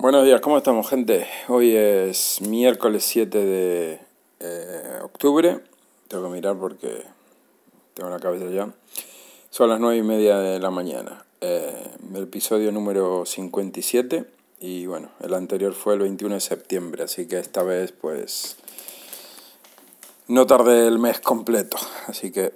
Buenos 0.00 0.24
días, 0.24 0.40
¿cómo 0.40 0.56
estamos 0.56 0.88
gente? 0.88 1.26
Hoy 1.48 1.76
es 1.76 2.40
miércoles 2.40 3.04
7 3.04 3.36
de 3.36 4.00
eh, 4.40 4.98
octubre. 5.02 5.60
Tengo 6.08 6.24
que 6.24 6.30
mirar 6.30 6.56
porque 6.56 7.04
tengo 7.92 8.08
la 8.08 8.18
cabeza 8.18 8.46
ya. 8.46 8.72
Son 9.50 9.68
las 9.68 9.78
9 9.78 9.98
y 9.98 10.02
media 10.02 10.38
de 10.38 10.58
la 10.58 10.70
mañana. 10.70 11.26
Eh, 11.42 11.86
el 12.14 12.22
episodio 12.22 12.72
número 12.72 13.26
57. 13.26 14.24
Y 14.60 14.86
bueno, 14.86 15.10
el 15.20 15.34
anterior 15.34 15.74
fue 15.74 15.92
el 15.92 16.00
21 16.00 16.36
de 16.36 16.40
septiembre, 16.40 17.02
así 17.02 17.28
que 17.28 17.38
esta 17.38 17.62
vez 17.62 17.92
pues 17.92 18.56
no 20.28 20.46
tardé 20.46 20.88
el 20.88 20.98
mes 20.98 21.20
completo. 21.20 21.76
Así 22.06 22.32
que 22.32 22.54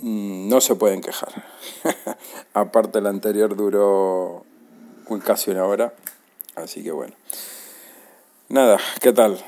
mm, 0.00 0.50
no 0.50 0.60
se 0.60 0.74
pueden 0.74 1.00
quejar. 1.00 1.46
Aparte 2.52 2.98
el 2.98 3.06
anterior 3.06 3.56
duró 3.56 4.44
casi 5.24 5.50
una 5.50 5.64
hora 5.64 5.94
Así 6.56 6.82
que 6.84 6.92
bueno. 6.92 7.14
Nada, 8.48 8.78
¿qué 9.00 9.12
tal? 9.12 9.44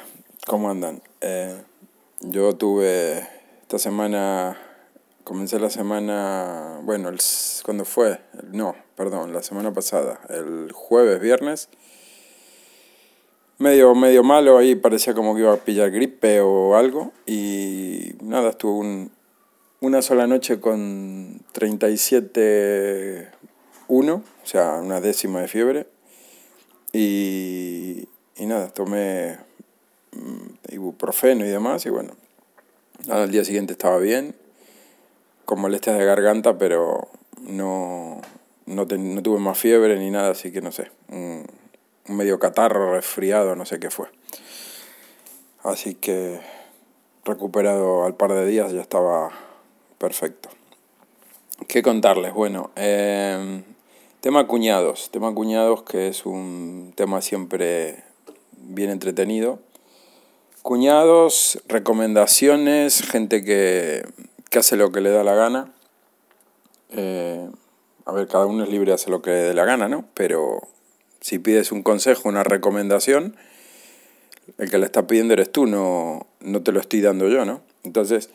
¿Cómo 0.46 0.70
andan? 0.70 1.02
Eh, 1.20 1.56
yo 2.20 2.56
tuve 2.56 3.28
esta 3.62 3.78
semana, 3.78 4.58
comencé 5.22 5.60
la 5.60 5.70
semana, 5.70 6.80
bueno, 6.82 7.08
el, 7.08 7.20
¿cuándo 7.64 7.84
fue? 7.84 8.18
No, 8.50 8.74
perdón, 8.96 9.32
la 9.32 9.44
semana 9.44 9.72
pasada, 9.72 10.18
el 10.30 10.72
jueves, 10.72 11.20
viernes. 11.20 11.68
Medio, 13.58 13.94
medio 13.94 14.24
malo, 14.24 14.58
ahí 14.58 14.74
parecía 14.74 15.14
como 15.14 15.34
que 15.34 15.40
iba 15.42 15.54
a 15.54 15.58
pillar 15.58 15.92
gripe 15.92 16.40
o 16.40 16.74
algo. 16.74 17.12
Y 17.24 18.14
nada, 18.20 18.50
estuve 18.50 19.10
una 19.80 20.02
sola 20.02 20.26
noche 20.26 20.58
con 20.58 21.40
37,1, 21.54 24.12
o 24.12 24.22
sea, 24.42 24.80
una 24.82 25.00
décima 25.00 25.42
de 25.42 25.48
fiebre 25.48 25.95
y, 26.96 28.08
nada, 28.38 28.68
tomé 28.68 29.38
mm, 30.12 30.72
ibuprofeno 30.72 31.44
y 31.44 31.48
demás, 31.48 31.84
y 31.86 31.90
bueno, 31.90 32.14
al 33.10 33.30
día 33.30 33.44
siguiente 33.44 33.72
estaba 33.72 33.98
bien, 33.98 34.34
con 35.44 35.60
molestias 35.60 35.98
de 35.98 36.04
garganta, 36.04 36.58
pero 36.58 37.08
no, 37.40 38.20
no, 38.66 38.86
tuve 38.86 39.38
más 39.38 39.58
fiebre 39.58 39.98
ni 39.98 40.10
nada, 40.10 40.30
así 40.30 40.50
que 40.50 40.62
no 40.62 40.72
sé, 40.72 40.90
un, 41.08 41.46
medio 42.08 42.38
catarro, 42.38 42.94
resfriado, 42.94 43.56
no 43.56 43.66
sé 43.66 43.78
qué 43.78 43.90
fue. 43.90 44.06
Así 45.64 45.96
que 45.96 46.40
recuperado 47.24 48.04
al 48.04 48.14
par 48.14 48.32
de 48.32 48.46
días 48.46 48.72
ya 48.72 48.80
estaba 48.80 49.30
perfecto. 49.98 50.48
¿Qué 51.66 51.82
contarles? 51.82 52.32
Bueno, 52.32 52.70
eh, 52.76 53.64
Tema 54.26 54.48
cuñados, 54.48 55.10
tema 55.12 55.32
cuñados 55.32 55.84
que 55.84 56.08
es 56.08 56.26
un 56.26 56.92
tema 56.96 57.22
siempre 57.22 58.02
bien 58.56 58.90
entretenido. 58.90 59.60
Cuñados, 60.62 61.62
recomendaciones, 61.68 63.02
gente 63.02 63.44
que, 63.44 64.04
hace 64.58 64.76
lo 64.76 64.90
que 64.90 65.00
le 65.00 65.10
da 65.10 65.22
la 65.22 65.36
gana. 65.36 65.72
Eh, 66.90 67.48
a 68.04 68.10
ver, 68.10 68.26
cada 68.26 68.46
uno 68.46 68.64
es 68.64 68.68
libre 68.68 68.88
de 68.88 68.94
hacer 68.94 69.10
lo 69.10 69.22
que 69.22 69.30
le 69.30 69.36
dé 69.36 69.54
la 69.54 69.64
gana, 69.64 69.86
¿no? 69.86 70.04
Pero 70.14 70.58
si 71.20 71.38
pides 71.38 71.70
un 71.70 71.84
consejo, 71.84 72.28
una 72.28 72.42
recomendación, 72.42 73.36
el 74.58 74.68
que 74.68 74.78
le 74.78 74.86
está 74.86 75.06
pidiendo 75.06 75.34
eres 75.34 75.52
tú, 75.52 75.66
no, 75.66 76.26
no 76.40 76.64
te 76.64 76.72
lo 76.72 76.80
estoy 76.80 77.00
dando 77.00 77.28
yo, 77.28 77.44
¿no? 77.44 77.60
Entonces, 77.84 78.30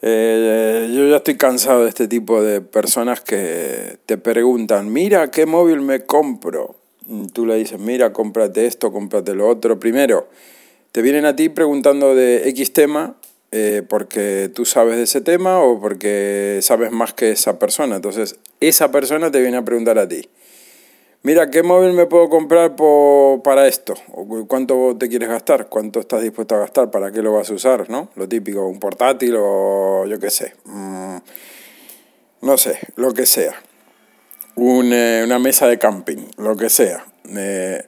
eh, 0.00 0.90
yo 0.94 1.08
ya 1.08 1.16
estoy 1.16 1.36
cansado 1.36 1.82
de 1.82 1.88
este 1.88 2.08
tipo 2.08 2.42
de 2.42 2.60
personas 2.60 3.20
que 3.20 3.98
te 4.06 4.16
preguntan, 4.18 4.92
mira 4.92 5.30
qué 5.30 5.46
móvil 5.46 5.80
me 5.80 6.04
compro. 6.04 6.76
tú 7.32 7.46
le 7.46 7.56
dices, 7.56 7.78
mira, 7.78 8.12
cómprate 8.12 8.66
esto, 8.66 8.92
cómprate 8.92 9.34
lo 9.34 9.48
otro. 9.48 9.80
Primero, 9.80 10.28
te 10.92 11.02
vienen 11.02 11.24
a 11.24 11.34
ti 11.34 11.48
preguntando 11.48 12.14
de 12.14 12.48
X 12.50 12.72
tema 12.72 13.16
eh, 13.50 13.82
porque 13.88 14.50
tú 14.54 14.64
sabes 14.64 14.96
de 14.96 15.04
ese 15.04 15.20
tema 15.20 15.60
o 15.60 15.80
porque 15.80 16.58
sabes 16.62 16.92
más 16.92 17.14
que 17.14 17.30
esa 17.30 17.58
persona. 17.58 17.96
Entonces, 17.96 18.36
esa 18.60 18.90
persona 18.92 19.30
te 19.30 19.40
viene 19.40 19.56
a 19.56 19.64
preguntar 19.64 19.98
a 19.98 20.06
ti 20.06 20.28
mira, 21.22 21.50
¿qué 21.50 21.62
móvil 21.62 21.92
me 21.92 22.06
puedo 22.06 22.28
comprar 22.28 22.74
para 23.44 23.66
esto? 23.66 23.94
¿Cuánto 24.46 24.96
te 24.98 25.08
quieres 25.08 25.28
gastar? 25.28 25.68
¿Cuánto 25.68 26.00
estás 26.00 26.22
dispuesto 26.22 26.54
a 26.54 26.58
gastar? 26.58 26.90
¿Para 26.90 27.10
qué 27.12 27.22
lo 27.22 27.32
vas 27.32 27.50
a 27.50 27.54
usar? 27.54 27.88
¿no? 27.90 28.10
Lo 28.16 28.28
típico, 28.28 28.66
un 28.66 28.80
portátil 28.80 29.36
o 29.38 30.06
yo 30.06 30.18
qué 30.18 30.30
sé. 30.30 30.54
Mm, 30.64 31.16
no 32.42 32.56
sé, 32.56 32.78
lo 32.96 33.12
que 33.12 33.26
sea. 33.26 33.54
Eh, 34.60 35.22
una 35.24 35.38
mesa 35.38 35.68
de 35.68 35.78
camping, 35.78 36.26
lo 36.36 36.56
que 36.56 36.68
sea. 36.68 37.04
Eh, 37.28 37.84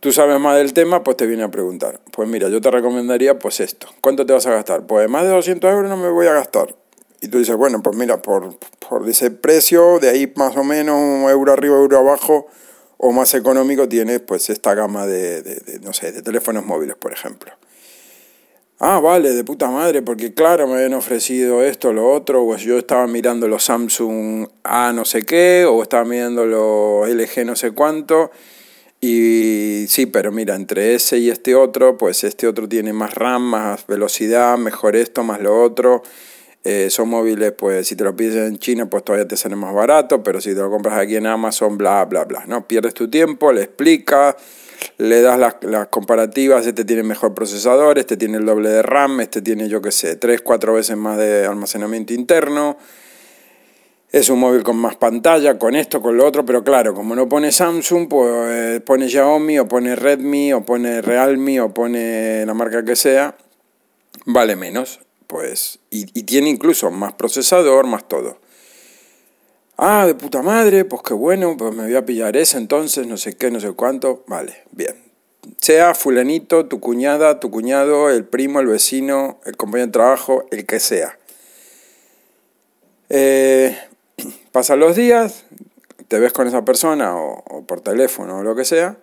tú 0.00 0.12
sabes 0.12 0.40
más 0.40 0.56
del 0.56 0.72
tema, 0.72 1.04
pues 1.04 1.16
te 1.16 1.26
viene 1.26 1.42
a 1.42 1.50
preguntar. 1.50 2.00
Pues 2.10 2.28
mira, 2.28 2.48
yo 2.48 2.60
te 2.60 2.70
recomendaría 2.70 3.38
pues 3.38 3.60
esto. 3.60 3.88
¿Cuánto 4.00 4.24
te 4.24 4.32
vas 4.32 4.46
a 4.46 4.50
gastar? 4.52 4.86
Pues 4.86 5.08
más 5.10 5.24
de 5.24 5.30
200 5.30 5.70
euros 5.70 5.90
no 5.90 5.96
me 5.96 6.08
voy 6.08 6.26
a 6.26 6.32
gastar. 6.32 6.74
Y 7.20 7.28
tú 7.28 7.38
dices, 7.38 7.56
bueno, 7.56 7.82
pues 7.82 7.96
mira, 7.96 8.22
por, 8.22 8.58
por 8.88 9.08
ese 9.08 9.30
precio, 9.30 9.98
de 9.98 10.10
ahí 10.10 10.32
más 10.36 10.56
o 10.56 10.64
menos 10.64 10.96
un 10.96 11.28
euro 11.28 11.52
arriba, 11.52 11.76
euro 11.76 11.98
abajo, 11.98 12.46
o 12.96 13.12
más 13.12 13.34
económico, 13.34 13.88
tienes 13.88 14.20
pues 14.20 14.50
esta 14.50 14.74
gama 14.74 15.06
de, 15.06 15.42
de, 15.42 15.80
no 15.80 15.92
sé, 15.92 16.12
de 16.12 16.22
teléfonos 16.22 16.64
móviles, 16.64 16.96
por 16.96 17.12
ejemplo. 17.12 17.52
Ah, 18.80 19.00
vale, 19.00 19.32
de 19.32 19.42
puta 19.42 19.68
madre, 19.70 20.02
porque 20.02 20.34
claro, 20.34 20.68
me 20.68 20.74
habían 20.74 20.94
ofrecido 20.94 21.64
esto, 21.64 21.92
lo 21.92 22.12
otro, 22.12 22.44
o 22.44 22.56
yo 22.56 22.78
estaba 22.78 23.08
mirando 23.08 23.48
los 23.48 23.64
Samsung 23.64 24.46
A 24.62 24.92
no 24.92 25.04
sé 25.04 25.24
qué, 25.24 25.64
o 25.68 25.82
estaba 25.82 26.04
mirando 26.04 26.46
los 26.46 27.08
LG 27.08 27.44
no 27.44 27.56
sé 27.56 27.72
cuánto, 27.72 28.30
y 29.00 29.86
sí, 29.88 30.06
pero 30.06 30.30
mira, 30.30 30.54
entre 30.54 30.94
ese 30.94 31.18
y 31.18 31.28
este 31.28 31.56
otro, 31.56 31.96
pues 31.96 32.22
este 32.22 32.46
otro 32.46 32.68
tiene 32.68 32.92
más 32.92 33.14
RAM, 33.14 33.42
más 33.42 33.84
velocidad, 33.88 34.56
mejor 34.58 34.94
esto, 34.94 35.24
más 35.24 35.40
lo 35.40 35.60
otro, 35.60 36.02
eh, 36.64 36.90
son 36.90 37.08
móviles, 37.08 37.52
pues 37.52 37.86
si 37.86 37.94
te 37.96 38.04
lo 38.04 38.16
pides 38.16 38.48
en 38.48 38.58
China, 38.58 38.90
pues 38.90 39.04
todavía 39.04 39.28
te 39.28 39.36
sale 39.36 39.56
más 39.56 39.72
barato, 39.72 40.22
pero 40.22 40.40
si 40.40 40.54
te 40.54 40.60
lo 40.60 40.70
compras 40.70 40.98
aquí 40.98 41.16
en 41.16 41.26
Amazon, 41.26 41.78
bla, 41.78 42.04
bla, 42.04 42.24
bla. 42.24 42.44
¿no? 42.46 42.66
Pierdes 42.66 42.94
tu 42.94 43.08
tiempo, 43.08 43.52
le 43.52 43.62
explicas, 43.62 44.34
le 44.98 45.22
das 45.22 45.38
las, 45.38 45.56
las 45.62 45.86
comparativas, 45.86 46.66
este 46.66 46.84
tiene 46.84 47.04
mejor 47.04 47.32
procesador, 47.32 47.98
este 47.98 48.16
tiene 48.16 48.38
el 48.38 48.44
doble 48.46 48.70
de 48.70 48.82
RAM, 48.82 49.20
este 49.20 49.40
tiene, 49.40 49.68
yo 49.68 49.80
qué 49.80 49.92
sé, 49.92 50.16
tres, 50.16 50.40
cuatro 50.42 50.74
veces 50.74 50.96
más 50.96 51.16
de 51.16 51.46
almacenamiento 51.46 52.12
interno. 52.12 52.76
Es 54.10 54.30
un 54.30 54.40
móvil 54.40 54.62
con 54.62 54.78
más 54.78 54.96
pantalla, 54.96 55.58
con 55.58 55.76
esto, 55.76 56.00
con 56.00 56.16
lo 56.16 56.26
otro, 56.26 56.44
pero 56.44 56.64
claro, 56.64 56.94
como 56.94 57.14
no 57.14 57.28
pone 57.28 57.52
Samsung, 57.52 58.08
pues 58.08 58.80
pone 58.80 59.06
Xiaomi, 59.06 59.58
o 59.58 59.68
pone 59.68 59.94
Redmi, 59.94 60.54
o 60.54 60.64
pone 60.64 61.02
Realme, 61.02 61.60
o 61.60 61.74
pone 61.74 62.44
la 62.46 62.54
marca 62.54 62.82
que 62.84 62.96
sea, 62.96 63.36
vale 64.24 64.56
menos 64.56 65.00
pues, 65.28 65.78
y, 65.90 66.06
tiene 66.24 66.48
incluso 66.48 66.90
más 66.90 67.12
procesador, 67.12 67.86
más 67.86 68.08
todo. 68.08 68.38
Ah, 69.76 70.06
de 70.06 70.14
puta 70.14 70.42
madre, 70.42 70.84
pues 70.84 71.02
qué 71.02 71.14
bueno, 71.14 71.56
pues 71.56 71.72
me 71.74 71.84
voy 71.84 71.94
a 71.94 72.04
pillar 72.04 72.36
ese 72.36 72.56
entonces, 72.56 73.06
no 73.06 73.16
sé 73.16 73.36
qué, 73.36 73.50
no 73.50 73.60
sé 73.60 73.70
cuánto. 73.72 74.24
Vale, 74.26 74.64
bien. 74.72 74.96
Sea 75.60 75.94
fulanito, 75.94 76.66
tu 76.66 76.80
cuñada, 76.80 77.38
tu 77.40 77.50
cuñado, 77.50 78.10
el 78.10 78.24
primo, 78.24 78.58
el 78.58 78.66
vecino, 78.66 79.38
el 79.44 79.56
compañero 79.56 79.86
de 79.86 79.92
trabajo, 79.92 80.46
el 80.50 80.66
que 80.66 80.80
sea. 80.80 81.18
Eh, 83.10 83.78
pasan 84.52 84.80
los 84.80 84.96
días, 84.96 85.44
te 86.08 86.18
ves 86.18 86.32
con 86.32 86.48
esa 86.48 86.64
persona 86.64 87.16
o, 87.16 87.44
o 87.50 87.66
por 87.66 87.82
teléfono 87.82 88.38
o 88.38 88.42
lo 88.42 88.56
que 88.56 88.64
sea, 88.64 88.96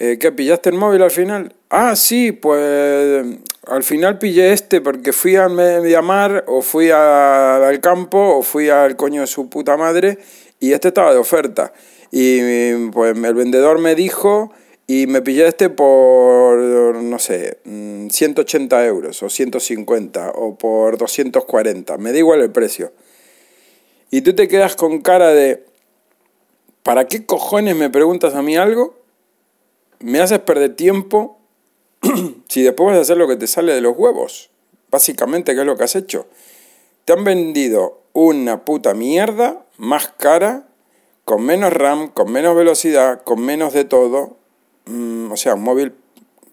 eh, 0.00 0.16
¿Qué 0.20 0.30
pillaste 0.30 0.70
el 0.70 0.76
móvil 0.76 1.02
al 1.02 1.10
final? 1.10 1.52
Ah, 1.70 1.96
sí, 1.96 2.30
pues 2.30 3.26
al 3.68 3.84
final 3.84 4.18
pillé 4.18 4.52
este 4.52 4.80
porque 4.80 5.12
fui 5.12 5.36
a 5.36 5.48
llamar 5.48 6.44
o 6.46 6.62
fui 6.62 6.90
al 6.90 7.80
campo 7.80 8.18
o 8.18 8.42
fui 8.42 8.68
al 8.68 8.96
coño 8.96 9.22
de 9.22 9.26
su 9.26 9.48
puta 9.48 9.76
madre 9.76 10.18
y 10.60 10.72
este 10.72 10.88
estaba 10.88 11.12
de 11.12 11.18
oferta. 11.18 11.72
Y 12.10 12.88
pues 12.88 13.16
el 13.16 13.34
vendedor 13.34 13.78
me 13.78 13.94
dijo 13.94 14.52
y 14.86 15.06
me 15.06 15.20
pillé 15.20 15.46
este 15.46 15.68
por, 15.68 16.58
no 16.58 17.18
sé, 17.18 17.58
180 17.64 18.76
mm, 18.76 18.80
euros 18.80 19.22
o 19.22 19.28
150 19.28 20.32
o 20.34 20.56
por 20.56 20.96
240. 20.96 21.98
Me 21.98 22.12
da 22.12 22.18
igual 22.18 22.40
el 22.40 22.50
precio. 22.50 22.92
Y 24.10 24.22
tú 24.22 24.34
te 24.34 24.48
quedas 24.48 24.74
con 24.74 25.02
cara 25.02 25.28
de, 25.34 25.64
¿para 26.82 27.06
qué 27.06 27.26
cojones 27.26 27.76
me 27.76 27.90
preguntas 27.90 28.34
a 28.34 28.42
mí 28.42 28.56
algo? 28.56 28.98
me 30.00 30.20
haces 30.20 30.38
perder 30.40 30.74
tiempo 30.74 31.37
si 32.48 32.62
después 32.62 32.88
vas 32.88 32.98
a 32.98 33.02
hacer 33.02 33.16
lo 33.16 33.28
que 33.28 33.36
te 33.36 33.46
sale 33.46 33.74
de 33.74 33.80
los 33.80 33.96
huevos. 33.96 34.50
Básicamente, 34.90 35.54
¿qué 35.54 35.60
es 35.60 35.66
lo 35.66 35.76
que 35.76 35.84
has 35.84 35.96
hecho? 35.96 36.26
Te 37.04 37.12
han 37.12 37.24
vendido 37.24 38.02
una 38.12 38.64
puta 38.64 38.94
mierda 38.94 39.66
más 39.76 40.08
cara, 40.18 40.68
con 41.24 41.44
menos 41.44 41.72
RAM, 41.72 42.08
con 42.08 42.32
menos 42.32 42.56
velocidad, 42.56 43.22
con 43.22 43.40
menos 43.40 43.72
de 43.72 43.84
todo. 43.84 44.36
Mm, 44.86 45.30
o 45.30 45.36
sea, 45.36 45.54
un 45.54 45.62
móvil 45.62 45.94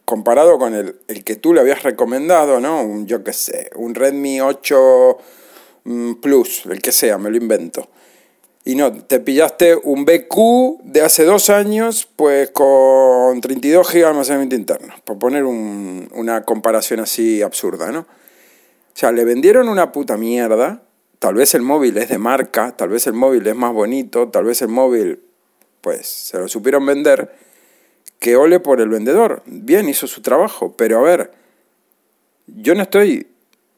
comparado 0.04 0.60
con 0.60 0.76
el, 0.76 1.00
el, 1.08 1.24
que 1.24 1.36
tú 1.36 1.54
le 1.54 1.62
habías 1.62 1.84
recomendado, 1.84 2.60
¿no? 2.60 2.82
Un, 2.82 3.08
yo 3.08 3.24
qué 3.24 3.34
sé, 3.34 3.72
un 3.76 3.96
Redmi 3.96 4.42
8 4.42 5.18
mm, 5.86 6.14
Plus, 6.16 6.66
el 6.68 6.82
que 6.82 6.92
sea, 6.92 7.18
me 7.18 7.30
lo 7.30 7.38
invento. 7.38 7.88
Y 8.68 8.74
no, 8.74 8.92
te 8.92 9.20
pillaste 9.20 9.76
un 9.76 10.06
BQ 10.06 10.82
de 10.84 11.02
hace 11.02 11.24
dos 11.24 11.52
años, 11.52 12.10
pues 12.16 12.50
con 12.50 13.40
32 13.40 13.88
GB 13.88 14.00
de 14.00 14.06
almacenamiento 14.06 14.56
interno, 14.56 14.96
por 15.04 15.20
poner 15.20 15.44
una 15.44 16.44
comparación 16.44 17.00
así 17.00 17.44
absurda, 17.44 17.92
¿no? 17.92 18.00
O 18.00 18.98
sea, 18.98 19.12
le 19.12 19.24
vendieron 19.24 19.70
una 19.70 19.92
puta 19.92 20.18
mierda, 20.18 20.82
tal 21.20 21.36
vez 21.36 21.54
el 21.54 21.62
móvil 21.62 21.96
es 21.98 22.10
de 22.10 22.18
marca, 22.18 22.76
tal 22.76 22.90
vez 22.90 23.06
el 23.06 23.14
móvil 23.14 23.46
es 23.46 23.56
más 23.56 23.72
bonito, 23.72 24.30
tal 24.30 24.46
vez 24.46 24.64
el 24.64 24.70
móvil, 24.70 25.22
pues 25.82 26.08
se 26.08 26.40
lo 26.40 26.48
supieron 26.48 26.88
vender, 26.88 27.36
que 28.18 28.36
ole 28.36 28.60
por 28.60 28.82
el 28.82 28.90
vendedor, 28.90 29.44
bien, 29.46 29.88
hizo 29.90 30.08
su 30.08 30.24
trabajo, 30.24 30.76
pero 30.76 30.98
a 30.98 31.02
ver, 31.04 31.32
yo 32.48 32.74
no 32.74 32.82
estoy 32.82 33.28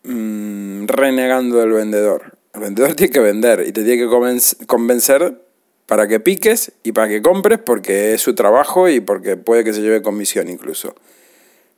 mm, 0.03 0.85
renegando 0.85 1.57
del 1.57 1.73
vendedor, 1.73 2.36
el 2.57 2.63
vendedor 2.63 2.95
tiene 2.95 3.13
que 3.13 3.19
vender 3.19 3.63
y 3.67 3.71
te 3.71 3.83
tiene 3.83 4.03
que 4.03 4.65
convencer 4.65 5.41
para 5.85 6.07
que 6.07 6.19
piques 6.19 6.73
y 6.83 6.91
para 6.91 7.07
que 7.07 7.21
compres 7.21 7.59
porque 7.59 8.13
es 8.13 8.21
su 8.21 8.35
trabajo 8.35 8.89
y 8.89 8.99
porque 8.99 9.37
puede 9.37 9.63
que 9.63 9.73
se 9.73 9.81
lleve 9.81 10.01
comisión 10.01 10.49
incluso. 10.49 10.95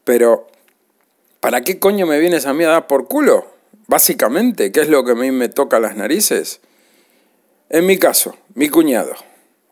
Pero, 0.03 0.47
¿para 1.39 1.61
qué 1.61 1.79
coño 1.79 2.07
me 2.07 2.19
vienes 2.19 2.45
a 2.45 2.53
mí 2.53 2.63
a 2.63 2.69
dar 2.69 2.87
por 2.87 3.07
culo? 3.07 3.45
Básicamente, 3.87 4.71
¿qué 4.71 4.81
es 4.81 4.89
lo 4.89 5.03
que 5.03 5.11
a 5.11 5.15
mí 5.15 5.31
me 5.31 5.49
toca 5.49 5.79
las 5.79 5.95
narices? 5.95 6.61
En 7.69 7.85
mi 7.85 7.97
caso, 7.97 8.35
mi 8.55 8.69
cuñado, 8.69 9.13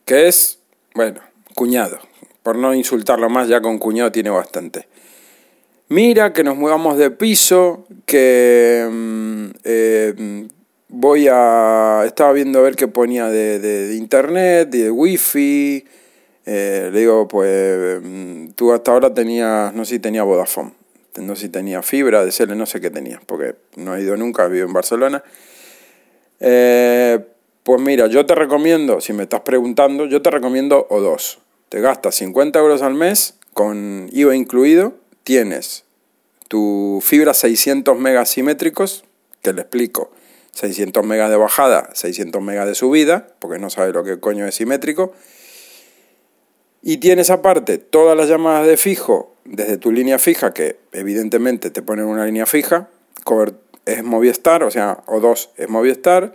que 0.04 0.28
es, 0.28 0.60
bueno, 0.94 1.20
cuñado, 1.54 1.98
por 2.44 2.56
no 2.56 2.74
insultarlo 2.74 3.28
más, 3.28 3.48
ya 3.48 3.60
con 3.60 3.78
cuñado 3.78 4.12
tiene 4.12 4.30
bastante. 4.30 4.88
Mira 5.88 6.32
que 6.32 6.44
nos 6.44 6.56
mudamos 6.56 6.98
de 6.98 7.10
piso, 7.10 7.86
que 8.04 8.86
mm, 8.88 9.46
eh, 9.64 10.48
voy 10.88 11.28
a... 11.30 12.02
Estaba 12.06 12.32
viendo 12.32 12.58
a 12.58 12.62
ver 12.62 12.76
qué 12.76 12.88
ponía 12.88 13.28
de, 13.28 13.58
de, 13.58 13.94
internet, 13.94 14.70
de 14.70 14.90
wifi. 14.90 15.84
Eh, 16.46 16.90
le 16.92 17.00
digo, 17.00 17.28
pues 17.28 18.00
mm, 18.02 18.48
tú 18.56 18.72
hasta 18.72 18.92
ahora 18.92 19.12
tenías, 19.12 19.72
no 19.74 19.84
sé 19.84 19.96
si 19.96 19.98
tenía 20.00 20.22
Vodafone, 20.22 20.72
no 21.20 21.36
sé 21.36 21.42
si 21.42 21.48
tenía 21.50 21.82
fibra, 21.82 22.24
de 22.24 22.56
no 22.56 22.64
sé 22.64 22.80
qué 22.80 22.90
tenía, 22.90 23.20
porque 23.26 23.56
no 23.76 23.94
he 23.94 24.02
ido 24.02 24.16
nunca, 24.16 24.48
vivo 24.48 24.66
en 24.66 24.72
Barcelona. 24.72 25.22
Eh, 26.40 27.18
pues 27.64 27.80
mira, 27.82 28.06
yo 28.06 28.24
te 28.24 28.34
recomiendo, 28.34 29.02
si 29.02 29.12
me 29.12 29.24
estás 29.24 29.42
preguntando, 29.42 30.06
yo 30.06 30.22
te 30.22 30.30
recomiendo 30.30 30.88
O2. 30.88 31.38
Te 31.68 31.82
gastas 31.82 32.14
50 32.14 32.58
euros 32.58 32.80
al 32.80 32.94
mes 32.94 33.34
con 33.52 34.08
IVA 34.10 34.34
incluido, 34.34 34.94
tienes 35.22 35.84
tu 36.48 37.00
fibra 37.02 37.34
600 37.34 37.98
megas 37.98 38.30
simétricos, 38.30 39.04
te 39.42 39.52
lo 39.52 39.60
explico 39.60 40.10
600 40.58 41.06
megas 41.06 41.30
de 41.30 41.36
bajada, 41.36 41.88
600 41.92 42.42
megas 42.42 42.66
de 42.66 42.74
subida, 42.74 43.28
porque 43.38 43.60
no 43.60 43.70
sabes 43.70 43.94
lo 43.94 44.02
que 44.02 44.18
coño 44.18 44.44
es 44.44 44.56
simétrico. 44.56 45.12
Y 46.82 46.96
tienes 46.96 47.30
aparte 47.30 47.78
todas 47.78 48.16
las 48.16 48.28
llamadas 48.28 48.66
de 48.66 48.76
fijo 48.76 49.36
desde 49.44 49.78
tu 49.78 49.92
línea 49.92 50.18
fija, 50.18 50.52
que 50.52 50.76
evidentemente 50.90 51.70
te 51.70 51.80
ponen 51.80 52.06
una 52.06 52.26
línea 52.26 52.44
fija, 52.44 52.88
es 53.86 54.02
Movistar, 54.02 54.64
o 54.64 54.70
sea, 54.70 54.98
o 55.06 55.20
dos 55.20 55.50
es 55.56 55.68
Movistar, 55.68 56.34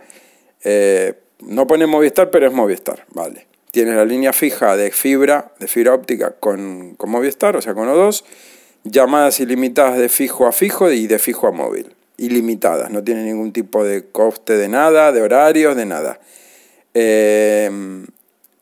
eh, 0.62 1.14
no 1.40 1.66
pone 1.66 1.86
Movistar, 1.86 2.30
pero 2.30 2.46
es 2.46 2.52
Movistar, 2.52 3.04
vale. 3.10 3.46
Tienes 3.72 3.94
la 3.94 4.06
línea 4.06 4.32
fija 4.32 4.74
de 4.76 4.90
fibra, 4.90 5.52
de 5.58 5.66
fibra 5.66 5.92
óptica 5.92 6.36
con, 6.40 6.94
con 6.94 7.10
Movistar, 7.10 7.56
o 7.56 7.60
sea, 7.60 7.74
con 7.74 7.88
O2, 7.88 8.24
llamadas 8.84 9.38
ilimitadas 9.40 9.98
de 9.98 10.08
fijo 10.08 10.46
a 10.46 10.52
fijo 10.52 10.90
y 10.90 11.06
de 11.08 11.18
fijo 11.18 11.46
a 11.46 11.52
móvil 11.52 11.94
ilimitadas, 12.16 12.90
no 12.90 13.02
tiene 13.02 13.24
ningún 13.24 13.52
tipo 13.52 13.84
de 13.84 14.06
coste 14.10 14.56
de 14.56 14.68
nada, 14.68 15.12
de 15.12 15.22
horarios, 15.22 15.76
de 15.76 15.86
nada. 15.86 16.20
Eh, 16.94 17.70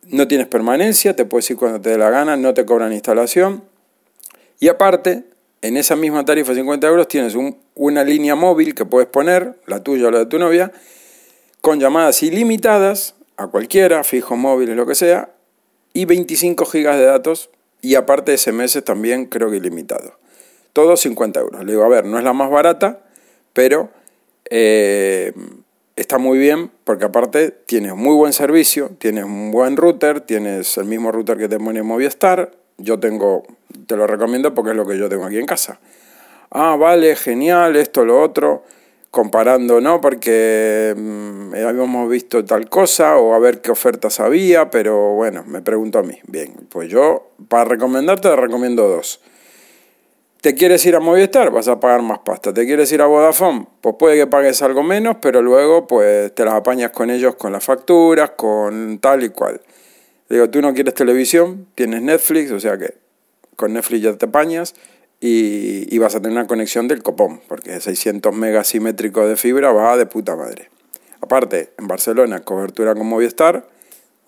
no 0.09 0.29
tienes 0.29 0.47
permanencia, 0.47 1.15
te 1.15 1.25
puedes 1.25 1.51
ir 1.51 1.57
cuando 1.57 1.81
te 1.81 1.91
dé 1.91 1.99
la 1.99 2.11
gana, 2.11 2.37
no 2.37 2.55
te 2.55 2.65
cobran 2.65 2.93
instalación. 2.93 3.65
Y 4.59 4.69
aparte, 4.69 5.25
en 5.63 5.77
esa 5.77 5.97
misma 5.97 6.25
tarifa 6.25 6.51
de 6.53 6.59
50 6.59 6.87
euros 6.87 7.09
tienes 7.09 7.35
una 7.75 8.05
línea 8.05 8.35
móvil 8.35 8.75
que 8.75 8.85
puedes 8.85 9.09
poner, 9.09 9.59
la 9.67 9.83
tuya 9.83 10.09
o 10.09 10.11
la 10.11 10.21
de 10.21 10.27
tu 10.27 10.39
novia, 10.39 10.73
con 11.61 11.79
llamadas 11.79 12.23
ilimitadas 12.23 13.15
a 13.37 13.47
cualquiera, 13.47 14.03
fijo, 14.05 14.37
móviles, 14.37 14.77
lo 14.77 14.87
que 14.87 14.95
sea, 14.95 15.31
y 15.93 16.05
25 16.05 16.65
gigas 16.67 16.97
de 16.97 17.05
datos 17.05 17.51
y 17.81 17.95
aparte 17.97 18.37
SMS 18.37 18.83
también 18.85 19.27
creo 19.27 19.51
que 19.51 19.57
ilimitado. 19.57 20.19
Todo 20.73 20.97
50 20.97 21.41
euros. 21.41 21.65
Le 21.65 21.73
digo, 21.73 21.85
a 21.85 21.89
ver, 21.89 22.07
no 22.07 22.19
es 22.19 22.25
la 22.25 22.33
más 22.33 22.51
barata, 22.51 23.01
pero 23.53 23.91
eh, 24.51 25.33
está 25.97 26.19
muy 26.19 26.39
bien 26.39 26.71
porque 26.85 27.05
aparte 27.05 27.51
tienes 27.51 27.95
muy 27.95 28.15
buen 28.15 28.33
servicio, 28.33 28.91
tienes 28.99 29.25
un 29.25 29.51
buen 29.51 29.77
router, 29.77 30.21
tienes 30.21 30.77
el 30.79 30.85
mismo 30.87 31.13
router 31.13 31.39
que 31.39 31.49
te 31.49 31.59
pone 31.59 31.83
Movistar, 31.83 32.53
yo 32.79 32.99
tengo, 32.99 33.45
te 33.87 33.97
lo 33.97 34.07
recomiendo 34.07 34.55
porque 34.55 34.71
es 34.71 34.77
lo 34.77 34.87
que 34.87 34.99
yo 34.99 35.09
tengo 35.09 35.25
aquí 35.25 35.39
en 35.39 35.47
casa. 35.47 35.81
Ah, 36.51 36.77
vale, 36.77 37.17
genial, 37.17 37.77
esto, 37.77 38.05
lo 38.05 38.21
otro, 38.21 38.65
comparando, 39.11 39.81
¿no? 39.81 40.01
Porque 40.01 40.95
mm, 40.97 41.55
habíamos 41.55 42.11
visto 42.11 42.45
tal 42.45 42.69
cosa 42.69 43.17
o 43.17 43.35
a 43.35 43.39
ver 43.39 43.61
qué 43.61 43.71
ofertas 43.71 44.21
había, 44.21 44.71
pero 44.71 45.15
bueno, 45.15 45.45
me 45.47 45.63
pregunto 45.63 45.99
a 45.99 46.03
mí. 46.03 46.19
Bien, 46.27 46.53
pues 46.69 46.91
yo 46.91 47.31
para 47.49 47.65
recomendarte 47.65 48.29
te 48.29 48.37
recomiendo 48.37 48.89
dos. 48.89 49.21
¿Te 50.43 50.57
quieres 50.57 50.85
ir 50.87 50.97
a 50.97 50.99
Movistar? 50.99 51.53
Vas 51.53 51.69
a 51.69 51.79
pagar 51.79 52.03
más 52.03 52.19
pasta. 52.19 52.53
¿Te 52.53 52.67
quieres 52.67 52.91
ir 52.91 53.01
a 53.01 53.07
Vodafone? 53.07 53.69
Pues 53.81 53.95
puede 53.97 54.17
que 54.17 54.27
pagues 54.27 54.61
algo 54.63 54.83
menos, 54.83 55.19
pero 55.23 55.41
luego 55.41 55.87
pues 55.87 56.35
te 56.35 56.45
las 56.45 56.55
apañas 56.55 56.91
con 56.91 57.11
ellos 57.11 57.37
con 57.37 57.53
las 57.53 57.63
facturas, 57.63 58.31
con 58.31 58.99
tal 58.99 59.23
y 59.23 59.29
cual. 59.29 59.61
Digo, 60.29 60.51
tú 60.51 60.61
no 60.61 60.75
quieres 60.75 60.95
televisión, 60.95 61.69
tienes 61.77 62.03
Netflix, 62.03 62.51
o 62.51 62.59
sea 62.59 62.77
que 62.77 62.95
con 63.55 63.73
Netflix 63.73 64.03
ya 64.03 64.15
te 64.15 64.27
apañas 64.27 64.75
y, 65.21 65.97
vas 65.99 66.17
a 66.17 66.21
tener 66.21 66.37
una 66.37 66.49
conexión 66.49 66.89
del 66.89 67.05
copón, 67.05 67.41
porque 67.47 67.79
600 67.79 68.35
megas 68.35 68.67
simétricos 68.67 69.29
de 69.29 69.37
fibra 69.37 69.71
va 69.71 69.97
de 69.97 70.07
puta 70.07 70.35
madre. 70.35 70.71
Aparte, 71.21 71.71
en 71.79 71.87
Barcelona, 71.87 72.41
cobertura 72.41 72.97
con 72.97 73.07
Movistar, 73.07 73.69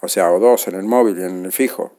o 0.01 0.07
sea, 0.07 0.31
o 0.31 0.39
dos 0.39 0.69
en 0.69 0.77
el 0.77 0.85
móvil 0.85 1.19
y 1.19 1.25
en 1.25 1.45
el 1.47 1.51
fijo, 1.51 1.93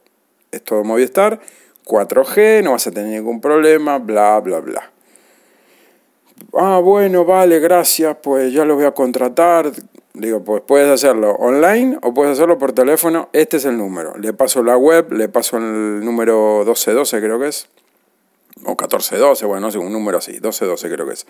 es 0.52 0.62
todo 0.62 0.84
Movistar 0.84 1.38
4G, 1.86 2.62
no 2.64 2.72
vas 2.72 2.86
a 2.88 2.90
tener 2.90 3.10
ningún 3.10 3.40
problema, 3.40 3.98
bla, 3.98 4.40
bla, 4.40 4.60
bla. 4.60 4.90
Ah, 6.52 6.80
bueno, 6.82 7.24
vale, 7.24 7.60
gracias, 7.60 8.16
pues 8.22 8.52
ya 8.52 8.64
lo 8.64 8.74
voy 8.74 8.84
a 8.84 8.92
contratar. 8.92 9.70
Digo, 10.12 10.42
pues 10.42 10.62
puedes 10.66 10.88
hacerlo 10.88 11.32
online 11.32 11.98
o 12.02 12.12
puedes 12.12 12.32
hacerlo 12.32 12.58
por 12.58 12.72
teléfono. 12.72 13.28
Este 13.32 13.58
es 13.58 13.64
el 13.66 13.76
número. 13.76 14.16
Le 14.16 14.32
paso 14.32 14.62
la 14.62 14.76
web, 14.76 15.12
le 15.12 15.28
paso 15.28 15.58
el 15.58 16.04
número 16.04 16.64
1212, 16.64 17.20
creo 17.20 17.38
que 17.38 17.48
es. 17.48 17.68
O 18.64 18.70
1412, 18.70 19.46
bueno, 19.46 19.66
no 19.66 19.70
sé, 19.70 19.78
un 19.78 19.92
número 19.92 20.18
así, 20.18 20.32
1212 20.32 20.90
creo 20.90 21.06
que 21.06 21.12
es. 21.12 21.26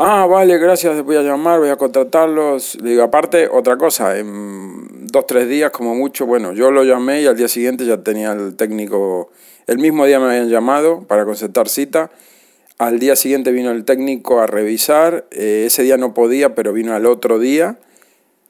Ah, 0.00 0.26
vale, 0.26 0.58
gracias, 0.58 1.02
voy 1.02 1.16
a 1.16 1.22
llamar, 1.22 1.58
voy 1.58 1.70
a 1.70 1.76
contratarlos. 1.76 2.78
Digo, 2.80 3.02
aparte, 3.02 3.48
otra 3.50 3.76
cosa, 3.76 4.16
en 4.16 5.08
dos, 5.08 5.26
tres 5.26 5.48
días 5.48 5.72
como 5.72 5.96
mucho, 5.96 6.24
bueno, 6.24 6.52
yo 6.52 6.70
lo 6.70 6.84
llamé 6.84 7.22
y 7.22 7.26
al 7.26 7.36
día 7.36 7.48
siguiente 7.48 7.84
ya 7.84 8.00
tenía 8.00 8.30
el 8.30 8.54
técnico, 8.54 9.32
el 9.66 9.78
mismo 9.78 10.06
día 10.06 10.20
me 10.20 10.26
habían 10.26 10.48
llamado 10.50 11.02
para 11.08 11.24
concertar 11.24 11.68
cita. 11.68 12.12
Al 12.78 13.00
día 13.00 13.16
siguiente 13.16 13.50
vino 13.50 13.72
el 13.72 13.84
técnico 13.84 14.38
a 14.38 14.46
revisar, 14.46 15.26
eh, 15.32 15.64
ese 15.66 15.82
día 15.82 15.96
no 15.96 16.14
podía, 16.14 16.54
pero 16.54 16.72
vino 16.72 16.94
al 16.94 17.04
otro 17.04 17.40
día. 17.40 17.80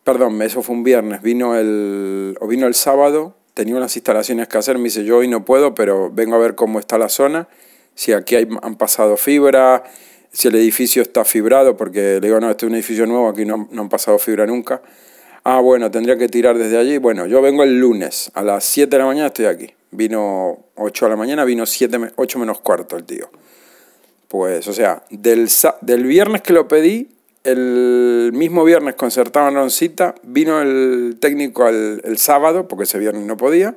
Perdón, 0.05 0.43
eso 0.43 0.61
fue 0.61 0.77
un 0.77 0.85
viernes, 0.85 1.23
vino 1.23 1.57
el, 1.57 2.37
o 2.43 2.47
vino 2.47 2.67
el 2.67 2.75
sábado, 2.75 3.37
tenía 3.55 3.75
unas 3.75 3.97
instalaciones 3.97 4.49
que 4.49 4.59
hacer, 4.59 4.77
me 4.77 4.85
dice 4.85 5.03
yo 5.05 5.17
hoy 5.17 5.29
no 5.29 5.47
puedo, 5.47 5.75
pero 5.75 6.11
vengo 6.13 6.37
a 6.37 6.41
ver 6.41 6.57
cómo 6.57 6.79
está 6.79 6.99
la 6.99 7.09
zona, 7.09 7.49
si 7.95 8.13
aquí 8.13 8.37
hay, 8.37 8.47
han 8.61 8.77
pasado 8.77 9.17
fibra, 9.17 9.85
si 10.33 10.49
el 10.49 10.55
edificio 10.55 11.03
está 11.03 11.25
fibrado, 11.25 11.77
porque 11.77 12.19
le 12.21 12.21
digo, 12.21 12.41
no, 12.41 12.51
este 12.51 12.67
es 12.67 12.71
un 12.71 12.75
edificio 12.75 13.07
nuevo, 13.07 13.29
aquí 13.29 13.45
no, 13.45 13.69
no 13.71 13.83
han 13.83 13.89
pasado 13.89 14.19
fibra 14.19 14.47
nunca. 14.47 14.83
Ah, 15.45 15.61
bueno, 15.61 15.91
tendría 15.91 16.19
que 16.19 16.29
tirar 16.29 16.59
desde 16.59 16.77
allí. 16.77 16.99
Bueno, 16.99 17.27
yo 17.27 17.41
vengo 17.41 17.63
el 17.63 17.79
lunes, 17.79 18.31
a 18.35 18.43
las 18.43 18.65
7 18.65 18.91
de 18.91 18.99
la 18.99 19.07
mañana 19.07 19.29
estoy 19.29 19.47
aquí. 19.47 19.71
Vino 19.91 20.59
8 20.77 21.05
de 21.07 21.11
la 21.11 21.17
mañana, 21.17 21.45
vino 21.45 21.65
7, 21.65 22.13
8 22.17 22.39
menos 22.39 22.61
cuarto 22.61 22.97
el 22.97 23.05
tío. 23.05 23.31
Pues, 24.29 24.69
o 24.69 24.73
sea, 24.73 25.03
del, 25.11 25.49
del 25.81 26.05
viernes 26.05 26.43
que 26.43 26.53
lo 26.53 26.69
pedí, 26.69 27.09
el 27.45 28.31
mismo 28.35 28.63
viernes 28.65 28.95
concertaban 28.95 29.71
cita, 29.71 30.15
vino 30.23 30.61
el 30.61 31.17
técnico 31.19 31.67
el 31.67 32.19
sábado, 32.19 32.69
porque 32.69 32.85
ese 32.85 32.99
viernes 32.99 33.23
no 33.23 33.39
podía, 33.39 33.75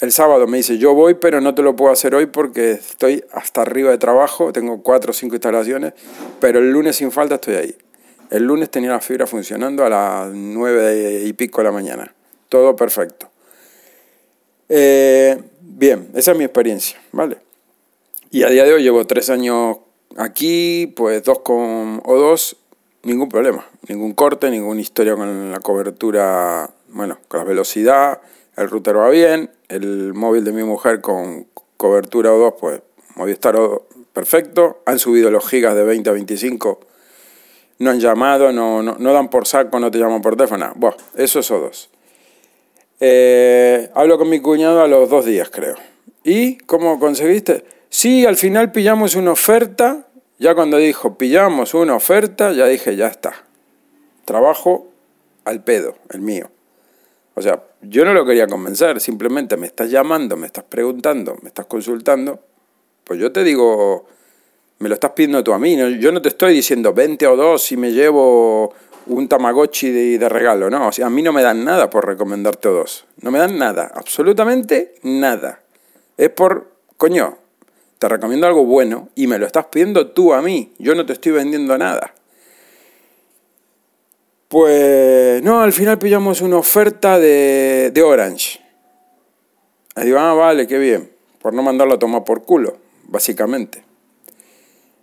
el 0.00 0.12
sábado 0.12 0.46
me 0.46 0.58
dice, 0.58 0.78
yo 0.78 0.94
voy, 0.94 1.14
pero 1.14 1.40
no 1.40 1.54
te 1.54 1.62
lo 1.62 1.74
puedo 1.74 1.92
hacer 1.92 2.14
hoy 2.14 2.26
porque 2.26 2.72
estoy 2.72 3.24
hasta 3.32 3.62
arriba 3.62 3.90
de 3.90 3.98
trabajo, 3.98 4.52
tengo 4.52 4.82
cuatro 4.82 5.10
o 5.10 5.14
cinco 5.14 5.36
instalaciones, 5.36 5.94
pero 6.40 6.58
el 6.58 6.70
lunes 6.70 6.96
sin 6.96 7.10
falta 7.10 7.36
estoy 7.36 7.54
ahí. 7.54 7.76
El 8.30 8.42
lunes 8.42 8.70
tenía 8.70 8.90
la 8.90 9.00
fibra 9.00 9.26
funcionando 9.26 9.84
a 9.84 9.88
las 9.88 10.30
nueve 10.32 11.22
y 11.24 11.32
pico 11.32 11.60
de 11.60 11.64
la 11.64 11.72
mañana. 11.72 12.12
Todo 12.48 12.76
perfecto. 12.76 13.30
Eh, 14.68 15.40
bien, 15.60 16.08
esa 16.14 16.32
es 16.32 16.38
mi 16.38 16.44
experiencia, 16.44 17.00
¿vale? 17.12 17.38
Y 18.30 18.42
a 18.42 18.48
día 18.48 18.64
de 18.64 18.74
hoy 18.74 18.82
llevo 18.82 19.06
tres 19.06 19.30
años 19.30 19.78
aquí, 20.16 20.92
pues 20.96 21.22
dos 21.22 21.38
con 21.38 22.02
o 22.04 22.16
dos, 22.16 22.56
ningún 23.02 23.28
problema. 23.28 23.64
ningún 23.88 24.12
corte, 24.14 24.50
ninguna 24.50 24.80
historia 24.80 25.14
con 25.14 25.52
la 25.52 25.60
cobertura, 25.60 26.70
bueno, 26.88 27.18
con 27.28 27.38
la 27.38 27.44
velocidad, 27.44 28.20
el 28.56 28.70
router 28.70 28.96
va 28.96 29.10
bien, 29.10 29.50
el 29.68 30.14
móvil 30.14 30.44
de 30.44 30.52
mi 30.52 30.64
mujer 30.64 31.00
con 31.00 31.46
cobertura 31.76 32.30
O2, 32.30 32.54
pues 32.58 32.82
Movistar 33.16 33.56
perfecto, 34.12 34.82
han 34.84 34.98
subido 34.98 35.30
los 35.30 35.46
gigas 35.48 35.74
de 35.74 35.84
20 35.84 36.10
a 36.10 36.12
25, 36.12 36.80
no 37.78 37.90
han 37.90 38.00
llamado, 38.00 38.52
no, 38.52 38.82
no, 38.82 39.12
dan 39.12 39.28
por 39.28 39.46
saco, 39.46 39.78
no 39.78 39.90
te 39.90 39.98
llaman 39.98 40.22
por 40.22 40.36
teléfono, 40.36 40.72
bueno, 40.76 40.96
eso 41.16 41.40
es 41.40 41.50
O2. 41.50 41.88
Eh, 43.00 43.90
hablo 43.94 44.18
con 44.18 44.30
mi 44.30 44.40
cuñado 44.40 44.82
a 44.82 44.88
los 44.88 45.08
dos 45.10 45.26
días, 45.26 45.50
creo. 45.50 45.76
¿Y 46.24 46.56
cómo 46.58 46.98
conseguiste? 46.98 47.64
Sí, 47.88 48.26
al 48.26 48.36
final 48.36 48.72
pillamos 48.72 49.14
una 49.14 49.32
oferta. 49.32 50.06
Ya 50.38 50.54
cuando 50.54 50.78
dijo 50.78 51.16
pillamos 51.16 51.74
una 51.74 51.94
oferta, 51.94 52.52
ya 52.52 52.66
dije, 52.66 52.96
ya 52.96 53.06
está. 53.06 53.44
Trabajo 54.24 54.88
al 55.44 55.62
pedo, 55.62 55.94
el 56.10 56.20
mío. 56.20 56.50
O 57.34 57.42
sea, 57.42 57.62
yo 57.88 58.04
no 58.04 58.14
lo 58.14 58.24
quería 58.24 58.46
convencer, 58.46 59.00
simplemente 59.00 59.56
me 59.56 59.66
estás 59.66 59.90
llamando, 59.90 60.36
me 60.36 60.46
estás 60.46 60.64
preguntando, 60.64 61.36
me 61.42 61.48
estás 61.48 61.66
consultando. 61.66 62.40
Pues 63.04 63.20
yo 63.20 63.32
te 63.32 63.44
digo, 63.44 64.06
me 64.78 64.88
lo 64.88 64.94
estás 64.94 65.12
pidiendo 65.12 65.42
tú 65.42 65.52
a 65.52 65.58
mí. 65.58 65.76
Yo 65.98 66.12
no 66.12 66.20
te 66.20 66.28
estoy 66.28 66.54
diciendo 66.54 66.92
20 66.92 67.26
o 67.26 67.36
2 67.36 67.72
y 67.72 67.76
me 67.76 67.92
llevo 67.92 68.74
un 69.06 69.28
Tamagotchi 69.28 69.90
de, 69.90 70.18
de, 70.18 70.28
regalo, 70.28 70.68
no. 70.68 70.88
O 70.88 70.92
sea, 70.92 71.06
a 71.06 71.10
mí 71.10 71.22
no 71.22 71.32
me 71.32 71.42
dan 71.42 71.64
nada 71.64 71.88
por 71.90 72.06
recomendarte 72.06 72.68
o 72.68 72.72
dos. 72.72 73.06
No 73.20 73.30
me 73.30 73.38
dan 73.38 73.58
nada, 73.58 73.90
absolutamente 73.94 74.96
nada. 75.02 75.62
Es 76.16 76.30
por, 76.30 76.72
coño, 76.96 77.38
te 77.98 78.08
recomiendo 78.08 78.46
algo 78.46 78.64
bueno 78.64 79.08
y 79.14 79.26
me 79.26 79.38
lo 79.38 79.46
estás 79.46 79.66
pidiendo 79.66 80.08
tú 80.08 80.34
a 80.34 80.42
mí. 80.42 80.74
Yo 80.78 80.94
no 80.94 81.06
te 81.06 81.12
estoy 81.12 81.32
vendiendo 81.32 81.78
nada. 81.78 82.14
Pues 84.48 85.42
no, 85.42 85.60
al 85.60 85.72
final 85.72 85.98
pillamos 85.98 86.40
una 86.40 86.58
oferta 86.58 87.18
de, 87.18 87.90
de 87.92 88.02
Orange. 88.02 88.60
Y 89.96 90.04
digo, 90.04 90.18
ah, 90.18 90.34
vale, 90.34 90.66
qué 90.66 90.78
bien. 90.78 91.10
Por 91.40 91.52
no 91.52 91.62
mandarlo 91.62 91.94
a 91.94 91.98
tomar 91.98 92.22
por 92.24 92.44
culo, 92.44 92.76
básicamente. 93.04 93.84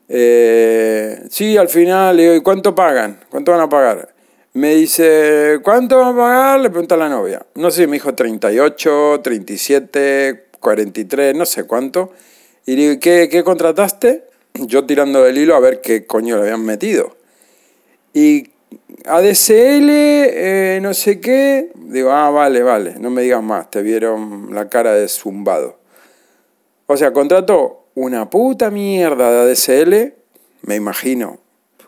Eh, 0.08 1.24
sí, 1.30 1.58
al 1.58 1.70
final 1.70 2.16
le 2.16 2.24
digo, 2.24 2.36
¿y 2.36 2.42
cuánto 2.42 2.76
pagan? 2.76 3.20
¿Cuánto 3.30 3.52
van 3.52 3.62
a 3.62 3.70
pagar? 3.70 4.14
Me 4.54 4.76
dice, 4.76 5.60
¿cuánto 5.64 5.98
van 5.98 6.14
a 6.14 6.18
pagar? 6.18 6.60
Le 6.62 6.70
pregunta 6.70 6.96
a 6.96 7.00
la 7.00 7.10
novia. 7.10 7.46
No 7.56 7.72
sé, 7.72 7.88
me 7.88 7.94
dijo 7.94 8.14
38, 8.14 9.22
37, 9.24 10.46
43, 10.60 11.36
no 11.36 11.46
sé 11.46 11.66
cuánto. 11.66 12.12
Y 12.66 12.76
digo, 12.76 13.00
¿qué, 13.02 13.28
qué 13.30 13.44
contrataste? 13.44 14.26
Yo 14.54 14.86
tirando 14.86 15.24
del 15.24 15.38
hilo 15.38 15.56
a 15.56 15.60
ver 15.60 15.82
qué 15.82 16.06
coño 16.06 16.36
le 16.36 16.44
habían 16.44 16.64
metido. 16.64 17.18
Y 18.14 18.52
ADSL, 19.05 19.89
eh, 19.89 20.79
no 20.81 20.93
sé 20.93 21.19
qué. 21.19 21.72
Digo, 21.75 22.12
ah, 22.12 22.29
vale, 22.29 22.63
vale, 22.63 22.95
no 23.00 23.10
me 23.10 23.22
digas 23.22 23.43
más, 23.43 23.69
te 23.69 23.81
vieron 23.81 24.53
la 24.53 24.69
cara 24.69 24.93
de 24.93 25.07
zumbado. 25.07 25.79
O 26.86 26.98
sea, 26.98 27.12
contrató 27.12 27.88
una 27.95 28.29
puta 28.29 28.72
mierda 28.72 29.31
de 29.31 29.51
ADSL, 29.51 30.13
me 30.63 30.75
imagino, 30.75 31.39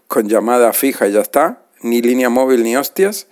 con 0.07 0.27
llamada 0.27 0.73
fija 0.73 1.07
y 1.07 1.13
ya 1.13 1.21
está, 1.21 1.63
ni 1.81 2.01
línea 2.01 2.29
móvil 2.29 2.63
ni 2.63 2.75
hostias. 2.75 3.27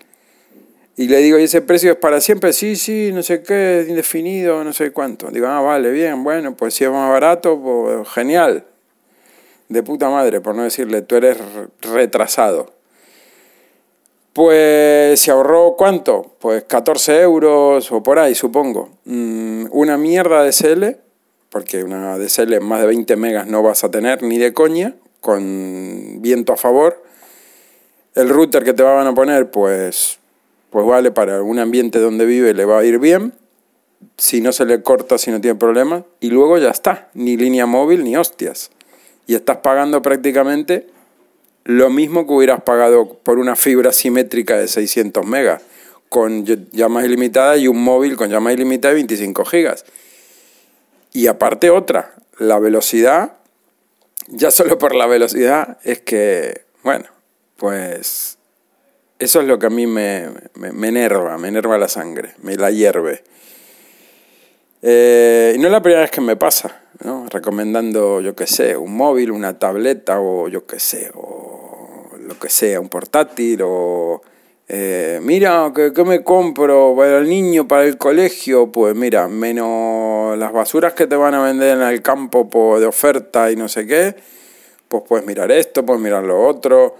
Y 0.96 1.08
le 1.08 1.18
digo, 1.18 1.40
¿y 1.40 1.44
ese 1.44 1.62
precio 1.62 1.92
es 1.92 1.98
para 1.98 2.22
siempre? 2.22 2.54
Sí, 2.54 2.76
sí, 2.76 3.12
no 3.14 3.24
sé 3.24 3.42
qué, 3.42 3.86
indefinido, 3.90 4.64
no 4.64 4.74
sé 4.74 4.92
cuánto. 4.92 5.32
Digo, 5.32 5.48
ah, 5.48 5.60
vale, 5.60 5.92
bien, 5.92 6.24
bueno, 6.24 6.56
pues 6.56 6.76
si 6.76 6.84
es 6.84 6.92
más 6.92 7.10
barato, 7.10 7.60
pues 7.60 8.08
genial. 8.10 8.66
De 9.70 9.82
puta 9.82 10.10
madre, 10.10 10.40
por 10.40 10.54
no 10.56 10.64
decirle, 10.64 11.02
tú 11.02 11.16
eres 11.16 11.38
retrasado. 11.82 12.83
Pues 14.34 15.20
se 15.20 15.32
ahorró 15.32 15.76
cuánto? 15.78 16.36
Pues 16.40 16.64
14 16.64 17.22
euros 17.22 17.92
o 17.92 18.02
por 18.02 18.20
ahí, 18.20 18.34
supongo. 18.36 18.90
Mm, 19.06 19.68
una 19.72 19.98
mierda 19.98 20.44
de 20.44 20.52
SL, 20.52 20.98
porque 21.50 21.84
una 21.84 22.18
DSL 22.18 22.60
más 22.60 22.82
de 22.82 22.88
20 22.88 23.16
megas 23.16 23.48
no 23.48 23.62
vas 23.62 23.84
a 23.84 23.92
tener 23.92 24.24
ni 24.24 24.40
de 24.40 24.54
coña, 24.54 24.96
con 25.22 26.22
viento 26.22 26.54
a 26.54 26.58
favor. 26.58 27.04
El 28.16 28.30
router 28.30 28.64
que 28.64 28.74
te 28.74 28.84
van 28.84 29.08
a 29.08 29.14
poner, 29.14 29.52
pues 29.52 30.20
pues 30.74 30.88
vale, 30.88 31.12
para 31.12 31.44
un 31.44 31.60
ambiente 31.60 32.00
donde 32.00 32.26
vive 32.26 32.56
le 32.56 32.66
va 32.66 32.80
a 32.80 32.84
ir 32.84 32.98
bien, 32.98 33.34
si 34.18 34.42
no 34.42 34.52
se 34.52 34.66
le 34.66 34.82
corta, 34.82 35.20
si 35.20 35.30
no 35.30 35.40
tiene 35.40 35.56
problemas, 35.56 36.04
y 36.20 36.32
luego 36.32 36.58
ya 36.58 36.72
está, 36.72 37.12
ni 37.14 37.38
línea 37.38 37.68
móvil 37.68 38.04
ni 38.04 38.18
hostias. 38.18 38.72
Y 39.28 39.36
estás 39.36 39.58
pagando 39.58 40.02
prácticamente 40.02 40.88
lo 41.66 41.90
mismo 41.90 42.28
que 42.28 42.34
hubieras 42.34 42.62
pagado 42.64 43.20
por 43.24 43.40
una 43.40 43.56
fibra 43.56 43.92
simétrica 43.94 44.58
de 44.58 44.68
600 44.68 45.26
megas, 45.26 45.62
con 46.10 46.46
llamadas 46.72 47.08
ilimitadas 47.08 47.60
y 47.60 47.68
un 47.68 47.84
móvil 47.84 48.16
con 48.16 48.30
llamadas 48.30 48.58
ilimitadas 48.58 48.94
de 48.94 49.02
25 49.02 49.46
gigas. 49.46 49.86
Y 51.14 51.28
aparte 51.28 51.70
otra, 51.70 52.14
la 52.38 52.60
velocidad, 52.60 53.34
ya 54.28 54.52
solo 54.52 54.78
por 54.78 54.96
la 54.96 55.06
velocidad 55.06 55.78
es 55.84 56.02
que, 56.02 56.66
bueno, 56.84 57.06
pues 57.58 58.38
eso 59.20 59.42
es 59.42 59.48
lo 59.48 59.58
que 59.58 59.68
a 59.68 59.70
mí 59.70 59.88
me, 59.88 60.28
me, 60.56 60.88
enerva, 60.88 61.38
me 61.38 61.48
enerva 61.48 61.78
la 61.78 61.88
sangre, 61.88 62.34
me 62.42 62.56
la 62.56 62.72
hierve. 62.72 63.24
Eh, 64.82 65.54
y 65.56 65.60
no 65.60 65.68
es 65.68 65.72
la 65.72 65.82
primera 65.82 66.02
vez 66.02 66.12
que 66.12 66.20
me 66.20 66.36
pasa, 66.36 66.84
¿no? 67.04 67.26
recomendando, 67.30 68.20
yo 68.22 68.36
qué 68.36 68.48
sé, 68.48 68.76
un 68.76 68.96
móvil, 68.96 69.32
una 69.32 69.58
tableta 69.58 70.20
o 70.20 70.50
yo 70.50 70.66
qué 70.66 70.80
sé, 70.80 71.10
o 71.14 71.33
lo 72.34 72.40
que 72.40 72.50
sea, 72.50 72.80
un 72.80 72.90
portátil 72.90 73.62
o... 73.64 74.22
Eh, 74.68 75.20
mira, 75.22 75.72
¿qué, 75.76 75.92
¿qué, 75.94 76.04
me 76.04 76.24
compro 76.24 76.96
para 76.98 77.18
el 77.18 77.28
niño, 77.28 77.68
para 77.68 77.84
el 77.84 77.98
colegio? 77.98 78.72
Pues 78.72 78.96
mira, 78.96 79.28
menos 79.28 80.38
las 80.38 80.54
basuras 80.54 80.94
que 80.94 81.06
te 81.06 81.16
van 81.16 81.34
a 81.34 81.44
vender 81.44 81.78
en 81.78 81.84
el 81.84 82.02
campo 82.02 82.80
de 82.80 82.86
oferta 82.86 83.52
y 83.52 83.56
no 83.56 83.68
sé 83.68 83.86
qué, 83.86 84.16
pues 84.88 85.04
puedes 85.08 85.26
mirar 85.26 85.52
esto, 85.52 85.86
puedes 85.86 86.02
mirar 86.02 86.24
lo 86.24 86.42
otro. 86.42 86.96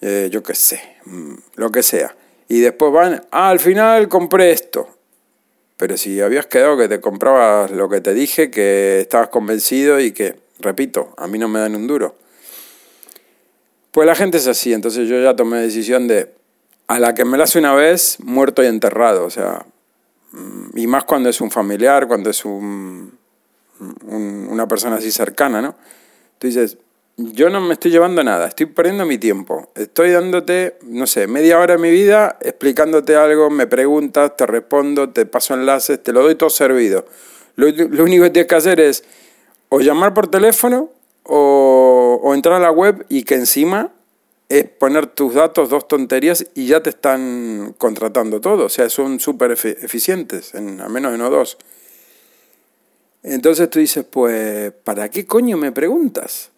Eh, 0.00 0.28
yo 0.30 0.42
qué 0.42 0.54
sé, 0.54 0.80
mm, 1.06 1.34
lo 1.56 1.72
que 1.72 1.82
sea. 1.82 2.14
Y 2.48 2.60
después 2.60 2.92
van, 2.92 3.24
ah, 3.30 3.48
al 3.48 3.60
final 3.60 4.08
compré 4.08 4.52
esto. 4.52 4.88
Pero 5.78 5.96
si 5.96 6.20
habías 6.20 6.46
quedado 6.46 6.76
que 6.76 6.88
te 6.88 7.00
comprabas 7.00 7.70
lo 7.70 7.88
que 7.88 8.00
te 8.00 8.14
dije, 8.14 8.50
que 8.50 9.00
estabas 9.00 9.28
convencido 9.28 10.00
y 10.00 10.12
que, 10.12 10.36
repito, 10.60 11.14
a 11.16 11.26
mí 11.26 11.38
no 11.38 11.48
me 11.48 11.60
dan 11.60 11.74
un 11.74 11.86
duro. 11.86 12.14
Pues 13.96 14.06
la 14.06 14.14
gente 14.14 14.36
es 14.36 14.46
así, 14.46 14.74
entonces 14.74 15.08
yo 15.08 15.18
ya 15.22 15.34
tomé 15.34 15.58
decisión 15.58 16.06
de, 16.06 16.30
a 16.86 16.98
la 16.98 17.14
que 17.14 17.24
me 17.24 17.38
la 17.38 17.44
hace 17.44 17.58
una 17.58 17.72
vez, 17.72 18.18
muerto 18.22 18.62
y 18.62 18.66
enterrado. 18.66 19.24
O 19.24 19.30
sea, 19.30 19.64
mm, 20.32 20.76
y 20.76 20.86
más 20.86 21.04
cuando 21.04 21.30
es 21.30 21.40
un 21.40 21.50
familiar, 21.50 22.06
cuando 22.06 22.28
es 22.28 22.44
un, 22.44 23.18
una 24.10 24.68
persona 24.68 24.96
así 24.96 25.10
cercana, 25.10 25.62
¿no? 25.62 25.76
Tú 26.38 26.46
dices, 26.46 26.76
yo 27.16 27.48
no 27.48 27.58
me 27.62 27.72
estoy 27.72 27.90
llevando 27.90 28.22
nada, 28.22 28.48
estoy 28.48 28.66
perdiendo 28.66 29.06
mi 29.06 29.16
tiempo. 29.16 29.70
Estoy 29.74 30.10
dándote, 30.10 30.76
no 30.82 31.06
sé, 31.06 31.26
media 31.26 31.58
hora 31.58 31.76
de 31.76 31.80
mi 31.80 31.90
vida 31.90 32.36
explicándote 32.42 33.16
algo, 33.16 33.48
me 33.48 33.66
preguntas, 33.66 34.36
te 34.36 34.44
respondo, 34.44 35.08
te 35.08 35.24
paso 35.24 35.54
enlaces, 35.54 36.02
te 36.02 36.12
lo 36.12 36.22
doy 36.22 36.34
todo 36.34 36.50
servido. 36.50 37.06
Lo, 37.54 37.68
único 38.04 38.24
que 38.24 38.30
tienes 38.30 38.46
que 38.46 38.56
hacer 38.56 38.78
es 38.78 39.04
o 39.70 39.80
llamar 39.80 40.12
por 40.12 40.26
teléfono 40.26 40.90
o, 41.22 42.05
o 42.16 42.34
entrar 42.34 42.56
a 42.56 42.60
la 42.60 42.70
web 42.70 43.04
y 43.08 43.24
que 43.24 43.34
encima 43.34 43.92
es 44.48 44.68
poner 44.68 45.08
tus 45.08 45.34
datos, 45.34 45.70
dos 45.70 45.88
tonterías 45.88 46.46
y 46.54 46.66
ya 46.66 46.82
te 46.82 46.90
están 46.90 47.74
contratando 47.78 48.40
todo. 48.40 48.66
O 48.66 48.68
sea, 48.68 48.88
son 48.88 49.18
súper 49.20 49.52
eficientes, 49.52 50.54
en, 50.54 50.80
a 50.80 50.88
menos 50.88 51.18
no 51.18 51.30
dos. 51.30 51.58
Entonces 53.22 53.68
tú 53.70 53.80
dices, 53.80 54.04
pues, 54.04 54.72
¿para 54.84 55.10
qué 55.10 55.26
coño 55.26 55.56
me 55.56 55.72
preguntas? 55.72 56.50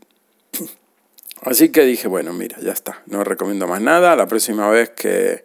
Así 1.40 1.70
que 1.70 1.82
dije, 1.84 2.08
bueno, 2.08 2.34
mira, 2.34 2.58
ya 2.60 2.72
está, 2.72 3.02
no 3.06 3.24
recomiendo 3.24 3.66
más 3.66 3.80
nada. 3.80 4.14
La 4.16 4.26
próxima 4.26 4.68
vez 4.68 4.90
que 4.90 5.44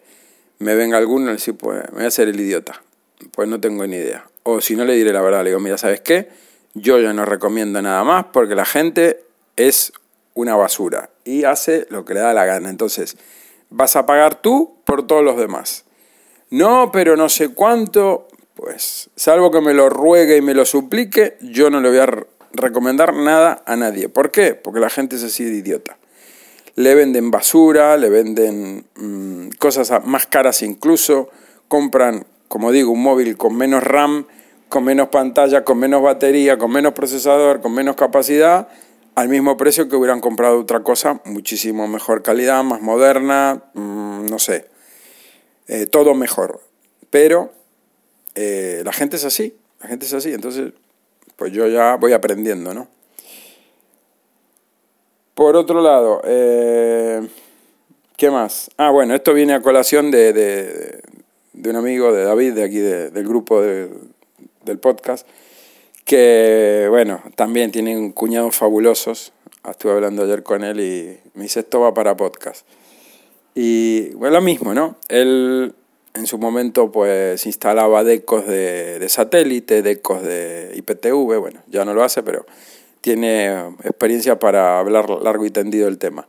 me 0.60 0.76
venga 0.76 0.98
alguno, 0.98 1.28
le 1.28 1.34
decir, 1.34 1.56
pues 1.56 1.84
me 1.92 1.98
voy 1.98 2.04
a 2.04 2.08
hacer 2.08 2.28
el 2.28 2.40
idiota. 2.40 2.84
Pues 3.32 3.48
no 3.48 3.62
tengo 3.62 3.88
ni 3.88 3.96
idea. 3.96 4.28
O 4.44 4.60
si 4.60 4.76
no 4.76 4.84
le 4.84 4.96
diré 4.96 5.14
la 5.14 5.22
verdad, 5.22 5.44
le 5.44 5.52
digo, 5.52 5.62
mira, 5.62 5.78
¿sabes 5.78 6.02
qué? 6.02 6.28
Yo 6.74 7.00
ya 7.00 7.14
no 7.14 7.24
recomiendo 7.24 7.82
nada 7.82 8.04
más 8.04 8.26
porque 8.34 8.56
la 8.56 8.66
gente 8.66 9.24
es 9.56 9.94
una 10.34 10.56
basura 10.56 11.10
y 11.24 11.44
hace 11.44 11.86
lo 11.90 12.06
que 12.06 12.14
le 12.14 12.22
da 12.22 12.34
la 12.34 12.46
gana. 12.46 12.70
Entonces, 12.70 13.18
vas 13.70 13.96
a 13.96 14.06
pagar 14.06 14.42
tú 14.42 14.78
por 14.86 15.06
todos 15.08 15.24
los 15.24 15.38
demás. 15.38 15.86
No, 16.50 16.92
pero 16.92 17.16
no 17.16 17.30
sé 17.30 17.50
cuánto. 17.50 18.28
Pues, 18.56 19.10
salvo 19.16 19.52
que 19.52 19.62
me 19.62 19.74
lo 19.74 19.90
ruegue 19.90 20.38
y 20.38 20.42
me 20.42 20.54
lo 20.54 20.66
suplique, 20.66 21.38
yo 21.42 21.70
no 21.72 21.82
le 21.82 21.90
voy 21.90 21.98
a 21.98 22.26
recomendar 22.54 23.16
nada 23.16 23.64
a 23.66 23.76
nadie. 23.76 24.10
¿Por 24.10 24.32
qué? 24.32 24.54
Porque 24.54 24.80
la 24.80 24.90
gente 24.90 25.16
es 25.16 25.24
así 25.24 25.44
de 25.44 25.56
idiota. 25.56 25.98
Le 26.76 26.96
venden 26.96 27.32
basura, 27.32 27.98
le 27.98 28.10
venden 28.10 28.86
mm, 28.96 29.50
cosas 29.60 30.06
más 30.06 30.28
caras 30.28 30.62
incluso, 30.62 31.30
compran, 31.68 32.26
como 32.48 32.72
digo, 32.72 32.92
un 32.92 33.02
móvil 33.02 33.38
con 33.38 33.56
menos 33.56 33.84
RAM, 33.84 34.28
con 34.70 34.84
menos 34.84 35.10
pantalla, 35.10 35.64
con 35.64 35.78
menos 35.80 36.02
batería, 36.02 36.58
con 36.58 36.72
menos 36.72 36.94
procesador, 36.94 37.62
con 37.62 37.74
menos 37.74 37.96
capacidad, 37.96 38.70
al 39.16 39.30
mismo 39.30 39.58
precio 39.58 39.90
que 39.90 39.96
hubieran 39.96 40.22
comprado 40.22 40.60
otra 40.60 40.82
cosa 40.82 41.22
muchísimo 41.26 41.88
mejor 41.88 42.24
calidad, 42.24 42.64
más 42.64 42.82
moderna, 42.82 43.64
mm, 43.74 44.26
no 44.26 44.40
sé, 44.40 44.66
eh, 45.68 45.86
todo 45.86 46.14
mejor. 46.16 46.62
Pero 47.10 47.52
eh, 48.36 48.82
la 48.84 48.92
gente 48.92 49.18
es 49.18 49.26
así, 49.26 49.56
la 49.82 49.88
gente 49.88 50.06
es 50.06 50.14
así, 50.14 50.34
entonces 50.34 50.74
pues 51.36 51.52
yo 51.52 51.68
ya 51.68 51.96
voy 51.96 52.14
aprendiendo, 52.14 52.74
¿no? 52.74 52.88
Por 55.36 55.56
otro 55.56 55.82
lado, 55.82 56.22
eh, 56.26 57.28
¿qué 58.18 58.30
más? 58.30 58.70
Ah, 58.78 58.92
bueno, 58.92 59.16
esto 59.16 59.34
viene 59.34 59.54
a 59.54 59.62
colación 59.62 60.12
de, 60.12 60.32
de, 60.32 61.70
un 61.70 61.76
amigo 61.76 62.14
de 62.14 62.24
David, 62.24 62.54
de 62.54 62.64
aquí 62.64 62.78
del 62.78 63.28
grupo 63.28 63.62
del 63.62 64.80
podcast, 64.80 65.28
que, 66.06 66.88
bueno, 66.90 67.22
también 67.36 67.72
tienen 67.72 68.12
cuñados 68.12 68.56
fabulosos. 68.56 69.34
Estuve 69.70 69.94
hablando 69.94 70.24
ayer 70.24 70.44
con 70.44 70.64
él 70.64 70.80
y 70.80 71.18
me 71.34 71.44
dice, 71.44 71.62
esto 71.62 71.80
va 71.80 71.94
para 71.94 72.18
podcast. 72.18 72.66
Y 73.56 74.10
bueno, 74.16 74.36
lo 74.36 74.42
mismo, 74.42 74.74
¿no? 74.74 74.98
Él 75.10 75.74
en 76.14 76.28
su 76.28 76.38
momento 76.38 76.92
pues 76.92 77.46
instalaba 77.46 78.04
decos 78.04 78.46
de, 78.46 79.00
de 79.00 79.10
satélite, 79.10 79.82
decos 79.82 80.22
de 80.22 80.74
IPTV, 80.76 81.40
bueno, 81.40 81.62
ya 81.68 81.86
no 81.86 81.94
lo 81.94 82.04
hace, 82.04 82.22
pero 82.24 82.46
tiene 83.02 83.52
experiencia 83.84 84.40
para 84.40 84.80
hablar 84.80 85.10
largo 85.10 85.46
y 85.46 85.52
tendido 85.52 85.88
el 85.88 85.98
tema. 85.98 86.28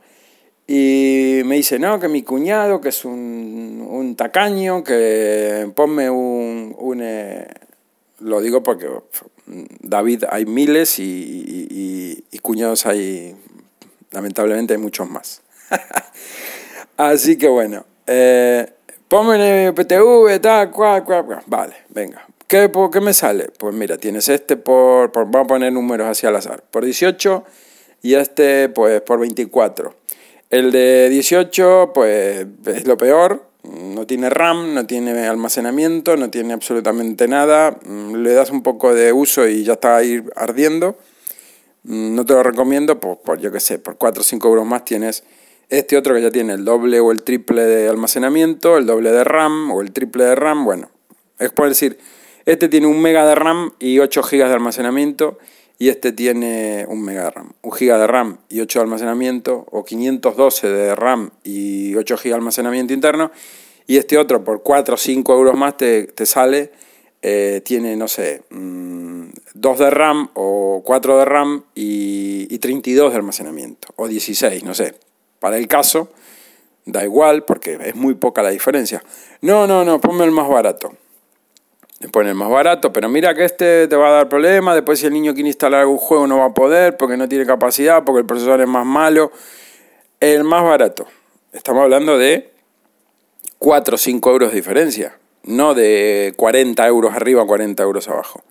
Y 0.67 1.43
me 1.45 1.57
dice, 1.57 1.79
no, 1.79 2.01
que 2.01 2.09
mi 2.09 2.23
cuñado, 2.23 2.81
que 2.81 2.89
es 2.89 3.05
un, 3.05 3.87
un 3.89 4.17
tacaño, 4.17 4.83
que 4.83 5.71
ponme 5.75 6.09
un... 6.09 6.75
un 6.79 7.01
eh, 7.03 7.47
lo 8.21 8.41
digo 8.41 8.63
porque 8.63 8.89
David 9.47 10.25
hay 10.31 10.47
miles 10.47 10.99
y, 10.99 12.25
cuñados 12.43 12.85
hay, 12.87 13.35
lamentablemente 14.11 14.75
hay 14.75 14.79
muchos 14.79 15.09
más. 15.09 15.43
Así 16.97 17.37
que 17.37 17.49
bueno, 17.49 17.87
eh, 18.07 18.71
ponme 19.09 19.73
PTV, 19.73 20.41
tal, 20.41 20.71
cual, 20.71 21.05
cual, 21.05 21.25
cual. 21.25 21.43
Vale, 21.47 21.75
venga. 21.89 22.27
¿Qué, 22.47 22.71
¿Qué 22.93 23.01
me 23.01 23.15
sale? 23.15 23.49
Pues 23.59 23.75
mira, 23.75 23.97
tienes 23.97 24.29
este 24.29 24.57
por, 24.57 25.11
por, 25.11 25.25
vamos 25.25 25.47
a 25.47 25.49
poner 25.49 25.73
números 25.73 26.07
así 26.07 26.27
al 26.27 26.37
azar, 26.37 26.63
por 26.71 26.85
18 26.85 27.45
y 28.03 28.15
este 28.15 28.69
pues 28.69 29.01
por 29.01 29.19
24. 29.19 29.95
El 30.51 30.71
de 30.71 31.09
18 31.09 31.93
pues 31.95 32.47
es 32.67 32.87
lo 32.87 32.97
peor, 32.99 33.49
no 33.65 34.07
tiene 34.07 34.31
RAM, 34.31 34.75
no 34.75 34.87
tiene 34.87 35.27
almacenamiento, 35.27 36.17
no 36.17 36.31
tiene 36.31 36.53
absolutamente 36.53 37.29
nada, 37.29 37.79
mm, 37.85 38.17
le 38.17 38.33
das 38.33 38.51
un 38.51 38.63
poco 38.63 38.95
de 38.95 39.13
uso 39.13 39.49
y 39.49 39.65
ya 39.65 39.75
está 39.75 39.97
ahí 39.97 40.23
ardiendo. 40.37 40.97
Mm, 41.85 42.15
no 42.15 42.25
te 42.25 42.35
lo 42.35 42.43
recomiendo, 42.43 43.01
pues 43.01 43.19
por 43.25 43.41
yo 43.41 43.51
qué 43.53 43.61
sé, 43.61 43.79
por 43.79 43.97
4 43.97 44.21
o 44.23 44.25
5 44.25 44.49
euros 44.49 44.67
más 44.67 44.85
tienes 44.85 45.25
este 45.69 45.97
otro 45.97 46.15
que 46.15 46.23
ya 46.23 46.31
tiene 46.31 46.55
el 46.55 46.65
doble 46.65 47.01
o 47.01 47.11
el 47.11 47.23
triple 47.23 47.63
de 47.65 47.89
almacenamiento, 47.89 48.77
el 48.77 48.87
doble 48.87 49.11
de 49.13 49.25
RAM 49.25 49.71
o 49.71 49.81
el 49.81 49.93
triple 49.93 50.25
de 50.25 50.35
RAM, 50.35 50.65
bueno, 50.65 50.91
es 51.39 51.51
por 51.51 51.69
decir, 51.69 51.99
este 52.47 52.69
tiene 52.69 52.87
un 52.87 53.01
mega 53.01 53.27
de 53.27 53.35
RAM 53.35 53.73
y 53.79 53.99
8 53.99 54.23
gigas 54.23 54.49
de 54.49 54.55
almacenamiento 54.55 55.39
y 55.79 55.89
este 55.89 56.13
tiene 56.13 56.87
un 56.89 57.03
mega 57.03 57.31
RAM. 57.31 57.53
Un 57.63 57.73
giga 57.73 57.99
de 57.99 58.07
RAM 58.07 58.39
y 58.49 58.61
8 58.61 58.79
de 58.79 58.83
almacenamiento 58.83 59.67
o 59.71 59.85
512 59.85 60.69
de 60.69 60.95
RAM 60.95 61.31
y 61.43 61.95
8 61.95 62.17
gigas 62.17 62.37
de 62.37 62.41
almacenamiento 62.41 62.93
interno 62.93 63.31
y 63.87 63.97
este 63.97 64.19
otro 64.19 64.45
por 64.45 64.63
4 64.63 64.95
o 64.95 64.97
5 64.97 65.35
euros 65.35 65.57
más 65.57 65.77
te, 65.77 66.09
sale, 66.27 66.73
eh, 67.23 67.61
tiene, 67.65 67.97
no 67.97 68.09
sé, 68.09 68.43
2 68.51 68.59
mm, 68.59 69.83
de 69.83 69.91
RAM 69.91 70.31
o 70.35 70.83
4 70.85 71.19
de 71.19 71.25
RAM 71.25 71.65
y, 71.75 72.47
y 72.49 72.59
32 72.59 73.13
de 73.13 73.17
almacenamiento 73.17 73.89
o 73.97 74.09
16, 74.09 74.65
no 74.65 74.75
sé, 74.75 74.95
para 75.41 75.59
el 75.59 75.69
caso, 75.69 76.11
da 76.87 77.05
igual 77.05 77.45
porque 77.45 77.79
es 77.85 77.95
muy 77.95 78.15
poca 78.15 78.43
la 78.43 78.51
diferencia. 78.51 79.03
No, 79.41 79.67
no, 79.67 79.85
no, 79.85 80.01
ponme 80.01 80.25
el 80.25 80.31
más 80.31 80.49
barato. 80.49 80.97
Pone 82.09 82.31
el 82.31 82.35
más 82.35 82.51
barato, 82.51 82.93
pero 82.93 83.09
mira 83.09 83.35
que 83.35 83.45
este 83.45 83.89
te 83.89 83.97
va 83.97 84.09
a 84.09 84.13
dar 84.13 84.29
problemas. 84.29 84.75
Después, 84.75 84.99
si 84.99 85.07
el 85.07 85.13
niño 85.13 85.35
quiere 85.35 85.49
instalar 85.49 85.81
algún 85.81 85.99
juego, 85.99 86.27
no 86.27 86.39
va 86.39 86.47
a 86.47 86.55
poder 86.55 86.97
porque 86.97 87.17
no 87.17 87.29
tiene 87.29 87.47
capacidad, 87.47 88.05
porque 88.05 88.21
el 88.21 88.27
procesador 88.27 88.61
es 88.61 88.69
más 88.69 88.87
malo. 88.87 89.33
El 90.21 90.45
más 90.45 90.63
barato. 90.63 91.07
Estamos 91.53 91.83
hablando 91.83 92.19
de 92.19 92.53
4 93.59 93.95
o 93.95 93.99
5 93.99 94.31
euros 94.31 94.51
de 94.51 94.57
diferencia, 94.57 95.19
no 95.45 95.75
de 95.75 96.35
40 96.37 96.87
euros 96.87 97.15
arriba, 97.15 97.47
40 97.47 97.83
euros 97.83 98.09
abajo. 98.09 98.43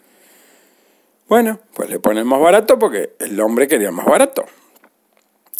Bueno, 1.27 1.59
pues 1.75 1.89
le 1.89 1.99
pone 1.99 2.19
el 2.21 2.25
más 2.25 2.39
barato 2.39 2.79
porque 2.79 3.13
el 3.19 3.39
hombre 3.39 3.67
quería 3.67 3.91
más 3.91 4.05
barato. 4.05 4.45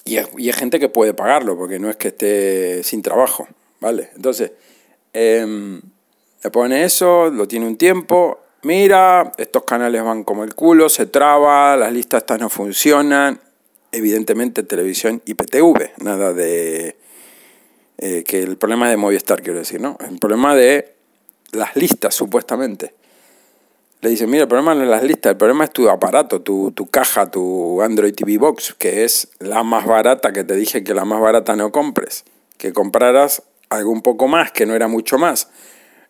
Y 0.06 0.17
es, 0.17 0.29
y 0.38 0.51
gente 0.51 0.79
que 0.79 0.89
puede 0.89 1.13
pagarlo, 1.13 1.58
porque 1.58 1.79
no 1.79 1.89
es 1.89 1.95
que 1.95 2.10
esté 2.10 2.84
sin 2.84 3.01
trabajo, 3.01 3.47
¿vale? 3.79 4.10
Entonces, 4.15 4.51
eh, 5.13 5.82
le 6.43 6.51
pone 6.51 6.84
eso, 6.84 7.29
lo 7.29 7.47
tiene 7.47 7.65
un 7.65 7.77
tiempo, 7.77 8.39
mira, 8.63 9.32
estos 9.38 9.63
canales 9.63 10.03
van 10.03 10.23
como 10.23 10.43
el 10.43 10.56
culo, 10.56 10.89
se 10.89 11.06
traba, 11.06 11.75
las 11.77 11.93
listas 11.93 12.23
estas 12.23 12.39
no 12.39 12.49
funcionan, 12.49 13.39
evidentemente 13.91 14.63
televisión 14.63 15.21
IPTV, 15.25 16.03
nada 16.03 16.34
de... 16.34 16.97
Eh, 17.99 18.23
que 18.23 18.41
el 18.41 18.58
problema 18.58 18.88
es 18.88 18.91
de 18.91 18.97
Movistar, 18.97 19.41
quiero 19.41 19.60
decir, 19.60 19.79
¿no? 19.79 19.97
El 20.10 20.17
problema 20.17 20.56
de 20.56 20.95
las 21.51 21.75
listas, 21.75 22.13
supuestamente 22.13 22.93
le 24.03 24.10
dice, 24.10 24.27
mira, 24.27 24.41
el 24.43 24.49
problema 24.49 24.75
no 24.75 24.84
es 24.84 24.89
las 24.89 25.01
listas, 25.01 25.32
el 25.32 25.38
problema 25.38 25.63
es 25.63 25.71
tu 25.71 25.89
aparato, 25.89 26.41
tu, 26.41 26.71
tu, 26.71 26.88
caja, 26.88 27.32
tu 27.32 27.82
Android 27.82 28.13
TV 28.13 28.38
Box, 28.38 28.75
que 28.77 29.06
es 29.06 29.29
la 29.39 29.63
más 29.63 29.86
barata, 29.86 30.34
que 30.34 30.43
te 30.43 30.58
dije 30.58 30.84
que 30.84 30.93
la 30.93 31.06
más 31.06 31.21
barata 31.21 31.56
no 31.56 31.71
compres, 31.71 32.25
que 32.58 32.73
compraras 32.73 33.43
algo 33.69 33.91
un 33.91 34.01
poco 34.01 34.27
más, 34.27 34.51
que 34.51 34.65
no 34.65 34.75
era 34.75 34.89
mucho 34.89 35.17
más. 35.17 35.47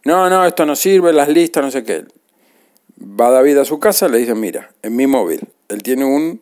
No, 0.05 0.29
no, 0.29 0.45
esto 0.45 0.65
no 0.65 0.75
sirve, 0.75 1.13
las 1.13 1.29
listas, 1.29 1.63
no 1.63 1.71
sé 1.71 1.83
qué. 1.83 2.05
Va 2.99 3.29
David 3.31 3.57
a 3.59 3.65
su 3.65 3.79
casa, 3.79 4.07
le 4.07 4.17
dice, 4.17 4.35
mira, 4.35 4.71
en 4.81 4.95
mi 4.95 5.07
móvil, 5.07 5.47
él 5.69 5.81
tiene 5.81 6.03
un, 6.03 6.41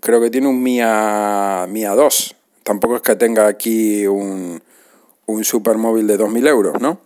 creo 0.00 0.20
que 0.20 0.30
tiene 0.30 0.48
un 0.48 0.62
Mia, 0.62 1.66
Mia 1.68 1.94
2, 1.94 2.36
tampoco 2.64 2.96
es 2.96 3.02
que 3.02 3.14
tenga 3.14 3.46
aquí 3.46 4.06
un, 4.06 4.60
un 5.26 5.44
super 5.44 5.76
móvil 5.76 6.06
de 6.06 6.18
2.000 6.18 6.48
euros, 6.48 6.80
¿no? 6.80 7.00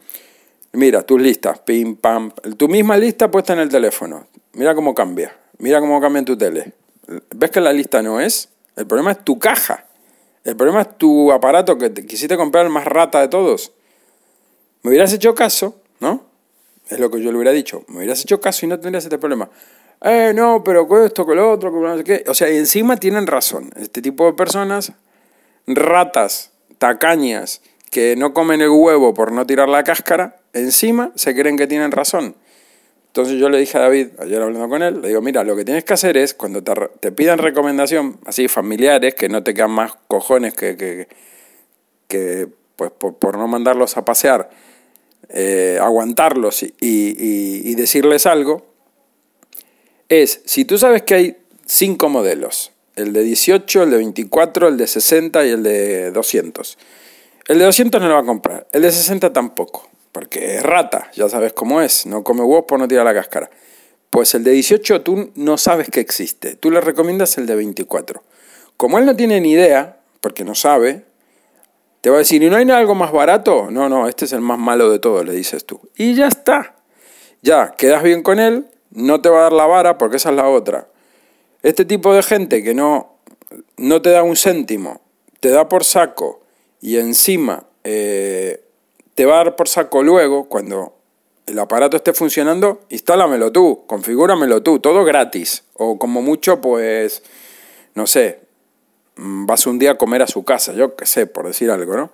Mira, 0.73 1.03
tus 1.03 1.20
listas, 1.20 1.59
pim, 1.61 1.97
pam, 1.97 2.33
tu 2.57 2.66
misma 2.68 2.97
lista 2.97 3.31
puesta 3.31 3.53
en 3.53 3.61
el 3.61 3.68
teléfono. 3.68 4.27
Mira 4.55 4.75
cómo 4.75 4.94
cambia, 4.94 5.37
mira 5.59 5.81
cómo 5.81 6.01
cambia 6.01 6.18
en 6.18 6.25
tu 6.25 6.37
tele. 6.37 6.73
¿Ves 7.35 7.51
que 7.51 7.61
la 7.61 7.73
lista 7.73 8.03
no 8.03 8.20
es? 8.20 8.49
El 8.75 8.87
problema 8.87 9.12
es 9.12 9.23
tu 9.23 9.38
caja. 9.38 9.87
El 10.42 10.57
problema 10.57 10.81
es 10.81 10.99
tu 10.99 11.31
aparato 11.31 11.79
que 11.79 11.90
te 11.90 12.05
quisiste 12.05 12.37
comprar 12.37 12.64
el 12.66 12.73
más 12.73 12.87
rata 12.87 13.20
de 13.20 13.29
todos. 13.29 13.73
Me 14.85 14.90
hubieras 14.90 15.12
hecho 15.14 15.35
caso, 15.35 15.81
¿no? 16.01 16.27
Es 16.90 17.01
lo 17.01 17.11
que 17.11 17.20
yo 17.20 17.33
le 17.33 17.38
hubiera 17.38 17.53
dicho. 17.53 17.85
Me 17.88 17.99
hubieras 17.99 18.20
hecho 18.20 18.38
caso 18.38 18.66
y 18.66 18.68
no 18.68 18.79
tendrías 18.79 19.05
este 19.05 19.16
problema. 19.16 19.49
Eh, 20.03 20.33
no, 20.35 20.62
pero 20.62 20.87
con 20.87 21.03
esto, 21.03 21.25
con 21.25 21.38
lo 21.38 21.51
otro, 21.51 21.73
con 21.73 21.83
no 21.83 21.97
sé 21.97 22.05
qué. 22.05 22.25
O 22.29 22.35
sea, 22.35 22.49
encima 22.49 22.99
tienen 22.99 23.27
razón. 23.27 23.70
Este 23.77 24.03
tipo 24.03 24.27
de 24.27 24.35
personas, 24.35 24.92
ratas, 25.66 26.51
tacañas, 26.77 27.62
que 27.90 28.14
no 28.14 28.35
comen 28.35 28.61
el 28.61 28.68
huevo 28.68 29.14
por 29.14 29.33
no 29.33 29.47
tirar 29.47 29.70
la 29.70 29.85
cáscara, 29.85 30.37
encima 30.53 31.12
se 31.14 31.35
creen 31.35 31.57
que 31.57 31.66
tienen 31.66 31.90
razón. 31.90 32.37
Entonces 33.07 33.38
yo 33.38 33.49
le 33.49 33.57
dije 33.57 33.79
a 33.79 33.83
David, 33.83 34.09
ayer 34.18 34.42
hablando 34.42 34.68
con 34.68 34.83
él, 34.83 35.01
le 35.01 35.09
digo, 35.09 35.23
mira, 35.23 35.44
lo 35.44 35.57
que 35.57 35.64
tienes 35.64 35.85
que 35.85 35.94
hacer 35.94 36.18
es, 36.18 36.35
cuando 36.35 36.62
te, 36.62 37.11
pidan 37.12 37.38
recomendación, 37.38 38.18
así 38.27 38.49
familiares, 38.49 39.14
que 39.14 39.31
no 39.31 39.42
te 39.42 39.55
quedan 39.55 39.70
más 39.70 39.94
cojones 40.09 40.53
que, 40.53 40.77
que 40.77 42.49
pues 42.77 42.90
por, 42.90 43.38
no 43.38 43.47
mandarlos 43.49 43.97
a 43.97 44.05
pasear, 44.05 44.51
eh, 45.29 45.79
aguantarlos 45.81 46.63
y, 46.63 46.75
y, 46.81 47.71
y 47.71 47.75
decirles 47.75 48.27
algo, 48.27 48.67
es, 50.09 50.43
si 50.45 50.65
tú 50.65 50.79
sabes 50.79 51.03
que 51.03 51.15
hay 51.15 51.37
cinco 51.67 52.09
modelos, 52.09 52.73
el 52.97 53.13
de 53.13 53.23
18, 53.23 53.83
el 53.85 53.91
de 53.91 53.97
24, 53.97 54.69
el 54.69 54.77
de 54.77 54.87
60 54.87 55.47
y 55.47 55.51
el 55.51 55.63
de 55.63 56.11
200. 56.11 56.79
El 57.49 57.59
de 57.59 57.65
200 57.65 58.01
no 58.01 58.09
lo 58.09 58.15
va 58.15 58.21
a 58.21 58.25
comprar, 58.25 58.67
el 58.73 58.83
de 58.83 58.93
60 58.93 59.33
tampoco 59.33 59.91
porque 60.15 60.59
es 60.59 60.63
rata, 60.63 61.11
ya 61.17 61.29
sabes 61.29 61.53
cómo 61.53 61.81
es, 61.81 62.07
no 62.07 62.23
come 62.23 62.43
huevos 62.43 62.67
por 62.69 62.79
no 62.79 62.87
tirar 62.87 63.05
la 63.05 63.13
cáscara. 63.13 63.51
Pues 64.11 64.33
el 64.37 64.45
de 64.45 64.53
18 64.53 65.03
tú 65.03 65.33
no 65.35 65.59
sabes 65.59 65.91
que 65.91 65.99
existe, 65.99 66.55
tú 66.55 66.71
le 66.71 66.81
recomiendas 66.81 67.37
el 67.37 67.47
de 67.47 67.57
24. 67.57 68.23
Como 68.77 69.01
él 69.01 69.07
no 69.07 69.17
tiene 69.17 69.41
ni 69.41 69.51
idea, 69.51 69.99
porque 70.21 70.45
no 70.45 70.55
sabe, 70.55 71.05
te 72.05 72.11
va 72.11 72.17
a 72.17 72.19
decir, 72.19 72.43
¿y 72.43 72.51
no 72.51 72.57
hay 72.57 72.71
algo 72.71 72.95
más 72.95 73.12
barato? 73.12 73.71
No, 73.71 73.88
no, 73.88 74.07
este 74.07 74.27
es 74.27 74.35
el 74.35 74.43
más 74.43 74.59
malo 74.59 74.90
de 74.90 74.99
todos, 74.99 75.25
le 75.25 75.33
dices 75.33 75.64
tú. 75.64 75.81
Y 75.97 76.14
ya 76.14 76.27
está. 76.27 76.77
Ya, 77.40 77.71
quedas 77.79 78.03
bien 78.03 78.23
con 78.23 78.38
él, 78.40 78.67
no 78.90 79.23
te 79.23 79.31
va 79.31 79.38
a 79.38 79.43
dar 79.45 79.55
la 79.55 79.64
vara, 79.64 79.97
porque 79.97 80.19
esa 80.19 80.29
es 80.29 80.37
la 80.37 80.47
otra. 80.47 80.87
Este 81.62 81.87
tipo 81.87 82.12
de 82.12 82.23
gente 82.23 82.62
que 82.62 82.75
no, 82.75 83.17
no 83.79 84.03
te 84.03 84.11
da 84.11 84.23
un 84.23 84.37
céntimo, 84.37 85.01
te 85.40 85.49
da 85.49 85.67
por 85.71 85.83
saco 85.83 86.43
y 86.79 86.99
encima 86.99 87.64
eh, 87.85 88.62
te 89.14 89.25
va 89.25 89.40
a 89.40 89.45
dar 89.45 89.57
por 89.57 89.69
saco 89.69 90.03
luego, 90.03 90.47
cuando 90.51 90.99
el 91.47 91.59
aparato 91.59 91.97
esté 91.97 92.12
funcionando, 92.12 92.83
instálamelo 92.90 93.51
tú, 93.51 93.85
configúramelo 93.87 94.62
tú, 94.62 94.79
todo 94.79 95.07
gratis. 95.07 95.64
O 95.73 95.99
como 95.99 96.21
mucho, 96.21 96.61
pues, 96.61 97.23
no 97.95 98.07
sé, 98.07 98.43
vas 99.16 99.66
un 99.66 99.79
día 99.79 99.92
a 99.92 99.98
comer 99.98 100.22
a 100.22 100.27
su 100.27 100.44
casa, 100.44 100.72
yo 100.72 100.96
qué 100.96 101.07
sé, 101.07 101.27
por 101.27 101.46
decir 101.46 101.70
algo, 101.70 101.96
¿no? 101.96 102.11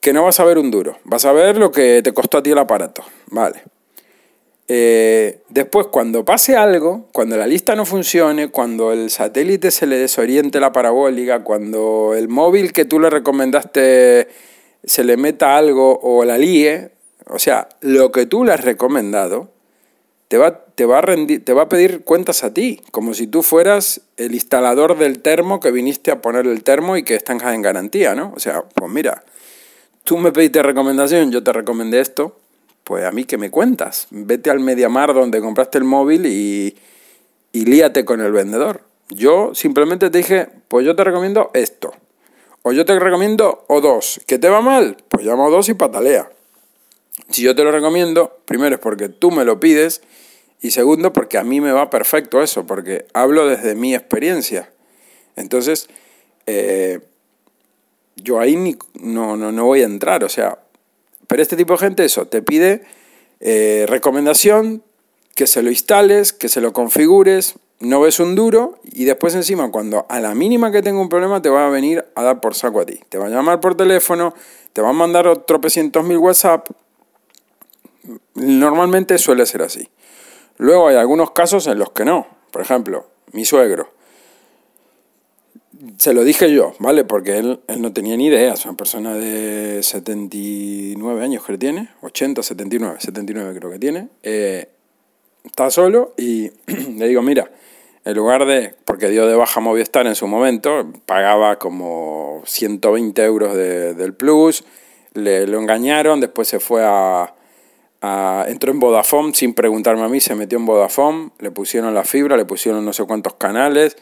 Que 0.00 0.12
no 0.12 0.24
vas 0.24 0.40
a 0.40 0.44
ver 0.44 0.58
un 0.58 0.70
duro, 0.70 0.98
vas 1.04 1.24
a 1.24 1.32
ver 1.32 1.58
lo 1.58 1.72
que 1.72 2.02
te 2.02 2.12
costó 2.12 2.38
a 2.38 2.42
ti 2.42 2.50
el 2.50 2.58
aparato, 2.58 3.02
vale. 3.26 3.62
Eh, 4.70 5.40
después, 5.48 5.86
cuando 5.86 6.26
pase 6.26 6.54
algo, 6.54 7.08
cuando 7.12 7.38
la 7.38 7.46
lista 7.46 7.74
no 7.74 7.86
funcione, 7.86 8.48
cuando 8.48 8.92
el 8.92 9.08
satélite 9.08 9.70
se 9.70 9.86
le 9.86 9.96
desoriente 9.96 10.60
la 10.60 10.72
parabólica, 10.72 11.42
cuando 11.42 12.14
el 12.14 12.28
móvil 12.28 12.74
que 12.74 12.84
tú 12.84 13.00
le 13.00 13.08
recomendaste 13.08 14.28
se 14.84 15.04
le 15.04 15.16
meta 15.16 15.56
algo 15.56 15.98
o 16.02 16.24
la 16.24 16.36
líe, 16.36 16.90
o 17.26 17.38
sea, 17.38 17.68
lo 17.80 18.12
que 18.12 18.26
tú 18.26 18.44
le 18.44 18.52
has 18.52 18.62
recomendado, 18.62 19.50
te 20.28 20.36
va, 20.36 20.64
te 20.78 20.84
va, 20.86 21.00
a 21.00 21.68
pedir 21.68 22.04
cuentas 22.04 22.44
a 22.44 22.54
ti, 22.54 22.80
como 22.92 23.12
si 23.12 23.26
tú 23.26 23.42
fueras 23.42 24.00
el 24.16 24.32
instalador 24.32 24.96
del 24.96 25.18
termo 25.18 25.58
que 25.58 25.72
viniste 25.72 26.12
a 26.12 26.22
poner 26.22 26.46
el 26.46 26.62
termo 26.62 26.96
y 26.96 27.02
que 27.02 27.16
está 27.16 27.32
en 27.32 27.62
garantía, 27.62 28.14
¿no? 28.14 28.32
O 28.36 28.38
sea, 28.38 28.62
pues 28.62 28.88
mira, 28.88 29.24
tú 30.04 30.18
me 30.18 30.30
pediste 30.30 30.62
recomendación, 30.62 31.32
yo 31.32 31.42
te 31.42 31.52
recomendé 31.52 31.98
esto, 31.98 32.38
pues 32.84 33.04
a 33.04 33.10
mí 33.10 33.24
que 33.24 33.38
me 33.38 33.50
cuentas. 33.50 34.06
Vete 34.10 34.50
al 34.50 34.60
Mediamar 34.60 35.14
donde 35.14 35.40
compraste 35.40 35.78
el 35.78 35.84
móvil 35.84 36.26
y, 36.26 36.76
líate 37.52 38.04
con 38.04 38.20
el 38.20 38.30
vendedor. 38.30 38.82
Yo 39.10 39.56
simplemente 39.56 40.10
te 40.10 40.18
dije, 40.18 40.48
pues 40.68 40.86
yo 40.86 40.94
te 40.94 41.02
recomiendo 41.02 41.50
esto. 41.54 41.92
O 42.62 42.70
yo 42.70 42.84
te 42.84 42.96
recomiendo 43.00 43.64
o 43.66 43.80
dos. 43.80 44.20
¿Que 44.28 44.38
te 44.38 44.48
va 44.48 44.60
mal? 44.60 44.96
Pues 45.08 45.26
llama 45.26 45.46
o 45.46 45.50
dos 45.50 45.68
y 45.70 45.74
patalea. 45.74 46.30
Si 47.30 47.42
yo 47.42 47.56
te 47.56 47.64
lo 47.64 47.72
recomiendo, 47.72 48.38
primero 48.44 48.76
es 48.76 48.80
porque 48.80 49.08
tú 49.08 49.32
me 49.32 49.44
lo 49.44 49.58
pides 49.58 50.02
y 50.60 50.70
segundo 50.70 51.12
porque 51.12 51.38
a 51.38 51.44
mí 51.44 51.60
me 51.60 51.72
va 51.72 51.90
perfecto 51.90 52.42
eso, 52.42 52.66
porque 52.66 53.06
hablo 53.14 53.46
desde 53.46 53.74
mi 53.74 53.94
experiencia. 53.94 54.70
Entonces, 55.36 55.88
eh, 56.46 57.00
yo 58.16 58.40
ahí 58.40 58.76
no, 58.94 59.36
no, 59.36 59.52
no 59.52 59.64
voy 59.64 59.82
a 59.82 59.86
entrar. 59.86 60.24
O 60.24 60.28
sea, 60.28 60.58
pero 61.28 61.42
este 61.42 61.56
tipo 61.56 61.74
de 61.74 61.78
gente, 61.78 62.04
eso, 62.04 62.26
te 62.26 62.42
pide 62.42 62.82
eh, 63.40 63.86
recomendación, 63.88 64.82
que 65.36 65.46
se 65.46 65.62
lo 65.62 65.70
instales, 65.70 66.32
que 66.32 66.48
se 66.48 66.60
lo 66.60 66.72
configures, 66.72 67.54
no 67.80 68.00
ves 68.00 68.18
un 68.18 68.34
duro 68.34 68.80
y 68.82 69.04
después 69.04 69.36
encima 69.36 69.70
cuando 69.70 70.04
a 70.08 70.18
la 70.18 70.34
mínima 70.34 70.72
que 70.72 70.82
tenga 70.82 71.00
un 71.00 71.08
problema 71.08 71.40
te 71.40 71.48
va 71.48 71.68
a 71.68 71.70
venir 71.70 72.04
a 72.16 72.24
dar 72.24 72.40
por 72.40 72.56
saco 72.56 72.80
a 72.80 72.86
ti. 72.86 72.98
Te 73.08 73.18
va 73.18 73.26
a 73.26 73.28
llamar 73.28 73.60
por 73.60 73.76
teléfono, 73.76 74.34
te 74.72 74.82
va 74.82 74.88
a 74.88 74.92
mandar 74.92 75.44
tropecientos 75.44 76.04
mil 76.04 76.18
WhatsApp. 76.18 76.68
Normalmente 78.34 79.16
suele 79.18 79.46
ser 79.46 79.62
así. 79.62 79.88
Luego 80.58 80.88
hay 80.88 80.96
algunos 80.96 81.30
casos 81.30 81.66
en 81.66 81.78
los 81.78 81.90
que 81.90 82.04
no. 82.04 82.26
Por 82.50 82.62
ejemplo, 82.62 83.06
mi 83.32 83.44
suegro 83.44 83.98
se 85.96 86.12
lo 86.12 86.24
dije 86.24 86.52
yo, 86.52 86.74
¿vale? 86.78 87.04
Porque 87.04 87.38
él, 87.38 87.60
no 87.78 87.92
tenía 87.92 88.16
ni 88.16 88.26
idea, 88.26 88.54
es 88.54 88.64
una 88.64 88.76
persona 88.76 89.14
de 89.14 89.82
79 89.82 91.22
años 91.22 91.44
que 91.44 91.56
tiene, 91.56 91.90
80, 92.02 92.42
79, 92.42 92.96
79 92.98 93.58
creo 93.58 93.70
que 93.70 93.78
tiene. 93.78 94.08
Eh, 94.22 94.68
está 95.44 95.70
solo 95.70 96.14
y 96.16 96.50
le 96.96 97.08
digo, 97.08 97.22
mira, 97.22 97.50
en 98.04 98.16
lugar 98.16 98.46
de, 98.46 98.74
porque 98.84 99.08
dio 99.08 99.26
de 99.26 99.36
baja 99.36 99.60
Movistar 99.60 100.06
en 100.06 100.14
su 100.14 100.26
momento, 100.26 100.92
pagaba 101.06 101.58
como 101.58 102.42
120 102.44 103.22
euros 103.24 103.54
del 103.54 104.14
plus, 104.14 104.64
le 105.14 105.46
lo 105.46 105.58
engañaron, 105.58 106.20
después 106.20 106.48
se 106.48 106.58
fue 106.58 106.82
a, 106.84 107.34
entró 108.02 108.72
en 108.72 108.80
Vodafone 108.80 109.34
sin 109.34 109.54
preguntarme 109.54 110.02
a 110.02 110.08
mí, 110.08 110.20
se 110.20 110.34
metió 110.34 110.58
en 110.58 110.66
Vodafone, 110.66 111.30
le 111.38 111.50
pusieron 111.50 111.94
la 111.94 112.04
fibra, 112.04 112.36
le 112.36 112.44
pusieron 112.44 112.84
no 112.84 112.92
sé 112.92 113.04
cuántos 113.04 113.34
canales 113.34 113.96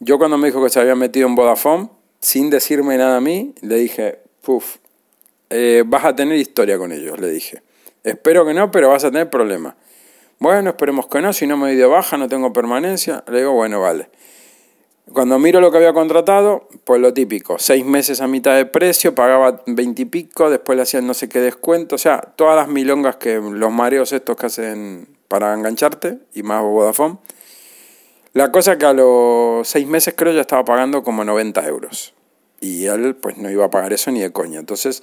yo 0.00 0.18
cuando 0.18 0.38
me 0.38 0.48
dijo 0.48 0.62
que 0.62 0.70
se 0.70 0.80
había 0.80 0.94
metido 0.94 1.28
en 1.28 1.34
Vodafone, 1.34 1.90
sin 2.20 2.48
decirme 2.48 2.96
nada 2.96 3.18
a 3.18 3.20
mí, 3.20 3.54
le 3.60 3.76
dije, 3.76 4.20
puf, 4.40 4.76
eh, 5.50 5.84
vas 5.86 6.06
a 6.06 6.16
tener 6.16 6.38
historia 6.38 6.78
con 6.78 6.90
ellos, 6.90 7.20
le 7.20 7.30
dije. 7.30 7.62
Espero 8.02 8.46
que 8.46 8.54
no, 8.54 8.70
pero 8.70 8.88
vas 8.88 9.04
a 9.04 9.10
tener 9.10 9.28
problemas. 9.28 9.74
Bueno, 10.38 10.70
esperemos 10.70 11.06
que 11.06 11.20
no, 11.20 11.34
si 11.34 11.46
no 11.46 11.58
me 11.58 11.76
doy 11.76 11.90
baja, 11.90 12.16
no 12.16 12.28
tengo 12.28 12.50
permanencia. 12.50 13.22
Le 13.28 13.40
digo, 13.40 13.52
bueno, 13.52 13.78
vale. 13.78 14.08
Cuando 15.12 15.38
miro 15.40 15.60
lo 15.60 15.72
que 15.72 15.78
había 15.78 15.92
contratado, 15.92 16.68
pues 16.84 17.00
lo 17.00 17.12
típico, 17.12 17.58
seis 17.58 17.84
meses 17.84 18.20
a 18.20 18.28
mitad 18.28 18.54
de 18.54 18.64
precio, 18.64 19.14
pagaba 19.14 19.62
veintipico, 19.66 20.50
después 20.50 20.76
le 20.76 20.82
hacían 20.82 21.06
no 21.06 21.14
sé 21.14 21.28
qué 21.28 21.40
descuento, 21.40 21.96
o 21.96 21.98
sea, 21.98 22.20
todas 22.20 22.54
las 22.54 22.68
milongas 22.68 23.16
que 23.16 23.40
los 23.40 23.72
mareos 23.72 24.12
estos 24.12 24.36
que 24.36 24.46
hacen 24.46 25.08
para 25.26 25.52
engancharte, 25.54 26.18
y 26.32 26.42
más 26.44 26.62
Vodafone. 26.62 27.18
La 28.32 28.52
cosa 28.52 28.78
que 28.78 28.86
a 28.86 28.92
los 28.92 29.66
seis 29.66 29.88
meses 29.88 30.14
creo 30.16 30.32
ya 30.32 30.42
estaba 30.42 30.64
pagando 30.64 31.02
como 31.02 31.24
90 31.24 31.66
euros. 31.66 32.14
Y 32.60 32.86
él 32.86 33.16
pues 33.16 33.36
no 33.38 33.50
iba 33.50 33.64
a 33.64 33.70
pagar 33.70 33.92
eso 33.92 34.12
ni 34.12 34.20
de 34.20 34.30
coña. 34.30 34.60
Entonces 34.60 35.02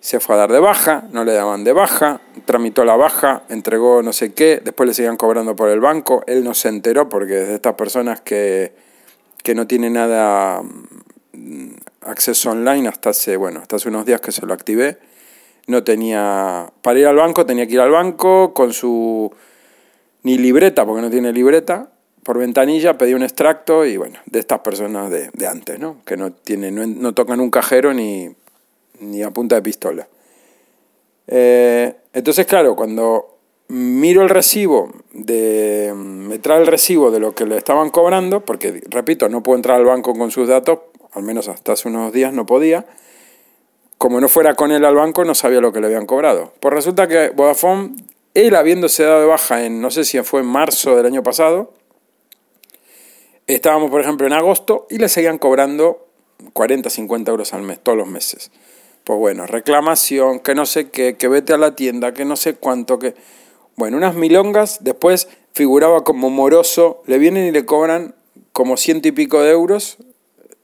se 0.00 0.18
fue 0.18 0.34
a 0.34 0.38
dar 0.38 0.52
de 0.52 0.58
baja, 0.58 1.04
no 1.12 1.24
le 1.24 1.32
daban 1.32 1.62
de 1.62 1.72
baja, 1.72 2.20
tramitó 2.44 2.84
la 2.84 2.96
baja, 2.96 3.44
entregó 3.48 4.02
no 4.02 4.12
sé 4.12 4.32
qué, 4.32 4.60
después 4.64 4.88
le 4.88 4.94
seguían 4.94 5.16
cobrando 5.16 5.54
por 5.54 5.68
el 5.68 5.78
banco. 5.78 6.24
Él 6.26 6.42
no 6.42 6.54
se 6.54 6.68
enteró 6.68 7.08
porque 7.08 7.42
es 7.42 7.48
de 7.48 7.54
estas 7.54 7.74
personas 7.74 8.20
que, 8.20 8.85
que 9.46 9.54
no 9.54 9.68
tiene 9.68 9.90
nada 9.90 10.60
mm, 10.60 11.74
acceso 12.00 12.50
online 12.50 12.88
hasta 12.88 13.10
hace, 13.10 13.36
bueno, 13.36 13.60
hasta 13.60 13.76
hace 13.76 13.88
unos 13.88 14.04
días 14.04 14.20
que 14.20 14.32
se 14.32 14.44
lo 14.44 14.52
activé. 14.52 14.98
No 15.68 15.84
tenía, 15.84 16.72
para 16.82 16.98
ir 16.98 17.06
al 17.06 17.14
banco 17.14 17.46
tenía 17.46 17.64
que 17.68 17.74
ir 17.74 17.80
al 17.80 17.92
banco 17.92 18.52
con 18.52 18.72
su, 18.72 19.32
ni 20.24 20.36
libreta, 20.36 20.84
porque 20.84 21.00
no 21.00 21.10
tiene 21.10 21.32
libreta, 21.32 21.92
por 22.24 22.38
ventanilla, 22.38 22.98
pedí 22.98 23.14
un 23.14 23.22
extracto 23.22 23.84
y 23.84 23.96
bueno, 23.96 24.18
de 24.26 24.40
estas 24.40 24.58
personas 24.62 25.12
de, 25.12 25.30
de 25.32 25.46
antes, 25.46 25.78
¿no? 25.78 26.02
Que 26.04 26.16
no, 26.16 26.32
tienen, 26.32 27.00
no, 27.00 27.14
tocan 27.14 27.38
un 27.38 27.50
cajero 27.50 27.94
ni, 27.94 28.28
ni 28.98 29.22
a 29.22 29.30
punta 29.30 29.54
de 29.54 29.62
pistola. 29.62 30.08
Eh, 31.28 31.94
entonces, 32.12 32.46
claro, 32.46 32.74
cuando 32.74 33.35
miro 33.68 34.22
el 34.22 34.28
recibo, 34.28 34.92
de, 35.12 35.92
me 35.94 36.38
trae 36.38 36.60
el 36.60 36.66
recibo 36.66 37.10
de 37.10 37.20
lo 37.20 37.34
que 37.34 37.46
le 37.46 37.56
estaban 37.56 37.90
cobrando, 37.90 38.44
porque, 38.44 38.82
repito, 38.88 39.28
no 39.28 39.42
puedo 39.42 39.56
entrar 39.56 39.76
al 39.76 39.84
banco 39.84 40.14
con 40.14 40.30
sus 40.30 40.48
datos, 40.48 40.80
al 41.12 41.22
menos 41.22 41.48
hasta 41.48 41.72
hace 41.72 41.88
unos 41.88 42.12
días 42.12 42.32
no 42.32 42.46
podía, 42.46 42.86
como 43.98 44.20
no 44.20 44.28
fuera 44.28 44.54
con 44.54 44.72
él 44.72 44.84
al 44.84 44.94
banco, 44.94 45.24
no 45.24 45.34
sabía 45.34 45.60
lo 45.60 45.72
que 45.72 45.80
le 45.80 45.86
habían 45.86 46.06
cobrado. 46.06 46.52
Pues 46.60 46.74
resulta 46.74 47.08
que 47.08 47.30
Vodafone, 47.30 47.96
él 48.34 48.54
habiéndose 48.54 49.04
dado 49.04 49.20
de 49.20 49.26
baja 49.26 49.64
en, 49.64 49.80
no 49.80 49.90
sé 49.90 50.04
si 50.04 50.20
fue 50.22 50.40
en 50.40 50.46
marzo 50.46 50.94
del 50.96 51.06
año 51.06 51.22
pasado, 51.22 51.72
Estábamos, 53.46 53.90
por 53.90 54.00
ejemplo, 54.00 54.26
en 54.26 54.32
agosto 54.32 54.86
y 54.90 54.98
le 54.98 55.08
seguían 55.08 55.38
cobrando 55.38 56.08
40, 56.52 56.90
50 56.90 57.30
euros 57.30 57.54
al 57.54 57.62
mes, 57.62 57.78
todos 57.80 57.96
los 57.96 58.08
meses. 58.08 58.50
Pues 59.04 59.18
bueno, 59.20 59.46
reclamación, 59.46 60.40
que 60.40 60.56
no 60.56 60.66
sé 60.66 60.90
qué, 60.90 61.16
que 61.16 61.28
vete 61.28 61.52
a 61.52 61.58
la 61.58 61.76
tienda, 61.76 62.12
que 62.12 62.24
no 62.24 62.36
sé 62.36 62.54
cuánto, 62.54 62.98
que... 62.98 63.14
Bueno, 63.76 63.98
unas 63.98 64.14
milongas, 64.14 64.78
después 64.82 65.28
figuraba 65.52 66.02
como 66.02 66.30
moroso, 66.30 67.02
le 67.06 67.18
vienen 67.18 67.46
y 67.46 67.50
le 67.50 67.66
cobran 67.66 68.14
como 68.52 68.78
ciento 68.78 69.08
y 69.08 69.12
pico 69.12 69.42
de 69.42 69.50
euros, 69.50 69.98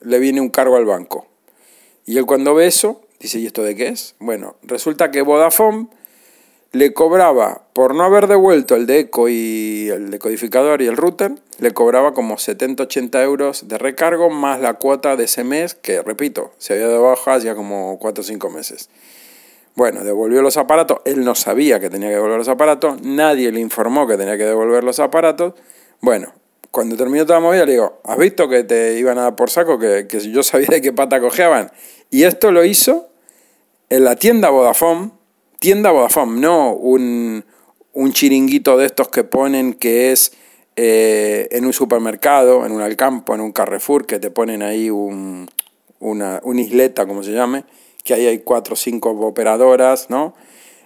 le 0.00 0.18
viene 0.18 0.40
un 0.40 0.48
cargo 0.48 0.76
al 0.76 0.86
banco. 0.86 1.26
Y 2.06 2.16
él 2.16 2.24
cuando 2.24 2.54
ve 2.54 2.66
eso, 2.66 3.02
dice, 3.20 3.38
¿y 3.38 3.46
esto 3.46 3.62
de 3.62 3.76
qué 3.76 3.88
es? 3.88 4.14
Bueno, 4.18 4.56
resulta 4.62 5.10
que 5.10 5.20
Vodafone 5.20 5.88
le 6.72 6.94
cobraba, 6.94 7.66
por 7.74 7.94
no 7.94 8.04
haber 8.04 8.28
devuelto 8.28 8.76
el 8.76 8.86
deco 8.86 9.28
y 9.28 9.90
el 9.92 10.10
decodificador 10.10 10.80
y 10.80 10.86
el 10.86 10.96
router, 10.96 11.34
le 11.58 11.72
cobraba 11.72 12.14
como 12.14 12.36
70-80 12.36 13.22
euros 13.22 13.68
de 13.68 13.76
recargo 13.76 14.30
más 14.30 14.58
la 14.58 14.74
cuota 14.74 15.16
de 15.16 15.24
ese 15.24 15.44
mes, 15.44 15.74
que 15.74 16.00
repito, 16.00 16.52
se 16.56 16.72
había 16.72 16.88
dado 16.88 17.02
baja 17.02 17.36
ya 17.38 17.54
como 17.54 17.98
4 17.98 18.22
o 18.22 18.24
5 18.24 18.48
meses. 18.48 18.88
Bueno, 19.74 20.04
devolvió 20.04 20.42
los 20.42 20.56
aparatos, 20.56 20.98
él 21.04 21.24
no 21.24 21.34
sabía 21.34 21.80
que 21.80 21.88
tenía 21.88 22.08
que 22.08 22.16
devolver 22.16 22.38
los 22.38 22.48
aparatos, 22.48 23.00
nadie 23.02 23.50
le 23.50 23.60
informó 23.60 24.06
que 24.06 24.16
tenía 24.16 24.36
que 24.36 24.44
devolver 24.44 24.84
los 24.84 25.00
aparatos. 25.00 25.54
Bueno, 26.00 26.34
cuando 26.70 26.96
terminó 26.96 27.24
toda 27.24 27.38
la 27.38 27.46
movida 27.46 27.64
le 27.64 27.72
digo, 27.72 28.00
¿has 28.04 28.18
visto 28.18 28.48
que 28.48 28.64
te 28.64 28.98
iban 28.98 29.18
a 29.18 29.22
dar 29.22 29.36
por 29.36 29.50
saco? 29.50 29.78
Que, 29.78 30.06
que 30.06 30.20
yo 30.20 30.42
sabía 30.42 30.68
de 30.68 30.82
qué 30.82 30.92
pata 30.92 31.20
cojeaban. 31.20 31.70
Y 32.10 32.24
esto 32.24 32.52
lo 32.52 32.64
hizo 32.64 33.08
en 33.88 34.04
la 34.04 34.16
tienda 34.16 34.50
Vodafone, 34.50 35.10
tienda 35.58 35.90
Vodafone, 35.90 36.40
no 36.40 36.74
un, 36.74 37.44
un 37.92 38.12
chiringuito 38.12 38.76
de 38.76 38.86
estos 38.86 39.08
que 39.08 39.24
ponen 39.24 39.74
que 39.74 40.12
es 40.12 40.32
eh, 40.76 41.48
en 41.50 41.66
un 41.66 41.72
supermercado, 41.74 42.64
en 42.64 42.72
un 42.72 42.80
Alcampo, 42.80 43.34
en 43.34 43.42
un 43.42 43.52
Carrefour, 43.52 44.06
que 44.06 44.18
te 44.18 44.30
ponen 44.30 44.62
ahí 44.62 44.88
un, 44.88 45.48
una, 46.00 46.40
isleta, 46.54 47.06
como 47.06 47.22
se 47.22 47.32
llame, 47.32 47.64
que 48.04 48.14
ahí 48.14 48.26
hay 48.26 48.38
cuatro 48.38 48.74
o 48.74 48.76
cinco 48.76 49.10
operadoras, 49.10 50.10
¿no? 50.10 50.34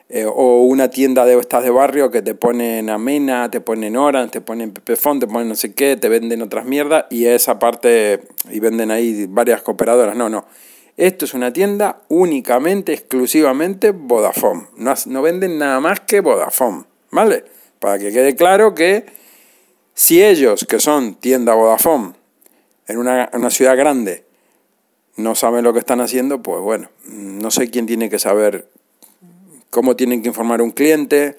Eh, 0.08 0.24
o 0.24 0.62
una 0.62 0.88
tienda 0.88 1.24
de 1.24 1.36
estas 1.36 1.64
de 1.64 1.70
barrio 1.70 2.12
que 2.12 2.22
te 2.22 2.36
ponen 2.36 2.90
Amena, 2.90 3.50
te 3.50 3.60
ponen 3.60 3.96
Orange, 3.96 4.30
te 4.30 4.40
ponen 4.40 4.70
Pepefon, 4.70 5.18
te 5.18 5.26
ponen 5.26 5.48
no 5.48 5.56
sé 5.56 5.74
qué, 5.74 5.96
te 5.96 6.08
venden 6.08 6.42
otras 6.42 6.64
mierdas 6.64 7.06
y 7.10 7.26
esa 7.26 7.58
parte, 7.58 8.20
y 8.52 8.60
venden 8.60 8.92
ahí 8.92 9.26
varias 9.28 9.62
operadoras. 9.66 10.14
No, 10.14 10.28
no. 10.28 10.46
Esto 10.96 11.24
es 11.24 11.34
una 11.34 11.52
tienda 11.52 12.02
únicamente, 12.08 12.92
exclusivamente 12.92 13.90
Vodafone. 13.90 14.68
No, 14.76 15.22
venden 15.22 15.58
nada 15.58 15.80
más 15.80 16.00
que 16.00 16.20
Vodafone, 16.20 16.84
¿vale? 17.10 17.44
Para 17.80 17.98
que 17.98 18.12
quede 18.12 18.36
claro 18.36 18.74
que 18.74 19.06
si 19.92 20.22
ellos, 20.22 20.64
que 20.68 20.78
son 20.78 21.16
tienda 21.16 21.54
Vodafone, 21.54 22.12
en 22.86 22.98
una, 22.98 23.28
una 23.32 23.50
ciudad 23.50 23.76
grande 23.76 24.25
no 25.16 25.34
saben 25.34 25.64
lo 25.64 25.72
que 25.72 25.78
están 25.78 26.00
haciendo, 26.00 26.42
pues 26.42 26.60
bueno, 26.60 26.90
no 27.06 27.50
sé 27.50 27.70
quién 27.70 27.86
tiene 27.86 28.10
que 28.10 28.18
saber 28.18 28.68
cómo 29.70 29.96
tienen 29.96 30.22
que 30.22 30.28
informar 30.28 30.60
a 30.60 30.62
un 30.62 30.70
cliente, 30.70 31.38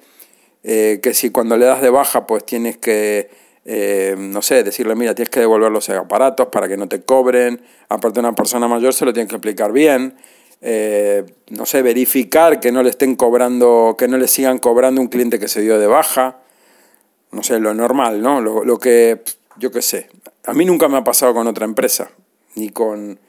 eh, 0.64 1.00
que 1.02 1.14
si 1.14 1.30
cuando 1.30 1.58
le 1.58 1.66
das 1.66 1.82
de 1.82 1.90
baja, 1.90 2.28
pues 2.28 2.46
tienes 2.46 2.78
que, 2.78 3.30
eh, 3.66 4.16
no 4.18 4.42
sé, 4.42 4.64
decirle, 4.64 4.96
mira, 4.96 5.16
tienes 5.16 5.30
que 5.30 5.40
devolver 5.40 5.72
los 5.72 5.90
aparatos 5.90 6.48
para 6.48 6.68
que 6.68 6.76
no 6.76 6.88
te 6.88 7.02
cobren, 7.02 7.62
aparte 7.90 8.20
una 8.20 8.34
persona 8.34 8.68
mayor 8.68 8.94
se 8.94 9.06
lo 9.06 9.14
tiene 9.14 9.28
que 9.28 9.36
explicar 9.36 9.72
bien, 9.72 10.16
eh, 10.62 11.24
no 11.50 11.66
sé, 11.68 11.84
verificar 11.84 12.60
que 12.60 12.72
no 12.72 12.82
le 12.82 12.90
estén 12.90 13.16
cobrando, 13.16 13.96
que 13.98 14.08
no 14.08 14.18
le 14.18 14.28
sigan 14.28 14.58
cobrando 14.58 15.00
un 15.00 15.08
cliente 15.08 15.40
que 15.40 15.48
se 15.48 15.62
dio 15.62 15.80
de 15.80 15.88
baja, 15.88 16.40
no 17.32 17.44
sé, 17.44 17.60
lo 17.60 17.74
normal, 17.76 18.22
¿no? 18.22 18.42
Lo, 18.42 18.64
lo 18.64 18.80
que, 18.80 19.22
yo 19.58 19.72
qué 19.72 19.84
sé, 19.84 20.10
a 20.46 20.54
mí 20.54 20.66
nunca 20.66 20.88
me 20.88 20.98
ha 20.98 21.04
pasado 21.04 21.34
con 21.34 21.46
otra 21.46 21.66
empresa, 21.66 22.10
ni 22.56 22.70
con 22.70 23.20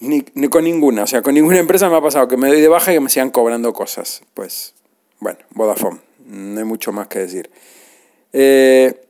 ni, 0.00 0.22
con 0.48 0.64
ninguna, 0.64 1.04
o 1.04 1.06
sea, 1.06 1.22
con 1.22 1.34
ninguna 1.34 1.58
empresa 1.58 1.88
me 1.88 1.96
ha 1.96 2.00
pasado 2.00 2.28
que 2.28 2.36
me 2.36 2.48
doy 2.48 2.60
de 2.60 2.68
baja 2.68 2.92
y 2.92 2.96
que 2.96 3.00
me 3.00 3.08
sigan 3.08 3.30
cobrando 3.30 3.72
cosas. 3.72 4.22
Pues, 4.34 4.74
bueno, 5.20 5.38
Vodafone, 5.50 6.00
no 6.26 6.58
hay 6.58 6.64
mucho 6.64 6.92
más 6.92 7.08
que 7.08 7.20
decir. 7.20 7.50
Eh, 8.32 9.02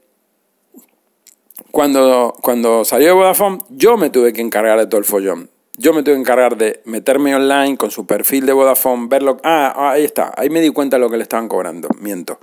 cuando, 1.70 2.36
cuando 2.40 2.84
salió 2.84 3.08
de 3.08 3.12
Vodafone, 3.14 3.58
yo 3.70 3.96
me 3.96 4.10
tuve 4.10 4.32
que 4.32 4.40
encargar 4.40 4.78
de 4.78 4.86
todo 4.86 4.98
el 4.98 5.04
follón. 5.04 5.50
Yo 5.78 5.92
me 5.92 6.02
tuve 6.02 6.14
que 6.14 6.20
encargar 6.20 6.56
de 6.56 6.80
meterme 6.84 7.34
online 7.34 7.76
con 7.76 7.90
su 7.90 8.06
perfil 8.06 8.46
de 8.46 8.52
Vodafone, 8.52 9.08
verlo. 9.08 9.36
Ah, 9.42 9.72
ah, 9.76 9.90
ahí 9.90 10.04
está, 10.04 10.32
ahí 10.36 10.48
me 10.48 10.60
di 10.60 10.70
cuenta 10.70 10.96
de 10.96 11.00
lo 11.00 11.10
que 11.10 11.16
le 11.16 11.22
estaban 11.22 11.48
cobrando. 11.48 11.88
Miento. 12.00 12.38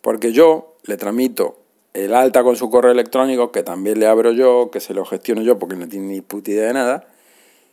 Porque 0.00 0.32
yo 0.32 0.76
le 0.84 0.96
tramito 0.96 1.58
el 1.92 2.14
alta 2.14 2.42
con 2.42 2.56
su 2.56 2.70
correo 2.70 2.92
electrónico, 2.92 3.52
que 3.52 3.62
también 3.62 4.00
le 4.00 4.06
abro 4.06 4.32
yo, 4.32 4.70
que 4.70 4.80
se 4.80 4.94
lo 4.94 5.04
gestiono 5.04 5.42
yo 5.42 5.58
porque 5.58 5.76
no 5.76 5.86
tiene 5.86 6.06
ni 6.06 6.20
puta 6.22 6.50
idea 6.50 6.68
de 6.68 6.72
nada 6.72 7.11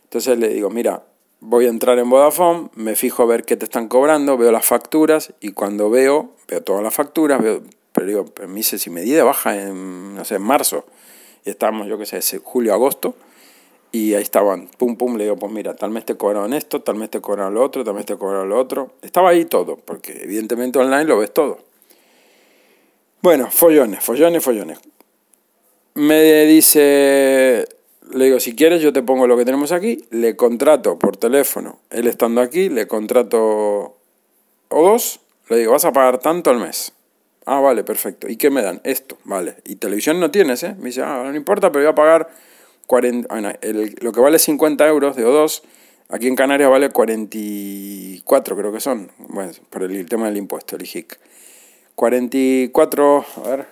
entonces 0.09 0.39
le 0.39 0.47
digo, 0.49 0.71
mira, 0.71 1.03
voy 1.39 1.67
a 1.67 1.69
entrar 1.69 1.99
en 1.99 2.09
Vodafone, 2.09 2.71
me 2.73 2.95
fijo 2.95 3.21
a 3.21 3.27
ver 3.27 3.43
qué 3.45 3.55
te 3.55 3.65
están 3.65 3.87
cobrando, 3.87 4.39
veo 4.39 4.51
las 4.51 4.65
facturas 4.65 5.33
y 5.39 5.51
cuando 5.51 5.91
veo, 5.91 6.31
veo 6.47 6.63
todas 6.63 6.81
las 6.81 6.95
facturas, 6.95 7.39
veo, 7.39 7.61
pero 7.93 8.07
digo, 8.07 8.25
me 8.47 8.55
dice, 8.55 8.79
si 8.79 8.89
me 8.89 9.01
di 9.01 9.11
de 9.11 9.21
baja 9.21 9.55
en, 9.55 10.15
no 10.15 10.25
sé, 10.25 10.37
en 10.37 10.41
marzo, 10.41 10.83
y 11.45 11.51
estamos, 11.51 11.85
yo 11.87 11.99
qué 11.99 12.07
sé, 12.07 12.39
julio, 12.39 12.73
agosto, 12.73 13.13
y 13.91 14.15
ahí 14.15 14.23
estaban, 14.23 14.67
pum, 14.79 14.95
pum, 14.97 15.15
le 15.15 15.25
digo, 15.25 15.35
pues 15.35 15.51
mira, 15.51 15.75
tal 15.75 15.91
mes 15.91 16.05
te 16.05 16.17
cobraron 16.17 16.53
esto, 16.53 16.81
tal 16.81 16.95
mes 16.95 17.11
te 17.11 17.21
cobraron 17.21 17.53
lo 17.53 17.63
otro, 17.63 17.83
tal 17.83 17.93
mes 17.93 18.07
te 18.07 18.17
cobraron 18.17 18.49
lo 18.49 18.59
otro. 18.59 18.93
Estaba 19.03 19.29
ahí 19.29 19.45
todo, 19.45 19.77
porque 19.77 20.23
evidentemente 20.23 20.79
online 20.79 21.05
lo 21.05 21.19
ves 21.19 21.31
todo. 21.31 21.59
Bueno, 23.21 23.49
follones, 23.51 24.03
follones, 24.03 24.43
follones. 24.43 24.79
Me 25.95 26.45
dice, 26.45 27.67
le 28.11 28.25
digo, 28.25 28.39
si 28.39 28.55
quieres 28.55 28.81
yo 28.81 28.93
te 28.93 29.01
pongo 29.01 29.27
lo 29.27 29.37
que 29.37 29.45
tenemos 29.45 29.71
aquí, 29.71 30.05
le 30.11 30.35
contrato 30.35 30.97
por 30.97 31.17
teléfono, 31.17 31.79
él 31.89 32.07
estando 32.07 32.41
aquí, 32.41 32.69
le 32.69 32.87
contrato 32.87 33.97
o 34.69 34.83
dos, 34.83 35.19
le 35.49 35.57
digo, 35.57 35.71
vas 35.71 35.85
a 35.85 35.91
pagar 35.91 36.19
tanto 36.19 36.49
al 36.49 36.59
mes. 36.59 36.93
Ah, 37.45 37.59
vale, 37.59 37.83
perfecto. 37.83 38.29
¿Y 38.29 38.35
qué 38.35 38.51
me 38.51 38.61
dan? 38.61 38.79
Esto, 38.83 39.17
vale. 39.23 39.55
Y 39.65 39.77
televisión 39.77 40.19
no 40.19 40.29
tienes, 40.29 40.61
¿eh? 40.61 40.75
Me 40.77 40.85
dice, 40.85 41.01
ah, 41.01 41.23
no 41.23 41.35
importa, 41.35 41.71
pero 41.71 41.83
voy 41.83 41.91
a 41.91 41.95
pagar 41.95 42.29
40, 42.85 43.27
bueno, 43.33 43.51
lo 44.01 44.11
que 44.11 44.19
vale 44.19 44.37
50 44.37 44.87
euros 44.87 45.15
de 45.15 45.25
O2, 45.25 45.63
aquí 46.09 46.27
en 46.27 46.35
Canarias 46.35 46.69
vale 46.69 46.89
44, 46.89 48.55
creo 48.55 48.71
que 48.71 48.79
son, 48.79 49.11
bueno, 49.17 49.51
por 49.69 49.83
el, 49.83 50.05
tema 50.07 50.27
del 50.27 50.37
impuesto, 50.37 50.75
el 50.75 50.83
IGIC. 50.83 51.19
44, 51.95 53.25
a 53.45 53.49
ver, 53.49 53.67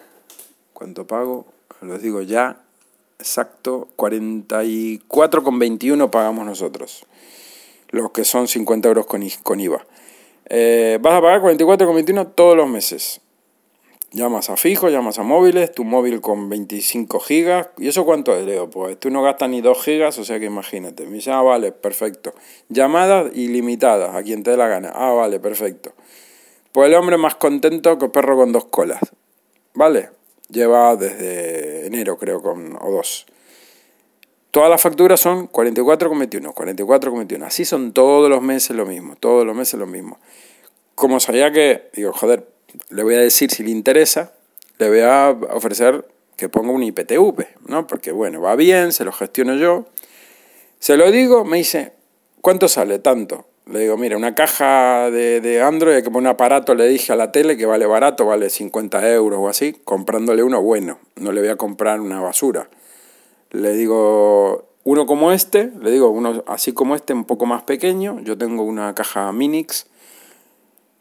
¿cuánto 0.73 1.05
pago? 1.07 1.45
Lo 1.81 1.99
digo 1.99 2.21
ya, 2.21 2.63
exacto, 3.19 3.87
44,21 3.97 6.09
pagamos 6.09 6.45
nosotros, 6.45 7.05
los 7.89 8.11
que 8.11 8.25
son 8.25 8.47
50 8.47 8.87
euros 8.87 9.05
con, 9.05 9.59
IVA. 9.59 9.85
Eh, 10.49 10.97
vas 11.01 11.15
a 11.15 11.21
pagar 11.21 11.41
44,21 11.41 12.35
todos 12.35 12.55
los 12.55 12.69
meses. 12.69 13.19
Llamas 14.11 14.49
a 14.49 14.55
fijo, 14.55 14.87
llamas 14.87 15.19
a 15.19 15.23
móviles, 15.23 15.73
tu 15.73 15.83
móvil 15.83 16.21
con 16.21 16.47
25 16.47 17.19
gigas. 17.19 17.67
¿Y 17.77 17.89
eso 17.89 18.05
cuánto 18.05 18.33
es, 18.37 18.45
Leo? 18.45 18.69
Pues 18.69 18.97
tú 18.97 19.09
no 19.09 19.21
gastas 19.21 19.49
ni 19.49 19.59
2 19.59 19.83
gigas, 19.83 20.17
o 20.17 20.23
sea 20.23 20.39
que 20.39 20.45
imagínate. 20.45 21.05
Me 21.05 21.15
dice, 21.15 21.31
ah, 21.31 21.41
vale, 21.41 21.73
perfecto. 21.73 22.33
Llamadas 22.69 23.35
ilimitadas, 23.35 24.15
a 24.15 24.23
quien 24.23 24.43
te 24.43 24.51
dé 24.51 24.57
la 24.57 24.69
gana. 24.69 24.93
Ah, 24.95 25.11
vale, 25.11 25.41
perfecto. 25.41 25.91
Pues 26.71 26.87
el 26.87 26.95
hombre 26.95 27.17
más 27.17 27.35
contento 27.35 27.97
que 27.97 28.07
perro 28.07 28.37
con 28.37 28.53
dos 28.53 28.65
colas. 28.65 29.01
¿Vale? 29.73 30.09
Lleva 30.49 30.95
desde 30.95 31.87
enero, 31.87 32.17
creo, 32.17 32.41
con 32.41 32.77
o 32.79 32.91
dos. 32.91 33.25
Todas 34.51 34.69
las 34.69 34.81
facturas 34.81 35.19
son 35.19 35.49
44,21, 35.49 36.53
44,21. 36.53 37.43
Así 37.43 37.65
son 37.65 37.91
todos 37.91 38.29
los 38.29 38.41
meses 38.41 38.75
lo 38.75 38.85
mismo, 38.85 39.15
todos 39.15 39.45
los 39.45 39.55
meses 39.55 39.79
lo 39.79 39.85
mismo. 39.85 40.19
Como 40.95 41.19
sabía 41.19 41.51
que, 41.51 41.89
digo, 41.93 42.13
joder, 42.13 42.47
le 42.89 43.03
voy 43.03 43.15
a 43.15 43.19
decir 43.19 43.51
si 43.51 43.63
le 43.63 43.71
interesa, 43.71 44.33
le 44.77 44.89
voy 44.89 45.01
a 45.01 45.29
ofrecer 45.51 46.07
que 46.37 46.49
ponga 46.49 46.71
un 46.71 46.83
IPTV, 46.83 47.45
¿no? 47.67 47.87
Porque 47.87 48.11
bueno, 48.11 48.41
va 48.41 48.55
bien, 48.55 48.93
se 48.93 49.03
lo 49.03 49.11
gestiono 49.11 49.55
yo. 49.55 49.85
Se 50.79 50.95
lo 50.95 51.11
digo, 51.11 51.43
me 51.43 51.57
dice, 51.57 51.93
¿cuánto 52.41 52.67
sale? 52.67 52.99
Tanto. 52.99 53.46
Le 53.71 53.79
digo, 53.81 53.97
mira, 53.97 54.15
una 54.15 54.33
caja 54.33 55.11
de, 55.11 55.41
de 55.41 55.61
Android, 55.61 56.01
que 56.01 56.09
pone 56.09 56.19
un 56.19 56.27
aparato, 56.27 56.73
le 56.73 56.87
dije 56.87 57.11
a 57.11 57.15
la 57.15 57.31
tele 57.31 57.57
que 57.57 57.65
vale 57.65 57.85
barato, 57.85 58.25
vale 58.25 58.49
50 58.49 59.11
euros 59.11 59.39
o 59.41 59.49
así, 59.49 59.73
comprándole 59.83 60.43
uno 60.43 60.61
bueno, 60.61 60.99
no 61.15 61.31
le 61.31 61.41
voy 61.41 61.49
a 61.49 61.57
comprar 61.57 61.99
una 61.99 62.21
basura. 62.21 62.69
Le 63.51 63.73
digo, 63.73 64.69
uno 64.83 65.05
como 65.05 65.33
este, 65.33 65.71
le 65.81 65.91
digo, 65.91 66.09
uno 66.09 66.43
así 66.47 66.71
como 66.71 66.95
este, 66.95 67.13
un 67.13 67.25
poco 67.25 67.45
más 67.45 67.63
pequeño, 67.63 68.21
yo 68.21 68.37
tengo 68.37 68.63
una 68.63 68.95
caja 68.95 69.31
Minix, 69.33 69.87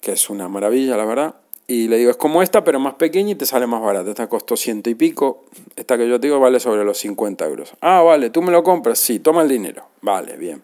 que 0.01 0.13
es 0.13 0.29
una 0.29 0.49
maravilla, 0.49 0.97
la 0.97 1.05
verdad, 1.05 1.37
y 1.69 1.89
le 1.89 1.99
digo, 1.99 2.11
es 2.11 2.17
como 2.17 2.43
esta, 2.43 2.63
pero 2.65 2.79
más 2.79 2.95
pequeña 2.95 3.33
y 3.33 3.35
te 3.35 3.45
sale 3.45 3.67
más 3.67 3.83
barata. 3.83 4.11
Esta 4.11 4.29
costó 4.29 4.57
ciento 4.57 4.89
y 4.89 4.95
pico. 4.95 5.45
Esta 5.75 5.99
que 5.99 6.09
yo 6.09 6.21
te 6.21 6.29
digo 6.29 6.39
vale 6.39 6.61
sobre 6.61 6.85
los 6.85 6.99
50 6.99 7.45
euros. 7.45 7.75
Ah, 7.81 8.03
vale, 8.03 8.31
¿tú 8.31 8.41
me 8.41 8.53
lo 8.53 8.63
compras? 8.63 9.01
Sí, 9.01 9.19
toma 9.19 9.43
el 9.43 9.49
dinero. 9.49 9.89
Vale, 10.01 10.37
bien. 10.37 10.63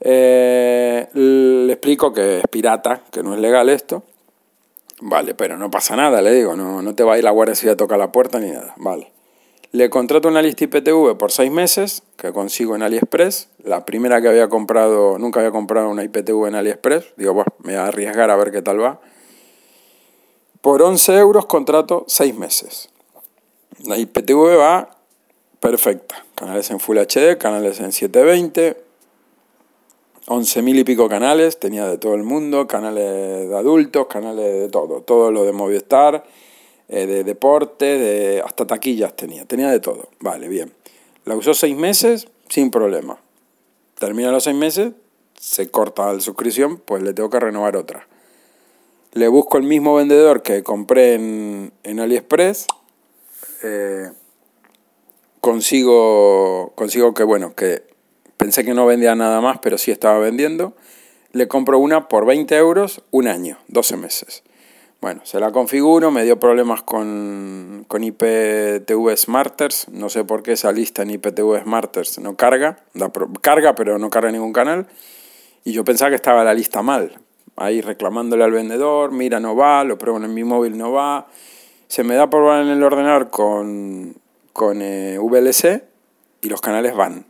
Eh, 0.00 1.08
le 1.12 1.72
explico 1.72 2.12
que 2.12 2.38
es 2.38 2.44
pirata, 2.48 3.02
que 3.10 3.22
no 3.22 3.34
es 3.34 3.40
legal 3.40 3.68
esto. 3.68 4.02
Vale, 5.00 5.34
pero 5.34 5.56
no 5.56 5.70
pasa 5.70 5.94
nada, 5.96 6.20
le 6.22 6.32
digo, 6.32 6.56
no, 6.56 6.82
no 6.82 6.94
te 6.94 7.04
va 7.04 7.14
a 7.14 7.18
ir 7.18 7.24
la 7.24 7.30
Guardia 7.30 7.54
Civil 7.54 7.74
a 7.74 7.76
tocar 7.76 7.98
la 7.98 8.10
puerta 8.10 8.40
ni 8.40 8.50
nada. 8.50 8.74
Vale. 8.78 9.12
Le 9.70 9.90
contrato 9.90 10.28
una 10.28 10.40
lista 10.40 10.64
IPTV 10.64 11.18
por 11.18 11.30
seis 11.30 11.50
meses, 11.50 12.02
que 12.16 12.32
consigo 12.32 12.74
en 12.74 12.82
AliExpress. 12.82 13.48
La 13.64 13.84
primera 13.84 14.22
que 14.22 14.28
había 14.28 14.48
comprado, 14.48 15.18
nunca 15.18 15.40
había 15.40 15.52
comprado 15.52 15.90
una 15.90 16.02
IPTV 16.04 16.46
en 16.46 16.54
AliExpress. 16.54 17.12
Digo, 17.16 17.34
bueno, 17.34 17.52
me 17.58 17.72
voy 17.72 17.80
a 17.80 17.86
arriesgar 17.86 18.30
a 18.30 18.36
ver 18.36 18.50
qué 18.50 18.62
tal 18.62 18.82
va. 18.82 18.98
Por 20.62 20.82
11 20.82 21.18
euros 21.18 21.46
contrato 21.46 22.04
seis 22.08 22.34
meses. 22.34 22.88
La 23.84 23.98
IPTV 23.98 24.58
va 24.58 24.96
perfecta. 25.60 26.24
Canales 26.34 26.70
en 26.70 26.80
Full 26.80 26.96
HD, 26.98 27.36
canales 27.36 27.78
en 27.80 27.92
720, 27.92 28.87
once 30.28 30.60
mil 30.62 30.78
y 30.78 30.84
pico 30.84 31.08
canales, 31.08 31.58
tenía 31.58 31.88
de 31.88 31.96
todo 31.98 32.14
el 32.14 32.22
mundo, 32.22 32.66
canales 32.66 33.48
de 33.48 33.56
adultos, 33.56 34.06
canales 34.08 34.60
de 34.60 34.68
todo, 34.68 35.00
todo 35.00 35.32
lo 35.32 35.44
de 35.44 35.52
Movistar, 35.52 36.24
eh, 36.88 37.06
de 37.06 37.24
deporte, 37.24 37.84
de, 37.98 38.42
hasta 38.44 38.66
taquillas 38.66 39.16
tenía, 39.16 39.46
tenía 39.46 39.70
de 39.70 39.80
todo. 39.80 40.08
Vale, 40.20 40.48
bien. 40.48 40.72
La 41.24 41.34
usó 41.34 41.54
seis 41.54 41.76
meses 41.76 42.28
sin 42.48 42.70
problema. 42.70 43.18
Termina 43.98 44.30
los 44.30 44.44
seis 44.44 44.56
meses, 44.56 44.92
se 45.34 45.70
corta 45.70 46.12
la 46.12 46.20
suscripción, 46.20 46.76
pues 46.78 47.02
le 47.02 47.14
tengo 47.14 47.30
que 47.30 47.40
renovar 47.40 47.76
otra. 47.76 48.06
Le 49.12 49.28
busco 49.28 49.56
el 49.56 49.64
mismo 49.64 49.94
vendedor 49.94 50.42
que 50.42 50.62
compré 50.62 51.14
en, 51.14 51.72
en 51.82 52.00
AliExpress. 52.00 52.66
Eh, 53.62 54.10
consigo, 55.40 56.72
consigo 56.74 57.14
que, 57.14 57.24
bueno, 57.24 57.54
que 57.54 57.87
Pensé 58.38 58.64
que 58.64 58.72
no 58.72 58.86
vendía 58.86 59.16
nada 59.16 59.40
más, 59.40 59.58
pero 59.58 59.78
sí 59.78 59.90
estaba 59.90 60.20
vendiendo. 60.20 60.74
Le 61.32 61.48
compro 61.48 61.80
una 61.80 62.06
por 62.06 62.24
20 62.24 62.56
euros, 62.56 63.02
un 63.10 63.26
año, 63.26 63.58
12 63.66 63.96
meses. 63.96 64.44
Bueno, 65.00 65.22
se 65.24 65.40
la 65.40 65.50
configuro, 65.50 66.12
me 66.12 66.22
dio 66.24 66.38
problemas 66.38 66.82
con, 66.82 67.84
con 67.88 68.04
IPTV 68.04 69.16
Smarters. 69.16 69.88
No 69.88 70.08
sé 70.08 70.22
por 70.22 70.44
qué 70.44 70.52
esa 70.52 70.70
lista 70.70 71.02
en 71.02 71.10
IPTV 71.10 71.64
Smarters 71.64 72.20
no 72.20 72.36
carga. 72.36 72.78
carga, 73.42 73.74
pero 73.74 73.98
no 73.98 74.08
carga 74.08 74.30
ningún 74.30 74.52
canal. 74.52 74.86
Y 75.64 75.72
yo 75.72 75.84
pensaba 75.84 76.10
que 76.10 76.16
estaba 76.16 76.44
la 76.44 76.54
lista 76.54 76.80
mal. 76.80 77.18
Ahí 77.56 77.80
reclamándole 77.80 78.44
al 78.44 78.52
vendedor, 78.52 79.10
mira, 79.10 79.40
no 79.40 79.56
va, 79.56 79.82
lo 79.82 79.98
pruebo 79.98 80.18
en 80.18 80.32
mi 80.32 80.44
móvil, 80.44 80.78
no 80.78 80.92
va. 80.92 81.26
Se 81.88 82.04
me 82.04 82.14
da 82.14 82.30
por 82.30 82.56
en 82.60 82.68
el 82.68 82.84
ordenador 82.84 83.30
con, 83.30 84.14
con 84.52 84.80
eh, 84.80 85.18
VLC 85.18 85.82
y 86.40 86.48
los 86.48 86.60
canales 86.60 86.94
van 86.94 87.27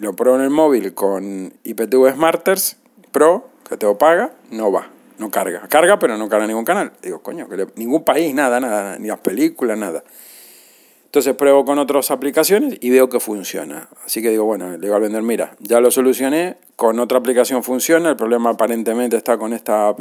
lo 0.00 0.14
pruebo 0.14 0.38
en 0.38 0.44
el 0.44 0.50
móvil 0.50 0.94
con 0.94 1.52
IPTV 1.62 2.14
Smarters 2.14 2.78
Pro, 3.12 3.48
que 3.68 3.76
te 3.76 3.86
lo 3.86 3.98
paga, 3.98 4.32
no 4.50 4.72
va, 4.72 4.90
no 5.18 5.30
carga. 5.30 5.66
Carga, 5.68 5.98
pero 5.98 6.16
no 6.16 6.28
carga 6.28 6.46
ningún 6.46 6.64
canal. 6.64 6.92
Digo, 7.02 7.22
coño, 7.22 7.48
que 7.48 7.66
ningún 7.76 8.04
país, 8.04 8.34
nada, 8.34 8.60
nada, 8.60 8.98
ni 8.98 9.08
las 9.08 9.20
películas, 9.20 9.78
nada. 9.78 10.02
Entonces 11.04 11.34
pruebo 11.34 11.64
con 11.64 11.78
otras 11.78 12.10
aplicaciones 12.12 12.78
y 12.80 12.90
veo 12.90 13.08
que 13.08 13.18
funciona. 13.18 13.88
Así 14.04 14.22
que 14.22 14.30
digo, 14.30 14.44
bueno, 14.44 14.70
le 14.70 14.78
digo 14.78 14.94
al 14.94 15.02
vender, 15.02 15.22
mira, 15.22 15.56
ya 15.58 15.80
lo 15.80 15.90
solucioné, 15.90 16.56
con 16.76 17.00
otra 17.00 17.18
aplicación 17.18 17.64
funciona, 17.64 18.10
el 18.10 18.16
problema 18.16 18.50
aparentemente 18.50 19.16
está 19.16 19.36
con 19.36 19.52
esta 19.52 19.88
app, 19.88 20.00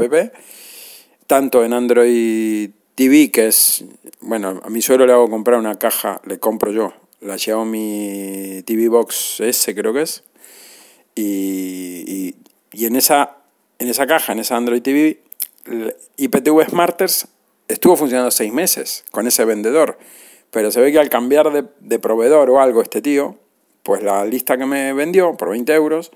tanto 1.25 1.65
en 1.65 1.73
Android 1.73 2.69
TV, 2.93 3.31
que 3.31 3.47
es, 3.47 3.85
bueno, 4.21 4.61
a 4.63 4.69
mi 4.69 4.83
suegro 4.83 5.07
le 5.07 5.13
hago 5.13 5.29
comprar 5.31 5.57
una 5.57 5.79
caja, 5.79 6.21
le 6.25 6.37
compro 6.37 6.71
yo, 6.71 6.93
la 7.21 7.37
Xiaomi 7.37 8.63
TV 8.65 8.87
Box 8.89 9.39
S 9.41 9.75
creo 9.75 9.93
que 9.93 10.01
es, 10.01 10.23
y, 11.15 12.35
y, 12.71 12.85
en, 12.85 12.95
esa, 12.95 13.37
en 13.77 13.89
esa 13.89 14.07
caja, 14.07 14.31
en 14.31 14.39
esa 14.39 14.55
Android 14.55 14.81
TV, 14.81 15.21
IPTV 16.17 16.69
Smarters 16.69 17.27
estuvo 17.67 17.95
funcionando 17.95 18.31
seis 18.31 18.53
meses 18.53 19.05
con 19.11 19.27
ese 19.27 19.45
vendedor. 19.45 19.97
Pero 20.51 20.71
se 20.71 20.81
ve 20.81 20.91
que 20.91 20.99
al 20.99 21.09
cambiar 21.09 21.51
de, 21.79 21.99
proveedor 21.99 22.49
o 22.49 22.59
algo 22.59 22.81
este 22.81 23.01
tío, 23.01 23.37
pues 23.83 24.01
la 24.01 24.25
lista 24.25 24.57
que 24.57 24.65
me 24.65 24.93
vendió 24.93 25.37
por 25.37 25.49
20 25.49 25.73
euros, 25.73 26.11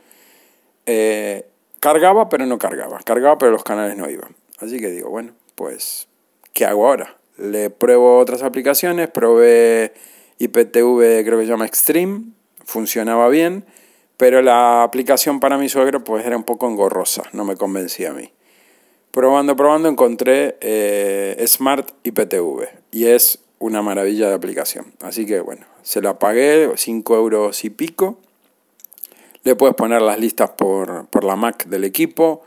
eh, 0.86 1.46
cargaba 1.80 2.30
pero 2.30 2.46
no 2.46 2.58
cargaba. 2.58 3.00
Cargaba 3.04 3.38
pero 3.38 3.52
los 3.52 3.64
canales 3.64 3.96
no 3.96 4.10
iban. 4.10 4.36
Así 4.60 4.80
que 4.80 4.90
digo, 4.90 5.10
bueno, 5.10 5.34
pues, 5.56 6.08
¿qué 6.54 6.66
hago 6.66 6.88
ahora? 6.88 7.18
Le 7.38 7.70
pruebo 7.70 8.18
otras 8.18 8.42
aplicaciones, 8.42 9.10
probé 9.10 9.94
IPTV, 10.40 11.24
creo 11.24 11.38
que 11.38 11.46
se 11.46 11.52
llama 11.52 11.66
Extreme, 11.66 12.24
funcionaba 12.66 13.30
bien, 13.30 13.66
pero 14.18 14.42
la 14.42 14.84
aplicación 14.84 15.40
para 15.40 15.58
mi 15.58 15.70
suegro 15.70 16.04
pues 16.04 16.26
era 16.26 16.38
un 16.38 16.44
poco 16.44 16.68
engorrosa, 16.70 17.24
no 17.34 17.46
me 17.46 17.56
convencía 17.56 18.12
a 18.12 18.14
mí. 18.14 18.32
Probando, 19.12 19.56
probando, 19.56 19.90
encontré 19.90 20.58
eh, 20.62 21.44
Smart 21.48 21.88
IPTV 22.04 22.68
y 22.92 23.06
es 23.06 23.40
una 23.60 23.82
maravilla 23.82 24.28
de 24.28 24.34
aplicación. 24.34 24.94
Así 25.02 25.26
que 25.26 25.40
bueno, 25.40 25.66
se 25.84 26.02
la 26.02 26.18
pagué, 26.18 26.72
5 26.76 27.16
euros 27.16 27.64
y 27.64 27.70
pico. 27.70 28.18
Le 29.44 29.56
puedes 29.56 29.76
poner 29.76 30.02
las 30.02 30.20
listas 30.20 30.52
por, 30.52 31.08
la 31.24 31.36
Mac 31.36 31.68
del 31.68 31.84
equipo. 31.84 32.42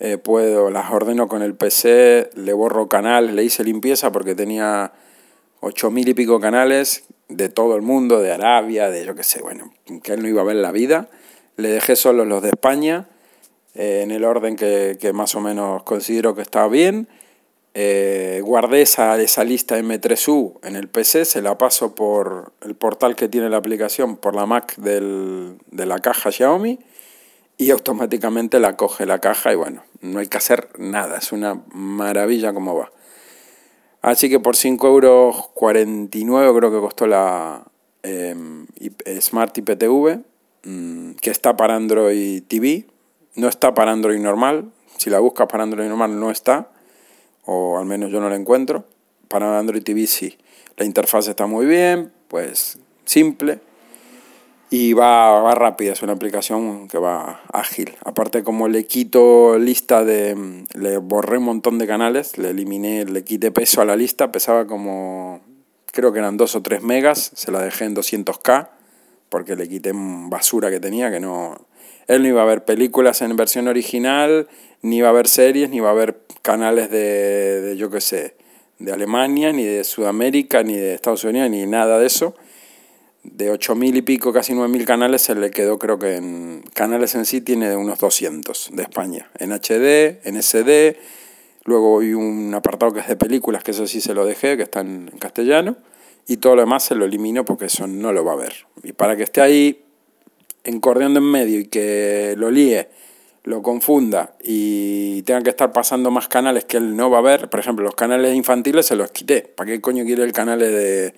Eh, 0.00 0.18
puedo, 0.18 0.70
las 0.70 0.90
ordeno 0.90 1.28
con 1.28 1.42
el 1.42 1.54
PC, 1.54 2.30
le 2.34 2.52
borro 2.52 2.88
canales, 2.88 3.32
le 3.32 3.44
hice 3.44 3.62
limpieza 3.62 4.10
porque 4.10 4.34
tenía 4.34 4.92
8.000 5.60 6.08
y 6.08 6.14
pico 6.14 6.40
canales 6.40 7.04
de 7.28 7.48
todo 7.48 7.76
el 7.76 7.82
mundo, 7.82 8.20
de 8.20 8.32
Arabia, 8.32 8.90
de 8.90 9.04
yo 9.04 9.14
qué 9.14 9.22
sé, 9.22 9.42
bueno, 9.42 9.72
que 10.02 10.12
él 10.12 10.22
no 10.22 10.28
iba 10.28 10.42
a 10.42 10.44
ver 10.44 10.56
la 10.56 10.72
vida. 10.72 11.08
Le 11.56 11.68
dejé 11.68 11.96
solo 11.96 12.24
los 12.24 12.42
de 12.42 12.50
España, 12.50 13.08
eh, 13.74 14.00
en 14.02 14.10
el 14.10 14.24
orden 14.24 14.56
que, 14.56 14.96
que, 15.00 15.12
más 15.12 15.34
o 15.34 15.40
menos 15.40 15.82
considero 15.82 16.34
que 16.34 16.42
está 16.42 16.66
bien. 16.68 17.08
Eh, 17.74 18.40
guardé 18.42 18.82
esa, 18.82 19.20
esa 19.20 19.44
lista 19.44 19.78
M3U 19.78 20.58
en 20.62 20.74
el 20.74 20.88
PC, 20.88 21.24
se 21.24 21.42
la 21.42 21.58
paso 21.58 21.94
por 21.94 22.52
el 22.62 22.74
portal 22.74 23.14
que 23.14 23.28
tiene 23.28 23.50
la 23.50 23.58
aplicación, 23.58 24.16
por 24.16 24.34
la 24.34 24.46
Mac 24.46 24.74
del, 24.76 25.58
de 25.70 25.86
la 25.86 25.98
caja 26.00 26.32
Xiaomi 26.32 26.78
y 27.56 27.70
automáticamente 27.70 28.58
la 28.58 28.76
coge 28.76 29.04
la 29.04 29.20
caja 29.20 29.52
y 29.52 29.56
bueno, 29.56 29.84
no 30.00 30.20
hay 30.20 30.28
que 30.28 30.38
hacer 30.38 30.68
nada, 30.78 31.18
es 31.18 31.32
una 31.32 31.62
maravilla 31.72 32.52
como 32.52 32.74
va. 32.74 32.90
Así 34.02 34.28
que 34.28 34.40
por 34.40 34.56
5,49 34.56 36.24
euros 36.24 36.56
creo 36.56 36.70
que 36.70 36.78
costó 36.78 37.06
la 37.06 37.64
em, 38.02 38.66
Smart 39.20 39.56
IPTV, 39.56 40.20
mm, 40.64 41.12
que 41.20 41.30
está 41.30 41.56
para 41.56 41.74
Android 41.74 42.42
TV, 42.46 42.86
no 43.34 43.48
está 43.48 43.74
para 43.74 43.92
Android 43.92 44.18
normal, 44.20 44.70
si 44.96 45.10
la 45.10 45.18
buscas 45.18 45.48
para 45.48 45.64
Android 45.64 45.88
normal 45.88 46.18
no 46.18 46.30
está 46.30 46.70
o 47.44 47.78
al 47.78 47.86
menos 47.86 48.10
yo 48.10 48.20
no 48.20 48.28
la 48.28 48.36
encuentro. 48.36 48.84
Para 49.28 49.58
Android 49.58 49.82
TV 49.82 50.06
sí. 50.06 50.38
La 50.76 50.84
interfaz 50.84 51.28
está 51.28 51.46
muy 51.46 51.66
bien, 51.66 52.12
pues 52.28 52.78
simple 53.04 53.60
y 54.70 54.92
va, 54.92 55.40
va 55.40 55.54
rápida, 55.54 55.92
es 55.92 56.02
una 56.02 56.12
aplicación 56.12 56.88
que 56.88 56.98
va 56.98 57.42
ágil. 57.52 57.96
Aparte 58.04 58.42
como 58.42 58.68
le 58.68 58.84
quito 58.84 59.58
lista 59.58 60.04
de, 60.04 60.64
le 60.74 60.98
borré 60.98 61.38
un 61.38 61.44
montón 61.44 61.78
de 61.78 61.86
canales, 61.86 62.36
le 62.36 62.50
eliminé, 62.50 63.04
le 63.04 63.24
quité 63.24 63.50
peso 63.50 63.80
a 63.80 63.84
la 63.84 63.96
lista, 63.96 64.30
pesaba 64.30 64.66
como, 64.66 65.40
creo 65.92 66.12
que 66.12 66.18
eran 66.18 66.36
2 66.36 66.54
o 66.54 66.62
3 66.62 66.82
megas, 66.82 67.30
se 67.34 67.50
la 67.50 67.62
dejé 67.62 67.86
en 67.86 67.96
200k 67.96 68.68
porque 69.28 69.56
le 69.56 69.68
quité 69.68 69.92
basura 69.94 70.70
que 70.70 70.80
tenía, 70.80 71.10
que 71.10 71.20
no, 71.20 71.66
él 72.06 72.22
no 72.22 72.28
iba 72.28 72.42
a 72.42 72.46
ver 72.46 72.64
películas 72.64 73.22
en 73.22 73.36
versión 73.36 73.68
original, 73.68 74.48
ni 74.82 74.98
iba 74.98 75.08
a 75.08 75.12
ver 75.12 75.28
series, 75.28 75.70
ni 75.70 75.76
iba 75.78 75.90
a 75.90 75.94
ver 75.94 76.20
canales 76.42 76.90
de, 76.90 77.60
de 77.60 77.76
yo 77.76 77.90
qué 77.90 78.00
sé, 78.00 78.36
de 78.78 78.92
Alemania, 78.92 79.52
ni 79.52 79.64
de 79.64 79.84
Sudamérica, 79.84 80.62
ni 80.62 80.76
de 80.76 80.94
Estados 80.94 81.24
Unidos, 81.24 81.50
ni 81.50 81.66
nada 81.66 81.98
de 81.98 82.06
eso. 82.06 82.34
De 83.32 83.52
8.000 83.52 83.96
y 83.96 84.02
pico, 84.02 84.32
casi 84.32 84.52
9.000 84.52 84.84
canales, 84.84 85.22
se 85.22 85.34
le 85.34 85.50
quedó, 85.50 85.78
creo 85.78 85.98
que 85.98 86.16
en 86.16 86.62
canales 86.74 87.14
en 87.14 87.24
sí 87.24 87.40
tiene 87.40 87.76
unos 87.76 87.98
200 87.98 88.70
de 88.72 88.82
España. 88.82 89.30
En 89.38 89.52
HD, 89.52 90.20
en 90.24 90.40
SD, 90.40 90.96
luego 91.64 92.00
hay 92.00 92.14
un 92.14 92.54
apartado 92.54 92.92
que 92.92 93.00
es 93.00 93.08
de 93.08 93.16
películas, 93.16 93.62
que 93.62 93.72
eso 93.72 93.86
sí 93.86 94.00
se 94.00 94.14
lo 94.14 94.24
dejé, 94.24 94.56
que 94.56 94.62
está 94.62 94.80
en 94.80 95.10
castellano, 95.18 95.76
y 96.26 96.38
todo 96.38 96.56
lo 96.56 96.62
demás 96.62 96.84
se 96.84 96.94
lo 96.94 97.04
elimino 97.04 97.44
porque 97.44 97.66
eso 97.66 97.86
no 97.86 98.12
lo 98.12 98.24
va 98.24 98.32
a 98.32 98.36
ver. 98.36 98.66
Y 98.82 98.92
para 98.92 99.16
que 99.16 99.22
esté 99.22 99.40
ahí 99.40 99.84
encordeando 100.64 101.20
en 101.20 101.30
medio 101.30 101.60
y 101.60 101.66
que 101.66 102.34
lo 102.36 102.50
líe, 102.50 102.88
lo 103.44 103.62
confunda 103.62 104.34
y 104.42 105.22
tenga 105.22 105.42
que 105.42 105.50
estar 105.50 105.72
pasando 105.72 106.10
más 106.10 106.28
canales 106.28 106.66
que 106.66 106.76
él 106.76 106.96
no 106.96 107.08
va 107.10 107.18
a 107.18 107.22
ver, 107.22 107.48
por 107.48 107.60
ejemplo, 107.60 107.84
los 107.84 107.94
canales 107.94 108.34
infantiles 108.34 108.86
se 108.86 108.94
los 108.94 109.10
quité. 109.10 109.42
¿Para 109.42 109.70
qué 109.70 109.80
coño 109.80 110.04
quiere 110.04 110.22
el 110.24 110.32
canal 110.32 110.58
de, 110.58 111.14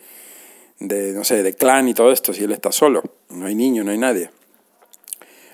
de, 0.81 1.12
no 1.12 1.25
sé, 1.25 1.43
de 1.43 1.55
clan 1.55 1.88
y 1.88 1.95
todo 1.95 2.11
esto 2.11 2.33
si 2.33 2.45
él 2.45 2.53
está 2.53 2.73
solo? 2.73 3.03
No 3.29 3.47
hay 3.47 3.55
niño, 3.55 3.85
no 3.85 3.93
hay 3.93 3.99
nadie. 3.99 4.31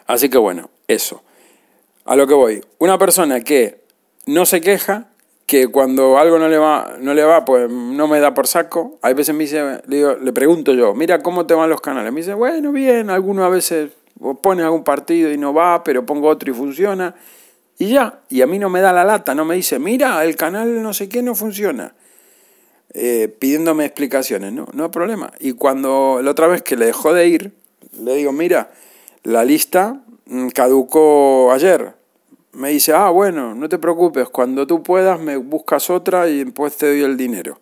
Así 0.07 0.29
que 0.29 0.39
bueno, 0.39 0.71
eso. 0.89 1.23
A 2.05 2.17
lo 2.17 2.27
que 2.27 2.35
voy. 2.35 2.65
Una 2.79 2.99
persona 2.99 3.41
que 3.41 3.81
no 4.27 4.47
se 4.47 4.61
queja, 4.61 5.09
que 5.47 5.69
cuando 5.69 6.19
algo 6.19 6.39
no 6.39 6.49
le 6.49 6.59
va, 6.59 6.97
no 7.01 7.15
le 7.15 7.25
va, 7.25 7.45
pues 7.45 7.71
no 7.71 8.09
me 8.09 8.21
da 8.21 8.35
por 8.35 8.47
saco. 8.47 8.99
Hay 9.03 9.15
veces 9.15 9.35
me 9.35 9.45
dice, 9.45 9.81
le, 9.87 10.19
le 10.21 10.33
pregunto 10.33 10.73
yo, 10.73 10.95
mira 10.95 11.21
cómo 11.23 11.47
te 11.47 11.55
van 11.55 11.69
los 11.69 11.81
canales. 11.81 12.12
Me 12.12 12.21
dice, 12.21 12.35
bueno, 12.35 12.73
bien, 12.73 13.11
algunos 13.11 13.45
a 13.45 13.49
veces 13.49 13.91
pone 14.43 14.62
algún 14.62 14.85
partido 14.85 15.31
y 15.33 15.39
no 15.39 15.53
va, 15.53 15.85
pero 15.85 16.07
pongo 16.07 16.29
otro 16.29 16.51
y 16.51 16.55
funciona. 16.55 17.15
Y 17.79 17.91
ya, 17.91 18.21
y 18.29 18.41
a 18.41 18.47
mí 18.47 18.59
no 18.59 18.71
me 18.71 18.81
da 18.81 18.93
la 18.93 19.05
lata, 19.05 19.35
no 19.35 19.45
me 19.45 19.55
dice, 19.55 19.79
mira, 19.79 20.25
el 20.25 20.37
canal 20.37 20.83
no 20.83 20.95
sé 20.95 21.09
qué 21.09 21.23
no 21.23 21.35
funciona. 21.35 21.95
Eh, 22.99 23.29
pidiéndome 23.29 23.85
explicaciones, 23.85 24.55
no, 24.55 24.67
no 24.73 24.85
hay 24.85 24.91
problema. 24.91 25.31
Y 25.39 25.53
cuando 25.53 26.21
la 26.23 26.31
otra 26.31 26.47
vez 26.47 26.63
que 26.63 26.77
le 26.77 26.87
dejó 26.87 27.13
de 27.13 27.29
ir, 27.29 27.53
le 28.01 28.15
digo, 28.15 28.33
mira, 28.33 28.71
la 29.23 29.45
lista 29.45 30.01
mm, 30.25 30.49
caducó 30.49 31.53
ayer 31.53 31.95
me 32.55 32.71
dice, 32.71 32.95
ah, 32.95 33.11
bueno, 33.11 33.55
no 33.55 33.69
te 33.69 33.79
preocupes, 33.79 34.31
cuando 34.31 34.67
tú 34.67 34.83
puedas 34.83 35.21
me 35.21 35.37
buscas 35.37 35.91
otra 35.91 36.27
y 36.31 36.43
después 36.43 36.75
te 36.79 36.87
doy 36.87 37.03
el 37.03 37.19
dinero. 37.19 37.61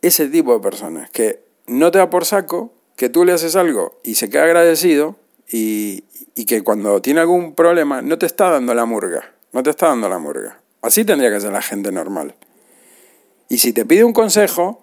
Ese 0.00 0.28
tipo 0.28 0.54
de 0.54 0.60
personas 0.60 1.10
que 1.10 1.40
no 1.66 1.90
te 1.90 1.98
da 1.98 2.08
por 2.08 2.24
saco, 2.24 2.72
que 2.96 3.10
tú 3.10 3.26
le 3.26 3.32
haces 3.32 3.54
algo 3.54 4.00
y 4.02 4.14
se 4.14 4.30
queda 4.30 4.44
agradecido 4.44 5.16
y, 5.46 6.04
y 6.34 6.46
que 6.46 6.62
cuando 6.62 7.02
tiene 7.02 7.20
algún 7.20 7.54
problema 7.54 8.00
no 8.00 8.16
te 8.16 8.24
está 8.24 8.48
dando 8.48 8.72
la 8.72 8.86
murga, 8.86 9.34
no 9.52 9.62
te 9.62 9.68
está 9.68 9.88
dando 9.88 10.08
la 10.08 10.18
murga. 10.18 10.58
Así 10.80 11.04
tendría 11.04 11.30
que 11.30 11.42
ser 11.42 11.52
la 11.52 11.60
gente 11.60 11.92
normal. 11.92 12.34
Y 13.50 13.58
si 13.58 13.72
te 13.72 13.84
pide 13.84 14.04
un 14.04 14.12
consejo, 14.12 14.80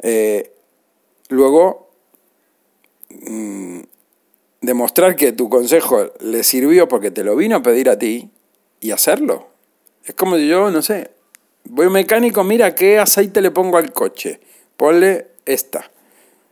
eh, 0.00 0.52
luego 1.30 1.90
mm, 3.08 3.80
demostrar 4.60 5.16
que 5.16 5.32
tu 5.32 5.48
consejo 5.48 6.10
le 6.20 6.44
sirvió 6.44 6.86
porque 6.86 7.10
te 7.10 7.24
lo 7.24 7.34
vino 7.34 7.56
a 7.56 7.62
pedir 7.62 7.88
a 7.88 7.98
ti 7.98 8.30
y 8.80 8.90
hacerlo. 8.90 9.48
Es 10.04 10.14
como 10.14 10.36
si 10.36 10.46
yo, 10.46 10.70
no 10.70 10.82
sé, 10.82 11.10
voy 11.64 11.86
un 11.86 11.94
mecánico, 11.94 12.44
mira 12.44 12.74
qué 12.74 12.98
aceite 12.98 13.40
le 13.40 13.50
pongo 13.50 13.78
al 13.78 13.90
coche, 13.90 14.38
ponle 14.76 15.28
esta, 15.46 15.90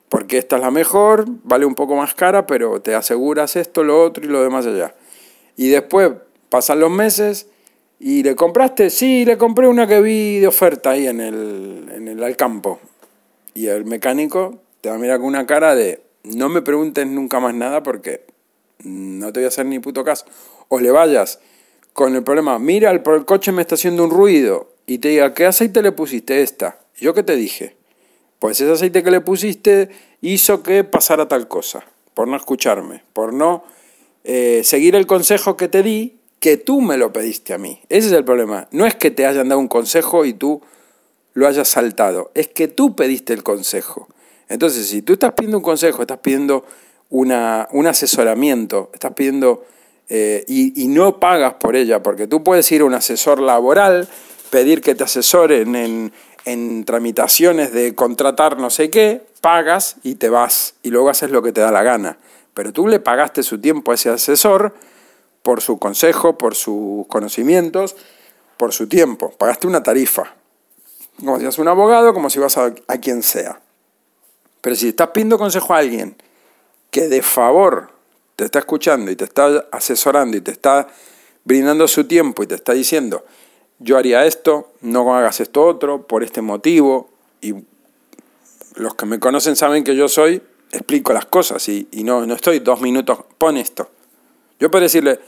porque 0.09 0.39
esta 0.39 0.57
es 0.57 0.63
la 0.63 0.71
mejor, 0.71 1.27
vale 1.45 1.67
un 1.67 1.75
poco 1.75 1.97
más 1.97 2.15
cara, 2.15 2.47
pero 2.47 2.81
te 2.81 2.95
aseguras 2.95 3.57
esto, 3.57 3.85
lo 3.85 4.03
otro 4.03 4.25
y 4.25 4.29
lo 4.29 4.43
demás 4.43 4.65
allá. 4.65 4.95
Y 5.55 5.69
después 5.69 6.13
pasan 6.49 6.81
los 6.81 6.91
meses 6.91 7.49
y 7.99 8.23
le 8.23 8.35
compraste, 8.35 8.91
sí, 8.91 9.25
le 9.25 9.39
compré 9.39 9.69
una 9.69 9.87
que 9.87 10.01
vi 10.01 10.39
de 10.39 10.47
oferta 10.47 10.91
ahí 10.91 11.07
en 11.07 11.21
el, 11.21 11.91
en 11.95 12.09
el 12.09 12.23
al 12.23 12.37
campo. 12.37 12.79
Y 13.55 13.69
el 13.69 13.87
mecánico 13.87 14.61
te 14.81 14.91
va 14.91 14.97
a 14.97 14.99
mirar 14.99 15.19
con 15.19 15.29
una 15.29 15.47
cara 15.47 15.75
de, 15.75 16.03
no 16.25 16.49
me 16.49 16.63
preguntes 16.63 17.07
nunca 17.07 17.41
más 17.41 17.55
nada 17.55 17.83
porque 17.83 18.27
no 18.85 19.33
te 19.33 19.41
voy 19.41 19.45
a 19.47 19.49
hacer 19.49 19.67
ni 19.67 19.79
puto 19.79 20.05
caso. 20.05 20.27
O 20.69 20.79
le 20.81 20.91
vayas 20.91 21.41
con 21.93 22.15
el 22.15 22.23
problema, 22.23 22.59
mira, 22.59 22.91
el, 22.91 23.03
el 23.07 23.25
coche 23.25 23.53
me 23.53 23.63
está 23.63 23.77
haciendo 23.77 24.05
un 24.05 24.11
ruido 24.11 24.71
y 24.87 24.99
te 24.99 25.09
diga, 25.09 25.33
¿qué 25.33 25.47
aceite 25.47 25.81
le 25.83 25.93
pusiste 25.93 26.43
esta? 26.43 26.79
¿Yo 26.97 27.15
qué 27.15 27.23
te 27.23 27.37
dije? 27.37 27.77
Pues 28.39 28.61
ese 28.61 28.71
aceite 28.71 29.03
que 29.03 29.11
le 29.11 29.23
pusiste 29.23 29.89
hizo 30.21 30.63
que 30.63 30.85
pasara 30.85 31.29
tal 31.29 31.49
cosa, 31.49 31.85
por 32.13 32.29
no 32.29 32.37
escucharme, 32.37 33.03
por 33.15 33.33
no 33.33 33.65
eh, 34.25 34.61
seguir 34.65 34.95
el 34.95 35.07
consejo 35.07 35.57
que 35.57 35.69
te 35.69 35.83
di, 35.83 36.16
que 36.47 36.59
tú 36.59 36.81
me 36.81 36.97
lo 36.97 37.13
pediste 37.13 37.55
a 37.55 37.59
mí. 37.59 37.81
Ese 37.89 38.07
es 38.07 38.13
el 38.13 38.25
problema. 38.25 38.69
No 38.71 38.87
es 38.87 38.95
que 38.95 39.11
te 39.11 39.27
hayan 39.27 39.49
dado 39.49 39.61
un 39.61 39.67
consejo 39.67 40.25
y 40.25 40.33
tú 40.33 40.63
lo 41.35 41.49
hayas 41.49 41.67
saltado, 41.67 42.31
es 42.35 42.47
que 42.47 42.69
tú 42.69 42.95
pediste 42.95 43.33
el 43.33 43.43
consejo. 43.43 44.07
Entonces, 44.49 44.87
si 44.87 45.03
tú 45.03 45.15
estás 45.15 45.33
pidiendo 45.33 45.57
un 45.57 45.65
consejo, 45.65 46.03
estás 46.03 46.19
pidiendo 46.19 46.65
una, 47.11 47.67
un 47.73 47.89
asesoramiento, 47.89 48.93
estás 48.95 49.13
pidiendo 49.15 49.65
eh, 50.09 50.45
y, 50.47 50.87
no 50.87 51.19
pagas 51.19 51.55
por 51.55 51.75
ella, 51.75 52.01
porque 52.01 52.29
tú 52.29 52.45
puedes 52.45 52.71
ir 52.71 52.83
a 52.83 52.85
un 52.85 52.95
asesor 52.95 53.41
laboral, 53.41 54.09
pedir 54.51 54.83
que 54.83 54.95
te 54.95 55.03
asesoren 55.03 55.75
en, 55.75 56.13
en 56.45 56.85
tramitaciones 56.85 57.73
de 57.73 57.97
contratar 57.97 58.57
no 58.57 58.71
sé 58.71 58.89
qué, 58.89 59.21
pagas 59.41 59.97
y 60.05 60.15
te 60.15 60.29
vas 60.29 60.77
y 60.85 60.91
luego 60.91 61.11
haces 61.11 61.33
lo 61.33 61.43
que 61.43 61.51
te 61.51 61.61
da 61.61 61.73
la 61.73 61.83
gana. 61.83 62.19
Pero 62.55 62.73
tú 62.73 62.87
le 62.87 63.01
pagaste 63.01 63.43
su 63.43 63.61
tiempo 63.61 63.91
a 63.91 63.97
ese 63.97 64.11
asesor 64.11 64.75
por 65.47 65.63
su 65.63 65.79
consejo, 65.79 66.37
por 66.37 66.57
sus 66.57 67.07
conocimientos, 67.07 67.95
por 68.57 68.73
su 68.73 68.89
tiempo. 68.89 69.31
Pagaste 69.39 69.69
una 69.69 69.81
tarifa. 69.81 70.35
Como 71.21 71.37
si 71.37 71.45
eras 71.45 71.61
un 71.61 71.69
abogado, 71.69 72.13
como 72.13 72.31
si 72.31 72.41
vas 72.41 72.59
a, 72.59 72.75
a 72.89 72.99
quien 72.99 73.23
sea. 73.23 73.61
Pero 74.61 74.75
si 74.75 74.89
estás 74.89 75.11
pidiendo 75.11 75.39
consejo 75.39 75.73
a 75.73 75.79
alguien 75.79 76.17
que 76.91 77.07
de 77.07 77.23
favor 77.23 77.91
te 78.35 78.45
está 78.45 78.59
escuchando 78.59 79.09
y 79.09 79.15
te 79.15 79.23
está 79.23 79.69
asesorando 79.71 80.37
y 80.37 80.41
te 80.41 80.51
está 80.51 80.89
brindando 81.45 81.87
su 81.87 82.09
tiempo 82.09 82.43
y 82.43 82.49
te 82.49 82.57
está 82.57 82.73
diciendo, 82.73 83.25
yo 83.79 83.99
haría 83.99 84.27
esto, 84.27 84.73
no 84.81 85.15
hagas 85.15 85.39
esto 85.39 85.65
otro, 85.65 86.09
por 86.09 86.25
este 86.25 86.43
motivo, 86.43 87.09
y 87.41 87.55
los 88.75 88.97
que 88.97 89.07
me 89.07 89.21
conocen 89.21 89.55
saben 89.55 89.85
que 89.85 89.95
yo 89.95 90.09
soy, 90.09 90.43
explico 90.73 91.13
las 91.13 91.27
cosas 91.27 91.69
y, 91.69 91.87
y 91.93 92.03
no, 92.03 92.27
no 92.27 92.35
estoy 92.35 92.59
dos 92.59 92.81
minutos, 92.81 93.21
pon 93.39 93.57
esto. 93.57 93.89
Yo 94.59 94.71
puedo 94.71 94.83
decirle, 94.83 95.21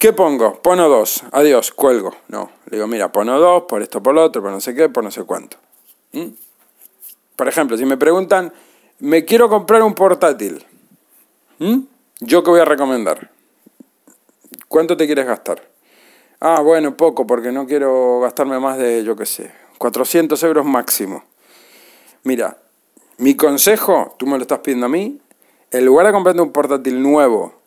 ¿Qué 0.00 0.14
pongo? 0.14 0.62
Pono 0.62 0.88
dos, 0.88 1.24
adiós, 1.30 1.72
cuelgo. 1.72 2.16
No, 2.28 2.50
le 2.70 2.78
digo, 2.78 2.86
mira, 2.86 3.12
pono 3.12 3.38
dos, 3.38 3.64
por 3.64 3.82
esto, 3.82 4.02
por 4.02 4.14
lo 4.14 4.24
otro, 4.24 4.40
por 4.40 4.50
no 4.50 4.58
sé 4.58 4.74
qué, 4.74 4.88
por 4.88 5.04
no 5.04 5.10
sé 5.10 5.24
cuánto. 5.24 5.58
¿Mm? 6.12 6.28
Por 7.36 7.46
ejemplo, 7.46 7.76
si 7.76 7.84
me 7.84 7.98
preguntan, 7.98 8.50
me 9.00 9.26
quiero 9.26 9.50
comprar 9.50 9.82
un 9.82 9.94
portátil, 9.94 10.64
¿Mm? 11.58 11.80
¿yo 12.20 12.42
qué 12.42 12.50
voy 12.50 12.60
a 12.60 12.64
recomendar? 12.64 13.30
¿Cuánto 14.68 14.96
te 14.96 15.04
quieres 15.04 15.26
gastar? 15.26 15.68
Ah, 16.40 16.62
bueno, 16.62 16.96
poco, 16.96 17.26
porque 17.26 17.52
no 17.52 17.66
quiero 17.66 18.20
gastarme 18.20 18.58
más 18.58 18.78
de, 18.78 19.04
yo 19.04 19.16
qué 19.16 19.26
sé, 19.26 19.52
400 19.76 20.42
euros 20.44 20.64
máximo. 20.64 21.24
Mira, 22.22 22.56
mi 23.18 23.36
consejo, 23.36 24.14
tú 24.18 24.24
me 24.24 24.38
lo 24.38 24.42
estás 24.44 24.60
pidiendo 24.60 24.86
a 24.86 24.88
mí, 24.88 25.20
en 25.70 25.84
lugar 25.84 26.06
de 26.06 26.12
comprarte 26.12 26.40
un 26.40 26.52
portátil 26.52 27.02
nuevo, 27.02 27.59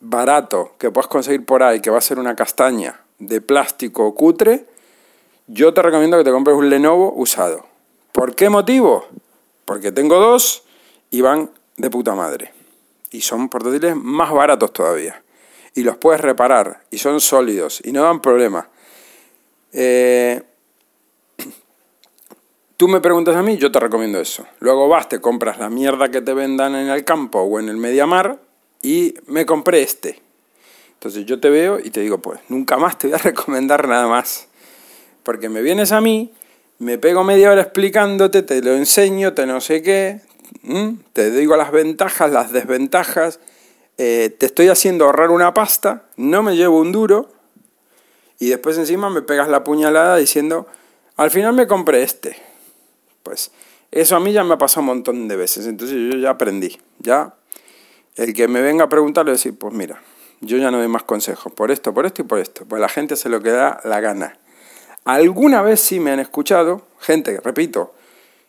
barato 0.00 0.74
que 0.78 0.90
puedas 0.90 1.08
conseguir 1.08 1.44
por 1.44 1.62
ahí, 1.62 1.80
que 1.80 1.90
va 1.90 1.98
a 1.98 2.02
ser 2.02 2.18
una 2.18 2.36
castaña 2.36 3.00
de 3.18 3.40
plástico 3.40 4.14
cutre, 4.14 4.66
yo 5.46 5.72
te 5.74 5.82
recomiendo 5.82 6.18
que 6.18 6.24
te 6.24 6.30
compres 6.30 6.56
un 6.56 6.68
Lenovo 6.68 7.12
usado. 7.16 7.66
¿Por 8.12 8.34
qué 8.34 8.48
motivo? 8.48 9.06
Porque 9.64 9.92
tengo 9.92 10.18
dos 10.18 10.64
y 11.10 11.20
van 11.20 11.50
de 11.76 11.90
puta 11.90 12.14
madre. 12.14 12.52
Y 13.10 13.22
son 13.22 13.48
portátiles 13.48 13.96
más 13.96 14.32
baratos 14.32 14.72
todavía. 14.72 15.22
Y 15.74 15.82
los 15.82 15.96
puedes 15.96 16.20
reparar. 16.20 16.82
Y 16.90 16.98
son 16.98 17.20
sólidos. 17.20 17.80
Y 17.84 17.92
no 17.92 18.02
dan 18.02 18.20
problema. 18.20 18.68
Eh, 19.72 20.42
tú 22.76 22.88
me 22.88 23.00
preguntas 23.00 23.36
a 23.36 23.42
mí, 23.42 23.56
yo 23.56 23.72
te 23.72 23.80
recomiendo 23.80 24.20
eso. 24.20 24.46
Luego 24.60 24.88
vas, 24.88 25.08
te 25.08 25.20
compras 25.20 25.58
la 25.58 25.70
mierda 25.70 26.10
que 26.10 26.20
te 26.20 26.34
vendan 26.34 26.74
en 26.74 26.88
el 26.88 27.04
campo 27.04 27.40
o 27.40 27.58
en 27.58 27.68
el 27.68 27.76
Mediamar 27.76 28.47
y 28.82 29.14
me 29.26 29.46
compré 29.46 29.82
este. 29.82 30.20
Entonces 30.94 31.26
yo 31.26 31.38
te 31.38 31.50
veo 31.50 31.78
y 31.78 31.90
te 31.90 32.00
digo, 32.00 32.18
pues 32.18 32.40
nunca 32.48 32.76
más 32.76 32.98
te 32.98 33.08
voy 33.08 33.14
a 33.14 33.18
recomendar 33.22 33.86
nada 33.88 34.06
más. 34.06 34.48
Porque 35.22 35.48
me 35.48 35.62
vienes 35.62 35.92
a 35.92 36.00
mí, 36.00 36.32
me 36.78 36.98
pego 36.98 37.24
media 37.24 37.50
hora 37.50 37.62
explicándote, 37.62 38.42
te 38.42 38.62
lo 38.62 38.74
enseño, 38.74 39.34
te 39.34 39.46
no 39.46 39.60
sé 39.60 39.82
qué, 39.82 40.20
te 41.12 41.30
digo 41.30 41.56
las 41.56 41.70
ventajas, 41.70 42.30
las 42.30 42.52
desventajas, 42.52 43.40
eh, 43.98 44.34
te 44.36 44.46
estoy 44.46 44.68
haciendo 44.68 45.04
ahorrar 45.04 45.30
una 45.30 45.52
pasta, 45.54 46.04
no 46.16 46.42
me 46.42 46.56
llevo 46.56 46.78
un 46.78 46.92
duro, 46.92 47.30
y 48.38 48.48
después 48.48 48.78
encima 48.78 49.10
me 49.10 49.22
pegas 49.22 49.48
la 49.48 49.64
puñalada 49.64 50.16
diciendo, 50.16 50.66
al 51.16 51.30
final 51.30 51.52
me 51.54 51.66
compré 51.66 52.02
este. 52.02 52.36
Pues 53.22 53.50
eso 53.90 54.16
a 54.16 54.20
mí 54.20 54.32
ya 54.32 54.44
me 54.44 54.54
ha 54.54 54.58
pasado 54.58 54.82
un 54.82 54.86
montón 54.86 55.28
de 55.28 55.36
veces, 55.36 55.66
entonces 55.66 55.96
yo 55.96 56.18
ya 56.18 56.30
aprendí, 56.30 56.78
ya 57.00 57.34
el 58.18 58.34
que 58.34 58.48
me 58.48 58.60
venga 58.60 58.84
a 58.84 58.88
preguntar 58.88 59.24
le 59.24 59.32
decir, 59.32 59.56
pues 59.56 59.72
mira, 59.72 60.02
yo 60.40 60.58
ya 60.58 60.70
no 60.70 60.78
doy 60.78 60.88
más 60.88 61.04
consejos, 61.04 61.52
por 61.52 61.70
esto, 61.70 61.94
por 61.94 62.04
esto 62.04 62.22
y 62.22 62.24
por 62.24 62.38
esto. 62.38 62.64
Pues 62.66 62.80
la 62.80 62.88
gente 62.88 63.16
se 63.16 63.28
lo 63.28 63.40
que 63.40 63.50
da 63.50 63.80
la 63.84 64.00
gana. 64.00 64.38
Alguna 65.04 65.62
vez 65.62 65.80
sí 65.80 66.00
me 66.00 66.10
han 66.10 66.20
escuchado, 66.20 66.82
gente, 67.00 67.40
repito, 67.40 67.94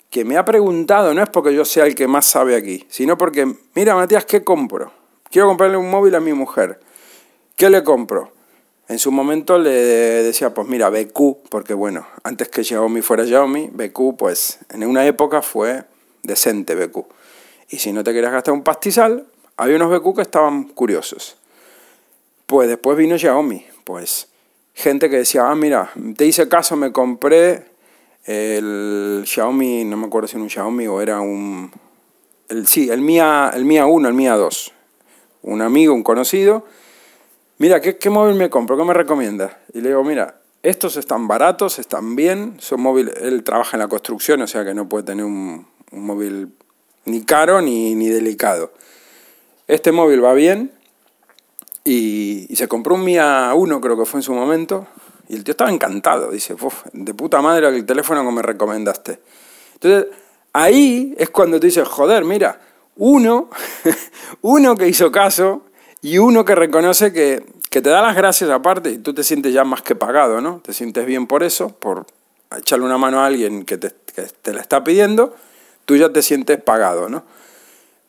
que 0.10 0.26
me 0.26 0.38
ha 0.38 0.44
preguntado, 0.44 1.14
no 1.14 1.22
es 1.22 1.30
porque 1.30 1.54
yo 1.54 1.64
sea 1.66 1.86
el 1.86 1.96
que 1.96 2.08
más 2.08 2.26
sabe 2.26 2.56
aquí, 2.56 2.86
sino 2.90 3.18
porque, 3.18 3.48
mira 3.76 3.96
Matías, 3.96 4.26
¿qué 4.26 4.44
compro? 4.44 4.92
Quiero 5.30 5.48
comprarle 5.48 5.78
un 5.78 5.90
móvil 5.90 6.16
a 6.16 6.20
mi 6.20 6.34
mujer. 6.34 6.80
¿Qué 7.56 7.70
le 7.70 7.84
compro? 7.84 8.32
En 8.88 8.98
su 8.98 9.12
momento 9.12 9.60
le 9.60 9.70
decía, 9.70 10.52
pues 10.52 10.68
mira, 10.68 10.90
BQ, 10.90 11.50
porque 11.50 11.76
bueno, 11.76 12.08
antes 12.24 12.50
que 12.50 12.64
Xiaomi 12.64 13.04
fuera 13.04 13.24
Xiaomi, 13.24 13.70
BQ, 13.72 14.18
pues 14.18 14.60
en 14.70 14.84
una 14.84 15.06
época 15.06 15.44
fue 15.44 15.84
decente 16.24 16.74
BQ. 16.74 17.06
Y 17.70 17.78
si 17.78 17.94
no 17.94 18.04
te 18.04 18.14
querías 18.14 18.32
gastar 18.32 18.56
un 18.56 18.64
pastizal, 18.64 19.28
había 19.60 19.76
unos 19.76 19.90
BQ 19.90 20.16
que 20.16 20.22
estaban 20.22 20.64
curiosos. 20.70 21.36
Pues 22.48 22.70
después 22.70 22.98
vino 22.98 23.18
Xiaomi, 23.18 23.66
pues 23.84 24.30
gente 24.74 25.10
que 25.10 25.18
decía, 25.18 25.50
ah, 25.50 25.56
mira, 25.56 25.92
te 26.16 26.26
hice 26.26 26.48
caso, 26.48 26.78
me 26.78 26.94
compré 26.94 27.66
el 28.24 29.24
Xiaomi, 29.26 29.84
no 29.84 29.98
me 29.98 30.08
acuerdo 30.08 30.30
si 30.30 30.38
era 30.38 30.44
un 30.44 30.50
Xiaomi 30.50 30.88
o 30.88 31.02
era 31.02 31.20
un... 31.20 31.72
El, 32.48 32.66
sí, 32.68 32.90
el 32.90 33.02
Mia, 33.02 33.52
el 33.54 33.66
Mia 33.66 33.86
1, 33.86 34.08
el 34.08 34.14
Mia 34.14 34.36
2. 34.36 34.72
Un 35.44 35.62
amigo, 35.62 35.94
un 35.94 36.04
conocido. 36.04 36.66
Mira, 37.58 37.82
¿qué, 37.82 37.98
¿qué 37.98 38.10
móvil 38.10 38.36
me 38.36 38.50
compro? 38.50 38.78
¿Qué 38.78 38.86
me 38.86 38.94
recomienda? 38.94 39.60
Y 39.74 39.82
le 39.82 39.90
digo, 39.90 40.06
mira, 40.06 40.40
estos 40.64 40.96
están 40.96 41.28
baratos, 41.28 41.80
están 41.80 42.16
bien, 42.16 42.56
son 42.60 42.82
móviles, 42.82 43.14
él 43.22 43.44
trabaja 43.44 43.76
en 43.76 43.82
la 43.82 43.90
construcción, 43.90 44.42
o 44.42 44.48
sea 44.48 44.64
que 44.64 44.74
no 44.74 44.88
puede 44.88 45.04
tener 45.04 45.26
un, 45.26 45.68
un 45.92 46.06
móvil 46.06 46.54
ni 47.06 47.24
caro 47.24 47.62
ni, 47.62 47.94
ni 47.94 48.08
delicado 48.08 48.72
este 49.70 49.92
móvil 49.92 50.26
va 50.26 50.34
bien 50.34 50.72
y, 51.84 52.48
se 52.56 52.68
compró 52.68 52.96
un 52.96 53.04
Mia 53.04 53.54
1, 53.54 53.80
creo 53.80 53.98
que 53.98 54.06
fue 54.06 54.18
en 54.18 54.24
su 54.24 54.34
momento, 54.34 54.88
y 55.30 55.36
el 55.36 55.44
tío 55.44 55.52
estaba 55.52 55.72
encantado, 55.72 56.32
dice, 56.32 56.56
de 56.92 57.14
puta 57.14 57.42
madre 57.42 57.68
el 57.70 57.86
teléfono 57.86 58.26
que 58.26 58.32
me 58.32 58.42
recomendaste. 58.42 59.20
Entonces, 59.76 60.08
ahí 60.54 61.14
es 61.18 61.30
cuando 61.30 61.60
tú 61.60 61.68
dices, 61.68 61.88
joder, 61.88 62.26
mira, 62.26 62.60
uno, 62.96 63.50
uno 64.42 64.76
que 64.76 64.88
hizo 64.88 65.12
caso 65.12 65.64
y 66.02 66.18
uno 66.18 66.44
que 66.44 66.56
reconoce 66.56 67.14
que, 67.14 67.46
que 67.70 67.82
te 67.82 67.90
da 67.90 68.02
las 68.02 68.16
gracias 68.16 68.50
aparte 68.50 68.90
y 68.90 68.98
tú 68.98 69.14
te 69.14 69.24
sientes 69.24 69.54
ya 69.54 69.64
más 69.64 69.84
que 69.84 69.96
pagado, 69.96 70.42
¿no? 70.42 70.62
Te 70.62 70.74
sientes 70.74 71.06
bien 71.06 71.28
por 71.28 71.44
eso, 71.44 71.70
por 71.70 72.08
echarle 72.58 72.86
una 72.86 72.98
mano 72.98 73.22
a 73.22 73.28
alguien 73.28 73.66
que 73.66 73.78
te, 73.78 73.94
que 74.16 74.24
te 74.42 74.52
la 74.52 74.62
está 74.62 74.84
pidiendo, 74.84 75.36
tú 75.86 75.96
ya 75.96 76.12
te 76.12 76.24
sientes 76.24 76.60
pagado, 76.60 77.08
¿no? 77.08 77.24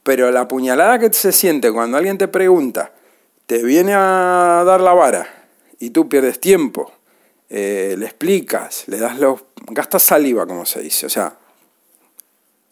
Pero 0.03 0.31
la 0.31 0.49
puñalada 0.49 0.99
que 0.99 1.13
se 1.13 1.33
siente 1.33 1.73
cuando 1.73 1.97
alguien 1.97 2.19
te 2.19 2.29
pregunta, 2.29 2.93
te 3.47 3.63
viene 3.63 3.95
a 3.95 4.63
dar 4.65 4.81
la 4.81 4.95
vara 4.95 5.27
y 5.79 5.91
tú 5.91 6.09
pierdes 6.09 6.41
tiempo, 6.41 6.93
eh, 7.49 7.97
le 7.99 8.07
explicas, 8.07 8.85
le 8.87 8.99
das 8.99 9.19
los... 9.19 9.43
gastas 9.69 10.03
saliva, 10.03 10.47
como 10.47 10.65
se 10.65 10.81
dice. 10.81 11.07
O 11.07 11.09
sea, 11.09 11.37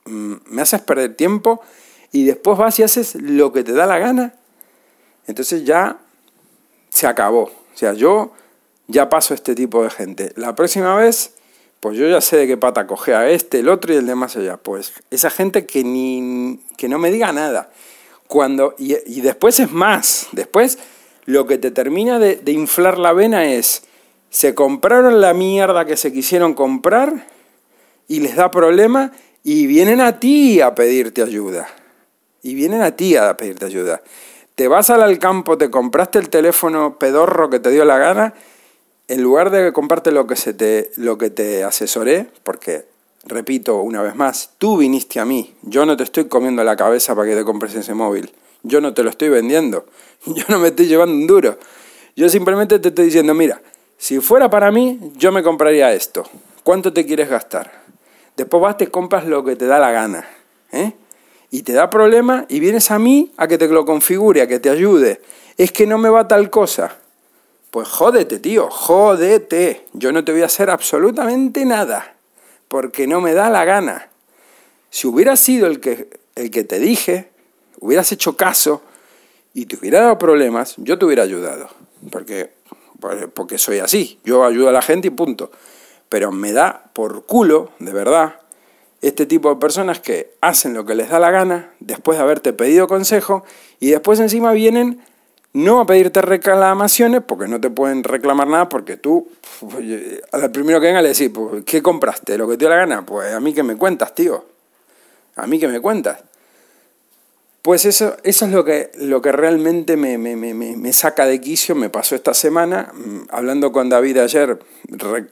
mm, 0.05 0.35
me 0.47 0.63
haces 0.63 0.81
perder 0.83 1.15
tiempo 1.15 1.61
y 2.13 2.25
después 2.25 2.57
vas 2.57 2.79
y 2.79 2.83
haces 2.83 3.15
lo 3.17 3.53
que 3.53 3.65
te 3.65 3.73
da 3.73 3.87
la 3.87 3.99
gana. 3.99 4.35
Entonces 5.27 5.65
ya 5.65 5.99
se 6.91 7.07
acabó. 7.07 7.43
O 7.43 7.77
sea, 7.77 7.93
yo 7.93 8.33
ya 8.87 9.09
paso 9.09 9.35
este 9.35 9.55
tipo 9.55 9.83
de 9.83 9.91
gente. 9.91 10.33
La 10.37 10.55
próxima 10.55 10.95
vez 10.97 11.33
pues 11.81 11.97
yo 11.97 12.09
ya 12.09 12.21
sé 12.21 12.37
de 12.37 12.47
qué 12.47 12.57
pata 12.57 12.87
a 12.89 13.31
este, 13.31 13.61
el 13.61 13.69
otro 13.69 13.93
y 13.93 13.97
el 13.97 14.07
de 14.07 14.15
más 14.15 14.37
allá. 14.37 14.57
Pues 14.57 14.93
esa 15.11 15.31
gente 15.31 15.65
que, 15.65 15.85
ni, 15.85 16.61
que 16.77 16.89
no 16.89 16.99
me 16.99 17.11
diga 17.11 17.33
nada. 17.33 17.71
Cuando, 18.27 18.75
y, 18.79 19.21
después 19.21 19.59
es 19.61 19.71
más, 19.71 20.29
después 20.33 20.79
lo 21.25 21.47
que 21.47 21.57
te 21.57 21.71
termina 21.71 22.19
de, 22.19 22.37
de, 22.37 22.53
inflar 22.53 22.99
la 22.99 23.13
vena 23.13 23.47
es, 23.47 23.85
se 24.29 24.55
compraron 24.55 25.21
la 25.21 25.33
mierda 25.33 25.87
que 25.87 25.97
se 25.97 26.13
quisieron 26.13 26.53
comprar 26.53 27.27
y 28.07 28.21
les 28.21 28.37
da 28.37 28.51
problema 28.51 29.13
y 29.43 29.67
vienen 29.67 30.01
a 30.01 30.19
ti 30.21 30.61
a 30.61 30.75
pedirte 30.75 31.23
ayuda. 31.23 31.69
Y 32.43 32.55
vienen 32.55 32.83
a 32.83 32.97
ti 32.97 33.17
a 33.17 33.37
pedirte 33.37 33.65
ayuda. 33.65 34.03
Te 34.57 34.69
vas 34.69 34.91
al 34.91 35.19
campo, 35.19 35.57
te 35.57 35.71
compraste 35.71 36.19
el 36.19 36.29
teléfono 36.29 36.99
pedorro 36.99 37.49
que 37.49 37.61
te 37.61 37.71
dio 37.71 37.85
la 37.85 37.99
gana 37.99 38.35
en 39.09 39.23
lugar 39.23 39.51
de 39.51 39.73
comprarte 39.73 40.13
lo 40.13 40.27
que, 40.27 40.37
se 40.37 40.55
te, 40.55 40.91
lo 40.97 41.19
que 41.19 41.31
te 41.31 41.65
asesoré, 41.65 42.27
porque, 42.45 42.85
repito 43.25 43.81
una 43.81 44.03
vez 44.03 44.15
más, 44.15 44.51
tú 44.59 44.77
viniste 44.77 45.19
a 45.19 45.25
mí, 45.25 45.55
yo 45.63 45.87
no 45.87 45.97
te 45.97 46.05
estoy 46.05 46.29
comiendo 46.29 46.63
la 46.63 46.77
cabeza 46.77 47.15
para 47.15 47.29
que 47.29 47.37
te 47.37 47.45
compres 47.45 47.75
ese 47.75 47.95
móvil, 47.95 48.31
yo 48.63 48.81
no 48.81 48.95
te 48.95 49.03
lo 49.03 49.11
estoy 49.11 49.31
vendiendo, 49.31 49.87
yo 50.27 50.45
no 50.49 50.59
me 50.59 50.69
estoy 50.69 50.87
llevando 50.87 51.15
un 51.15 51.27
duro, 51.27 51.59
yo 52.15 52.29
simplemente 52.29 52.79
te 52.79 52.89
estoy 52.89 53.07
diciendo, 53.07 53.35
mira, 53.35 53.61
si 53.99 54.21
fuera 54.21 54.49
para 54.49 54.71
mí, 54.71 55.13
yo 55.17 55.33
me 55.33 55.43
compraría 55.43 55.93
esto. 55.93 56.25
¿Cuánto 56.63 56.93
te 56.93 57.05
quieres 57.05 57.29
gastar? 57.29 57.83
Después 58.37 58.63
vas, 58.63 58.77
te 58.77 58.89
compras 58.89 59.27
lo 59.27 59.45
que 59.45 59.57
te 59.57 59.67
da 59.67 59.81
la 59.81 59.91
gana. 59.91 60.29
¿eh? 60.71 60.93
Y 61.51 61.63
te 61.63 61.73
da 61.73 61.91
problema 61.91 62.47
y 62.49 62.61
vienes 62.61 62.91
a 62.93 62.99
mí 63.01 63.33
a 63.37 63.49
que 63.49 63.59
te 63.59 63.67
lo 63.67 63.85
configure, 63.85 64.43
a 64.43 64.47
que 64.47 64.61
te 64.61 64.71
ayude. 64.71 65.21
Es 65.57 65.73
que 65.73 65.87
no 65.87 65.99
me 65.99 66.09
va 66.09 66.29
tal 66.29 66.49
cosa. 66.49 66.97
Pues 67.71 67.89
jódete, 67.89 68.39
tío, 68.39 68.71
jódete. 68.71 69.87
Yo 69.93 70.13
no 70.13 70.25
te 70.25 70.33
voy 70.33 70.43
a 70.43 70.47
hacer 70.47 70.71
absolutamente 70.71 71.65
nada, 71.65 72.15
porque 72.69 73.07
no 73.07 73.21
me 73.21 73.35
da 73.35 73.51
la 73.51 73.65
gana. 73.65 74.09
Si 74.91 75.07
hubieras 75.07 75.41
sido 75.41 75.67
el 75.67 75.81
que, 75.81 76.09
el 76.35 76.51
que 76.51 76.65
te 76.65 76.79
dije, 76.79 77.31
hubieras 77.81 78.11
hecho 78.13 78.37
caso 78.37 78.83
y 79.53 79.67
te 79.67 79.77
hubiera 79.77 80.01
dado 80.01 80.19
problemas, 80.19 80.75
yo 80.79 80.99
te 80.99 81.05
hubiera 81.05 81.23
ayudado. 81.23 81.69
Porque, 82.11 82.53
porque 83.35 83.59
soy 83.59 83.81
así. 83.81 84.19
Yo 84.25 84.45
ayudo 84.45 84.71
a 84.71 84.73
la 84.73 84.83
gente 84.83 85.09
y 85.09 85.11
punto. 85.11 85.51
Pero 86.09 86.33
me 86.33 86.53
da 86.53 86.91
por 86.95 87.27
culo, 87.27 87.73
de 87.79 87.93
verdad, 87.93 88.41
este 89.03 89.27
tipo 89.27 89.51
de 89.51 89.57
personas 89.57 90.01
que 90.01 90.33
hacen 90.41 90.75
lo 90.75 90.85
que 90.87 90.95
les 90.95 91.11
da 91.11 91.19
la 91.19 91.31
gana 91.31 91.73
después 91.81 92.19
de 92.19 92.25
haberte 92.25 92.53
pedido 92.53 92.89
consejo 92.89 93.45
y 93.79 93.91
después 93.91 94.19
encima 94.21 94.53
vienen 94.53 95.03
no 95.55 95.81
a 95.81 95.87
pedirte 95.87 96.21
reclamaciones 96.21 97.23
porque 97.27 97.49
no 97.49 97.61
te 97.61 97.71
pueden 97.71 98.05
reclamar 98.05 98.49
nada 98.49 98.69
porque 98.69 98.97
tú, 98.97 99.29
al 100.33 100.51
primero 100.53 100.81
que 100.81 100.87
venga 100.87 101.03
le 101.03 101.09
decís, 101.09 101.31
pues, 101.33 101.65
¿qué 101.65 101.83
compraste? 101.83 102.37
¿Lo 102.37 102.47
que 102.47 102.55
te 102.55 102.61
dio 102.61 102.69
la 102.69 102.77
gana? 102.77 103.05
Pues 103.05 103.33
a 103.33 103.41
mí 103.41 103.55
que 103.55 103.63
me 103.63 103.77
cuentas, 103.77 104.15
tío. 104.15 104.45
A 105.37 105.47
mí 105.47 105.59
que 105.59 105.69
me 105.69 105.81
cuentas. 105.81 106.19
Pues 107.63 107.85
eso, 107.85 108.17
eso 108.23 108.47
es 108.47 108.53
lo 108.53 108.65
que, 108.65 108.91
lo 108.95 109.21
que 109.21 109.33
realmente 109.33 109.97
me, 109.97 110.17
me, 110.17 110.37
me, 110.37 110.55
me, 110.55 110.93
saca 110.93 111.27
de 111.27 111.41
quicio, 111.41 111.75
me 111.75 111.91
pasó 111.91 112.15
esta 112.15 112.33
semana, 112.33 112.93
mm, 112.95 113.29
hablando 113.31 113.73
con 113.73 113.89
David 113.89 114.19
ayer, 114.19 114.59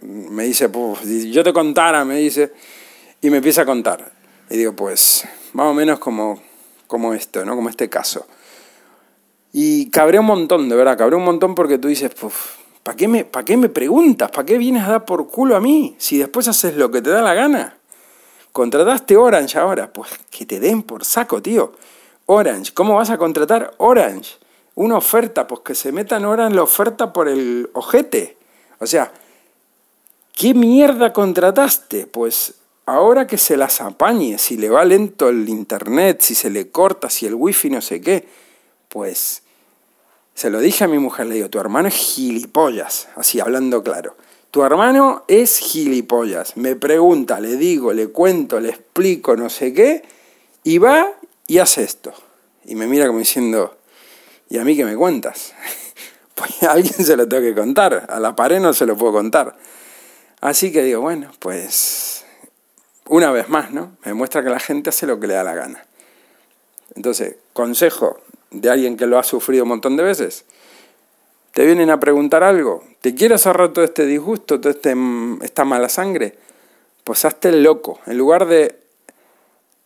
me 0.02 0.44
dice, 0.44 0.68
pues, 0.68 1.24
yo 1.30 1.44
te 1.44 1.52
contara, 1.52 2.04
me 2.04 2.16
dice, 2.16 2.52
y 3.22 3.30
me 3.30 3.38
empieza 3.38 3.62
a 3.62 3.64
contar. 3.64 4.12
Y 4.50 4.56
digo, 4.58 4.74
pues, 4.74 5.24
más 5.52 5.66
o 5.66 5.74
menos 5.74 5.98
como, 5.98 6.42
como 6.86 7.14
esto, 7.14 7.44
¿no? 7.44 7.54
Como 7.54 7.68
este 7.68 7.88
caso. 7.88 8.26
Y 9.58 9.88
cabré 9.88 10.18
un 10.18 10.26
montón, 10.26 10.68
de 10.68 10.76
verdad, 10.76 10.98
cabré 10.98 11.16
un 11.16 11.24
montón 11.24 11.54
porque 11.54 11.78
tú 11.78 11.88
dices, 11.88 12.10
¿para 12.82 12.94
qué, 12.94 13.08
me, 13.08 13.24
¿para 13.24 13.42
qué 13.42 13.56
me 13.56 13.70
preguntas? 13.70 14.30
¿Para 14.30 14.44
qué 14.44 14.58
vienes 14.58 14.84
a 14.84 14.90
dar 14.90 15.04
por 15.06 15.28
culo 15.28 15.56
a 15.56 15.60
mí? 15.60 15.96
Si 15.96 16.18
después 16.18 16.46
haces 16.46 16.76
lo 16.76 16.90
que 16.90 17.00
te 17.00 17.08
da 17.08 17.22
la 17.22 17.32
gana. 17.32 17.78
Contrataste 18.52 19.16
Orange 19.16 19.58
ahora, 19.58 19.90
pues 19.90 20.10
que 20.30 20.44
te 20.44 20.60
den 20.60 20.82
por 20.82 21.06
saco, 21.06 21.40
tío. 21.40 21.72
Orange, 22.26 22.74
¿cómo 22.74 22.96
vas 22.96 23.08
a 23.08 23.16
contratar 23.16 23.72
Orange? 23.78 24.36
Una 24.74 24.98
oferta, 24.98 25.46
pues 25.46 25.62
que 25.62 25.74
se 25.74 25.90
metan 25.90 26.26
ahora 26.26 26.46
en 26.46 26.54
la 26.54 26.62
oferta 26.62 27.14
por 27.14 27.26
el 27.26 27.70
ojete. 27.72 28.36
O 28.78 28.86
sea, 28.86 29.10
¿qué 30.34 30.52
mierda 30.52 31.14
contrataste? 31.14 32.06
Pues 32.06 32.56
ahora 32.84 33.26
que 33.26 33.38
se 33.38 33.56
las 33.56 33.80
apañe, 33.80 34.36
si 34.36 34.58
le 34.58 34.68
va 34.68 34.84
lento 34.84 35.30
el 35.30 35.48
internet, 35.48 36.20
si 36.20 36.34
se 36.34 36.50
le 36.50 36.70
corta, 36.70 37.08
si 37.08 37.24
el 37.24 37.34
wifi 37.34 37.70
no 37.70 37.80
sé 37.80 38.02
qué, 38.02 38.28
pues 38.90 39.44
se 40.36 40.50
lo 40.50 40.60
dije 40.60 40.84
a 40.84 40.88
mi 40.88 40.98
mujer, 40.98 41.26
le 41.26 41.36
digo, 41.36 41.48
tu 41.48 41.58
hermano 41.58 41.88
es 41.88 41.94
gilipollas, 41.94 43.08
así 43.16 43.40
hablando 43.40 43.82
claro. 43.82 44.16
Tu 44.50 44.62
hermano 44.62 45.24
es 45.28 45.58
gilipollas. 45.58 46.58
Me 46.58 46.76
pregunta, 46.76 47.40
le 47.40 47.56
digo, 47.56 47.94
le 47.94 48.08
cuento, 48.08 48.60
le 48.60 48.68
explico, 48.68 49.34
no 49.34 49.48
sé 49.48 49.72
qué, 49.72 50.02
y 50.62 50.76
va 50.76 51.10
y 51.46 51.56
hace 51.56 51.84
esto. 51.84 52.12
Y 52.66 52.74
me 52.74 52.86
mira 52.86 53.06
como 53.06 53.18
diciendo, 53.18 53.78
¿y 54.50 54.58
a 54.58 54.64
mí 54.64 54.76
qué 54.76 54.84
me 54.84 54.94
cuentas? 54.94 55.54
pues 56.34 56.62
a 56.64 56.72
alguien 56.72 56.92
se 56.92 57.16
lo 57.16 57.26
tengo 57.26 57.42
que 57.42 57.54
contar, 57.54 58.04
a 58.06 58.20
la 58.20 58.36
pared 58.36 58.60
no 58.60 58.74
se 58.74 58.84
lo 58.84 58.94
puedo 58.94 59.14
contar. 59.14 59.56
Así 60.42 60.70
que 60.70 60.82
digo, 60.82 61.00
bueno, 61.00 61.30
pues 61.38 62.26
una 63.06 63.30
vez 63.30 63.48
más, 63.48 63.72
¿no? 63.72 63.96
Me 64.04 64.12
muestra 64.12 64.44
que 64.44 64.50
la 64.50 64.60
gente 64.60 64.90
hace 64.90 65.06
lo 65.06 65.18
que 65.18 65.28
le 65.28 65.34
da 65.34 65.44
la 65.44 65.54
gana. 65.54 65.82
Entonces, 66.94 67.36
consejo, 67.54 68.20
de 68.50 68.70
alguien 68.70 68.96
que 68.96 69.06
lo 69.06 69.18
ha 69.18 69.22
sufrido 69.22 69.64
un 69.64 69.70
montón 69.70 69.96
de 69.96 70.02
veces. 70.02 70.44
Te 71.52 71.64
vienen 71.64 71.90
a 71.90 72.00
preguntar 72.00 72.42
algo, 72.42 72.84
¿te 73.00 73.14
quieres 73.14 73.46
ahorrar 73.46 73.72
todo 73.72 73.84
este 73.84 74.04
disgusto, 74.04 74.60
toda 74.60 74.74
este, 74.74 74.94
esta 75.42 75.64
mala 75.64 75.88
sangre? 75.88 76.34
Pues 77.02 77.24
hazte 77.24 77.48
el 77.48 77.62
loco. 77.62 77.98
En 78.06 78.18
lugar 78.18 78.46
de, 78.46 78.78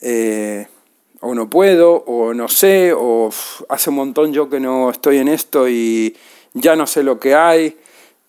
eh, 0.01 0.67
o 1.21 1.35
no 1.35 1.49
puedo, 1.49 1.97
o 2.07 2.35
no 2.35 2.49
sé, 2.49 2.93
o 2.97 3.31
hace 3.69 3.91
un 3.91 3.97
montón 3.97 4.33
yo 4.33 4.49
que 4.49 4.59
no 4.59 4.91
estoy 4.91 5.19
en 5.19 5.29
esto 5.29 5.69
y 5.69 6.17
ya 6.55 6.77
no 6.77 6.87
sé 6.87 7.03
lo 7.03 7.21
que 7.21 7.35
hay, 7.35 7.79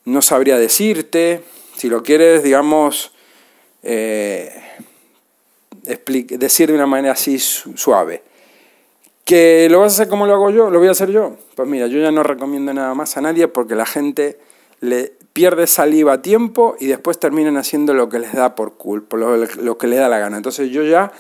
no 0.06 0.22
sabría 0.22 0.58
decirte. 0.58 1.44
Si 1.76 1.90
lo 1.90 2.04
quieres, 2.04 2.44
digamos, 2.44 3.14
eh, 3.82 4.54
decir 6.38 6.70
de 6.70 6.76
una 6.76 6.86
manera 6.86 7.14
así 7.14 7.40
suave. 7.40 8.24
¿Que 9.26 9.68
lo 9.70 9.80
vas 9.80 9.94
a 9.94 9.96
hacer 9.96 10.10
como 10.10 10.26
lo 10.26 10.34
hago 10.34 10.50
yo? 10.50 10.70
¿Lo 10.70 10.80
voy 10.80 10.88
a 10.88 10.92
hacer 10.92 11.12
yo? 11.12 11.38
Pues 11.56 11.68
mira, 11.68 11.88
yo 11.88 12.00
ya 12.00 12.12
no 12.12 12.24
recomiendo 12.24 12.74
nada 12.74 12.94
más 12.96 13.18
a 13.18 13.22
nadie 13.22 13.48
porque 13.48 13.76
la 13.76 13.86
gente 13.86 14.40
le 14.80 15.14
pierde 15.34 15.68
saliva 15.68 16.14
a 16.14 16.22
tiempo 16.22 16.76
y 16.80 16.88
después 16.88 17.20
terminan 17.20 17.56
haciendo 17.58 17.94
lo 17.94 18.10
que 18.10 18.20
les 18.20 18.34
da 18.34 18.56
por 18.56 18.74
culpa, 18.78 19.18
lo, 19.18 19.38
lo 19.38 19.78
que 19.78 19.88
les 19.88 20.00
da 20.00 20.10
la 20.10 20.20
gana. 20.20 20.38
Entonces 20.38 20.70
yo 20.72 20.84
ya 20.84 21.12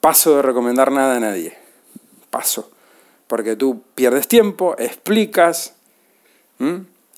paso 0.00 0.36
de 0.36 0.42
recomendar 0.42 0.92
nada 0.92 1.16
a 1.16 1.20
nadie. 1.20 1.56
Paso. 2.30 2.70
Porque 3.26 3.56
tú 3.56 3.82
pierdes 3.94 4.28
tiempo, 4.28 4.76
explicas 4.78 5.74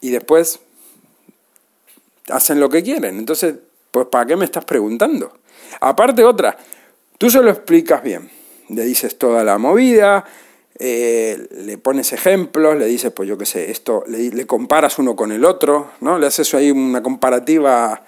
y 0.00 0.10
después 0.10 0.60
hacen 2.30 2.60
lo 2.60 2.68
que 2.68 2.82
quieren. 2.82 3.18
Entonces, 3.18 3.56
pues 3.90 4.06
¿para 4.06 4.26
qué 4.26 4.36
me 4.36 4.44
estás 4.44 4.64
preguntando? 4.64 5.32
Aparte 5.80 6.24
otra, 6.24 6.56
tú 7.18 7.28
se 7.28 7.42
lo 7.42 7.50
explicas 7.50 8.02
bien 8.02 8.35
le 8.68 8.84
dices 8.84 9.18
toda 9.18 9.44
la 9.44 9.58
movida, 9.58 10.24
eh, 10.78 11.48
le 11.50 11.78
pones 11.78 12.12
ejemplos, 12.12 12.76
le 12.76 12.86
dices, 12.86 13.12
pues 13.12 13.28
yo 13.28 13.38
qué 13.38 13.46
sé, 13.46 13.70
esto, 13.70 14.04
le, 14.06 14.46
comparas 14.46 14.98
uno 14.98 15.16
con 15.16 15.32
el 15.32 15.44
otro, 15.44 15.92
¿no? 16.00 16.18
Le 16.18 16.26
haces 16.26 16.52
ahí 16.54 16.70
una 16.70 17.02
comparativa 17.02 18.04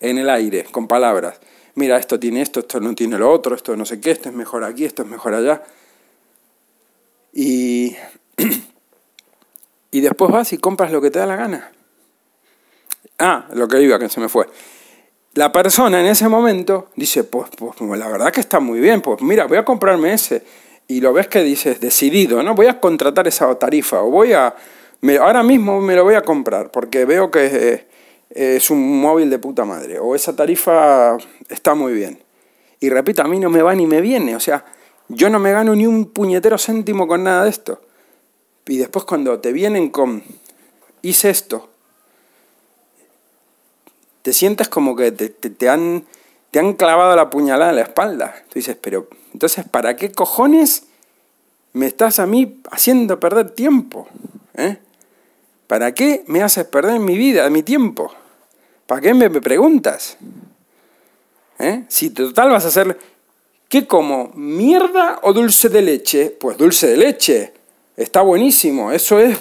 en 0.00 0.18
el 0.18 0.30
aire, 0.30 0.64
con 0.64 0.86
palabras. 0.86 1.40
Mira, 1.74 1.96
esto 1.96 2.20
tiene 2.20 2.42
esto, 2.42 2.60
esto 2.60 2.80
no 2.80 2.94
tiene 2.94 3.18
lo 3.18 3.30
otro, 3.30 3.54
esto 3.54 3.76
no 3.76 3.84
sé 3.84 4.00
qué, 4.00 4.10
esto 4.10 4.28
es 4.28 4.34
mejor 4.34 4.64
aquí, 4.64 4.84
esto 4.84 5.02
es 5.02 5.08
mejor 5.08 5.34
allá. 5.34 5.62
Y, 7.32 7.96
y 9.90 10.00
después 10.00 10.30
vas 10.30 10.52
y 10.52 10.58
compras 10.58 10.92
lo 10.92 11.00
que 11.00 11.10
te 11.10 11.18
da 11.18 11.26
la 11.26 11.36
gana. 11.36 11.72
Ah, 13.18 13.48
lo 13.54 13.68
que 13.68 13.80
iba, 13.80 13.98
que 13.98 14.08
se 14.08 14.20
me 14.20 14.28
fue 14.28 14.46
la 15.34 15.50
persona 15.50 16.00
en 16.00 16.06
ese 16.06 16.28
momento 16.28 16.88
dice, 16.94 17.24
pues, 17.24 17.48
pues, 17.56 17.74
pues, 17.78 17.98
la 17.98 18.08
verdad 18.08 18.30
que 18.30 18.40
está 18.40 18.60
muy 18.60 18.80
bien, 18.80 19.00
pues 19.00 19.22
mira, 19.22 19.46
voy 19.46 19.58
a 19.58 19.64
comprarme 19.64 20.12
ese. 20.12 20.42
Y 20.88 21.00
lo 21.00 21.12
ves 21.12 21.28
que 21.28 21.42
dices, 21.42 21.80
decidido, 21.80 22.42
¿no? 22.42 22.54
Voy 22.54 22.66
a 22.66 22.80
contratar 22.80 23.26
esa 23.26 23.54
tarifa 23.54 24.02
o 24.02 24.10
voy 24.10 24.32
a... 24.34 24.54
ahora 25.20 25.42
mismo 25.42 25.80
me 25.80 25.94
lo 25.96 26.04
voy 26.04 26.14
a 26.14 26.22
comprar 26.22 26.70
porque 26.70 27.04
veo 27.06 27.30
que 27.30 27.46
eh, 27.46 28.56
es 28.56 28.70
un 28.70 29.00
móvil 29.00 29.30
de 29.30 29.38
puta 29.38 29.64
madre 29.64 29.98
o 29.98 30.14
esa 30.14 30.36
tarifa 30.36 31.16
está 31.48 31.74
muy 31.74 31.94
bien. 31.94 32.22
Y 32.80 32.90
repito, 32.90 33.22
a 33.22 33.28
mí 33.28 33.38
no 33.38 33.48
me 33.48 33.62
va 33.62 33.74
ni 33.74 33.86
me 33.86 34.00
viene, 34.00 34.36
o 34.36 34.40
sea, 34.40 34.64
yo 35.08 35.30
no 35.30 35.38
me 35.38 35.52
gano 35.52 35.74
ni 35.74 35.86
un 35.86 36.06
puñetero 36.06 36.58
céntimo 36.58 37.06
con 37.06 37.24
nada 37.24 37.44
de 37.44 37.50
esto. 37.50 37.80
Y 38.66 38.78
después 38.78 39.04
cuando 39.04 39.38
te 39.40 39.52
vienen 39.52 39.88
con, 39.90 40.22
hice 41.00 41.30
esto, 41.30 41.70
te 44.22 44.32
sientes 44.32 44.68
como 44.68 44.96
que 44.96 45.10
te, 45.12 45.68
han, 45.68 46.04
te 46.50 46.58
han 46.58 46.74
clavado 46.74 47.14
la 47.16 47.30
puñalada 47.30 47.70
en 47.70 47.76
la 47.76 47.82
espalda. 47.82 48.34
Tú 48.48 48.54
dices, 48.54 48.76
pero 48.80 49.08
entonces, 49.32 49.64
¿para 49.68 49.96
qué 49.96 50.12
cojones 50.12 50.84
me 51.72 51.86
estás 51.86 52.18
a 52.18 52.26
mí 52.26 52.60
haciendo 52.70 53.18
perder 53.18 53.50
tiempo? 53.50 54.08
¿Eh? 54.54 54.78
¿Para 55.66 55.92
qué 55.94 56.24
me 56.26 56.42
haces 56.42 56.64
perder 56.66 57.00
mi 57.00 57.16
vida, 57.16 57.48
mi 57.50 57.62
tiempo? 57.62 58.12
¿Para 58.86 59.00
qué 59.00 59.14
me 59.14 59.28
preguntas? 59.30 60.16
¿Eh? 61.58 61.84
Si 61.88 62.10
total 62.10 62.50
vas 62.50 62.64
a 62.64 62.68
hacer, 62.68 62.98
¿qué 63.68 63.86
como? 63.86 64.30
¿Mierda 64.34 65.20
o 65.22 65.32
dulce 65.32 65.68
de 65.68 65.82
leche? 65.82 66.30
Pues 66.30 66.58
dulce 66.58 66.88
de 66.88 66.96
leche. 66.96 67.54
Está 67.96 68.22
buenísimo. 68.22 68.92
Eso 68.92 69.18
es 69.18 69.38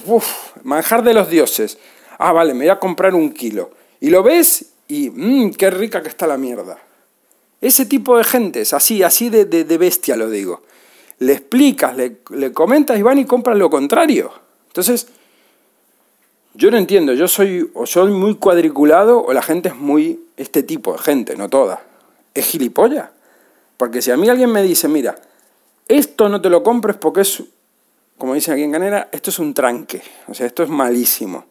manjar 0.64 1.04
de 1.04 1.14
los 1.14 1.30
dioses. 1.30 1.78
Ah, 2.18 2.32
vale, 2.32 2.54
me 2.54 2.66
voy 2.66 2.70
a 2.70 2.80
comprar 2.80 3.14
un 3.14 3.34
kilo. 3.34 3.72
Y 4.00 4.10
lo 4.10 4.24
ves 4.24 4.71
y 4.92 5.10
mmm, 5.10 5.52
qué 5.52 5.70
rica 5.70 6.02
que 6.02 6.10
está 6.10 6.28
la 6.28 6.36
mierda. 6.36 6.78
Ese 7.62 7.86
tipo 7.86 8.18
de 8.18 8.26
gentes, 8.26 8.74
así, 8.74 9.04
así 9.04 9.30
de, 9.30 9.46
de, 9.46 9.78
bestia 9.78 10.18
lo 10.18 10.30
digo. 10.30 10.64
Le 11.20 11.32
explicas, 11.32 11.96
le, 11.96 12.18
le, 12.32 12.52
comentas 12.52 13.00
y 13.00 13.02
van 13.02 13.18
y 13.18 13.24
compran 13.24 13.58
lo 13.58 13.70
contrario. 13.70 14.34
Entonces, 14.68 15.08
yo 16.56 16.70
no 16.72 16.78
entiendo, 16.78 17.14
yo 17.14 17.30
soy 17.30 17.72
o 17.74 17.86
soy 17.86 18.12
muy 18.12 18.36
cuadriculado 18.36 19.24
o 19.24 19.32
la 19.32 19.42
gente 19.42 19.70
es 19.70 19.78
muy 19.78 20.26
este 20.36 20.62
tipo 20.62 20.92
de 20.92 21.00
gente, 21.00 21.38
no 21.38 21.48
toda. 21.48 21.82
Es 22.34 22.48
gilipollas. 22.48 23.12
Porque 23.78 24.02
si 24.02 24.12
a 24.12 24.18
mí 24.18 24.28
alguien 24.28 24.52
me 24.52 24.62
dice, 24.62 24.90
mira, 24.90 25.16
esto 25.88 26.28
no 26.28 26.42
te 26.42 26.50
lo 26.50 26.64
compres 26.64 26.98
porque 26.98 27.22
es, 27.22 27.42
como 28.18 28.34
dicen 28.34 28.56
aquí 28.56 28.64
en 28.64 28.74
Canera, 28.74 29.08
esto 29.14 29.30
es 29.30 29.40
un 29.40 29.54
tranque, 29.54 30.02
o 30.28 30.34
sea, 30.34 30.48
esto 30.48 30.64
es 30.64 30.70
malísimo. 30.70 31.46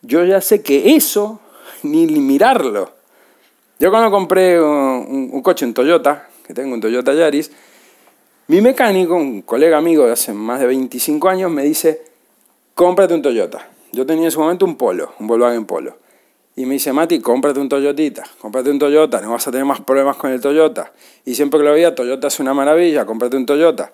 Yo 0.00 0.24
ya 0.24 0.40
sé 0.40 0.62
que 0.62 0.96
eso 0.96 1.40
ni 1.82 2.06
mirarlo. 2.06 2.98
Yo 3.80 3.90
cuando 3.90 4.10
compré 4.10 4.60
un, 4.60 5.40
coche, 5.40 5.64
en 5.64 5.72
Toyota, 5.72 6.28
que 6.44 6.52
tengo 6.52 6.74
un 6.74 6.80
Toyota 6.80 7.14
Yaris, 7.14 7.52
mi 8.48 8.60
mecánico, 8.60 9.14
un 9.14 9.42
colega 9.42 9.78
amigo 9.78 10.04
de 10.04 10.12
hace 10.12 10.32
más 10.32 10.58
de 10.58 10.66
25 10.66 11.28
años, 11.28 11.50
me 11.52 11.62
dice, 11.62 12.02
cómprate 12.74 13.14
un 13.14 13.22
Toyota. 13.22 13.68
Yo 13.92 14.04
tenía 14.04 14.22
en 14.22 14.28
ese 14.28 14.38
momento 14.38 14.64
un 14.64 14.74
Polo, 14.74 15.12
un 15.20 15.28
Volkswagen 15.28 15.64
Polo. 15.64 15.96
Y 16.56 16.66
me 16.66 16.74
dice, 16.74 16.92
Mati, 16.92 17.20
cómprate 17.20 17.60
un 17.60 17.68
Toyotita, 17.68 18.24
cómprate 18.40 18.68
un 18.68 18.80
Toyota, 18.80 19.20
no 19.20 19.30
vas 19.30 19.46
a 19.46 19.52
tener 19.52 19.64
más 19.64 19.80
problemas 19.82 20.16
con 20.16 20.32
el 20.32 20.40
Toyota. 20.40 20.92
Y 21.24 21.36
siempre 21.36 21.60
que 21.60 21.64
lo 21.64 21.72
veía, 21.72 21.94
Toyota 21.94 22.26
es 22.26 22.40
una 22.40 22.52
maravilla, 22.52 23.06
cómprate 23.06 23.36
un 23.36 23.46
Toyota. 23.46 23.92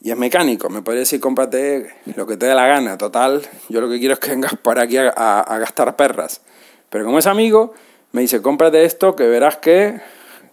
Y 0.00 0.12
es 0.12 0.16
mecánico, 0.16 0.70
me 0.70 0.80
puede 0.80 1.00
decir, 1.00 1.20
cómprate 1.20 1.94
lo 2.16 2.26
que 2.26 2.38
te 2.38 2.46
dé 2.46 2.54
la 2.54 2.66
gana, 2.66 2.96
total, 2.96 3.42
yo 3.68 3.82
lo 3.82 3.90
que 3.90 3.98
quiero 3.98 4.14
es 4.14 4.20
que 4.20 4.30
vengas 4.30 4.56
para 4.62 4.82
aquí 4.82 4.96
a 4.96 5.58
gastar 5.60 5.94
perras. 5.94 6.40
Pero 6.94 7.06
como 7.06 7.18
es 7.18 7.26
amigo, 7.26 7.74
me 8.12 8.20
dice, 8.20 8.40
cómprate 8.40 8.84
esto 8.84 9.16
que 9.16 9.24
verás 9.24 9.56
que 9.56 10.00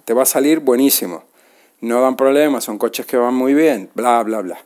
te 0.06 0.14
va 0.16 0.24
a 0.24 0.26
salir 0.26 0.60
buenísimo. 0.60 1.24
No 1.82 2.02
dan 2.02 2.18
problemas, 2.18 2.64
son 2.64 2.80
coches 2.80 3.06
que 3.06 3.16
van 3.16 3.36
muy 3.36 3.54
bien, 3.54 3.92
bla, 3.94 4.24
bla, 4.24 4.42
bla. 4.42 4.60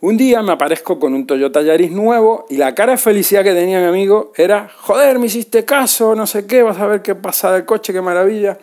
Un 0.00 0.16
día 0.16 0.42
me 0.42 0.52
aparezco 0.52 0.98
con 0.98 1.12
un 1.12 1.26
Toyota 1.26 1.60
Yaris 1.60 1.90
nuevo 1.90 2.46
y 2.48 2.56
la 2.56 2.74
cara 2.74 2.92
de 2.92 2.96
felicidad 2.96 3.44
que 3.44 3.52
tenía 3.52 3.78
mi 3.80 3.88
amigo 3.88 4.32
era, 4.36 4.70
joder, 4.74 5.18
me 5.18 5.26
hiciste 5.26 5.66
caso, 5.66 6.14
no 6.14 6.26
sé 6.26 6.46
qué, 6.46 6.62
vas 6.62 6.78
a 6.78 6.86
ver 6.86 7.02
qué 7.02 7.14
pasa 7.14 7.52
del 7.52 7.66
coche, 7.66 7.92
qué 7.92 8.00
maravilla. 8.00 8.56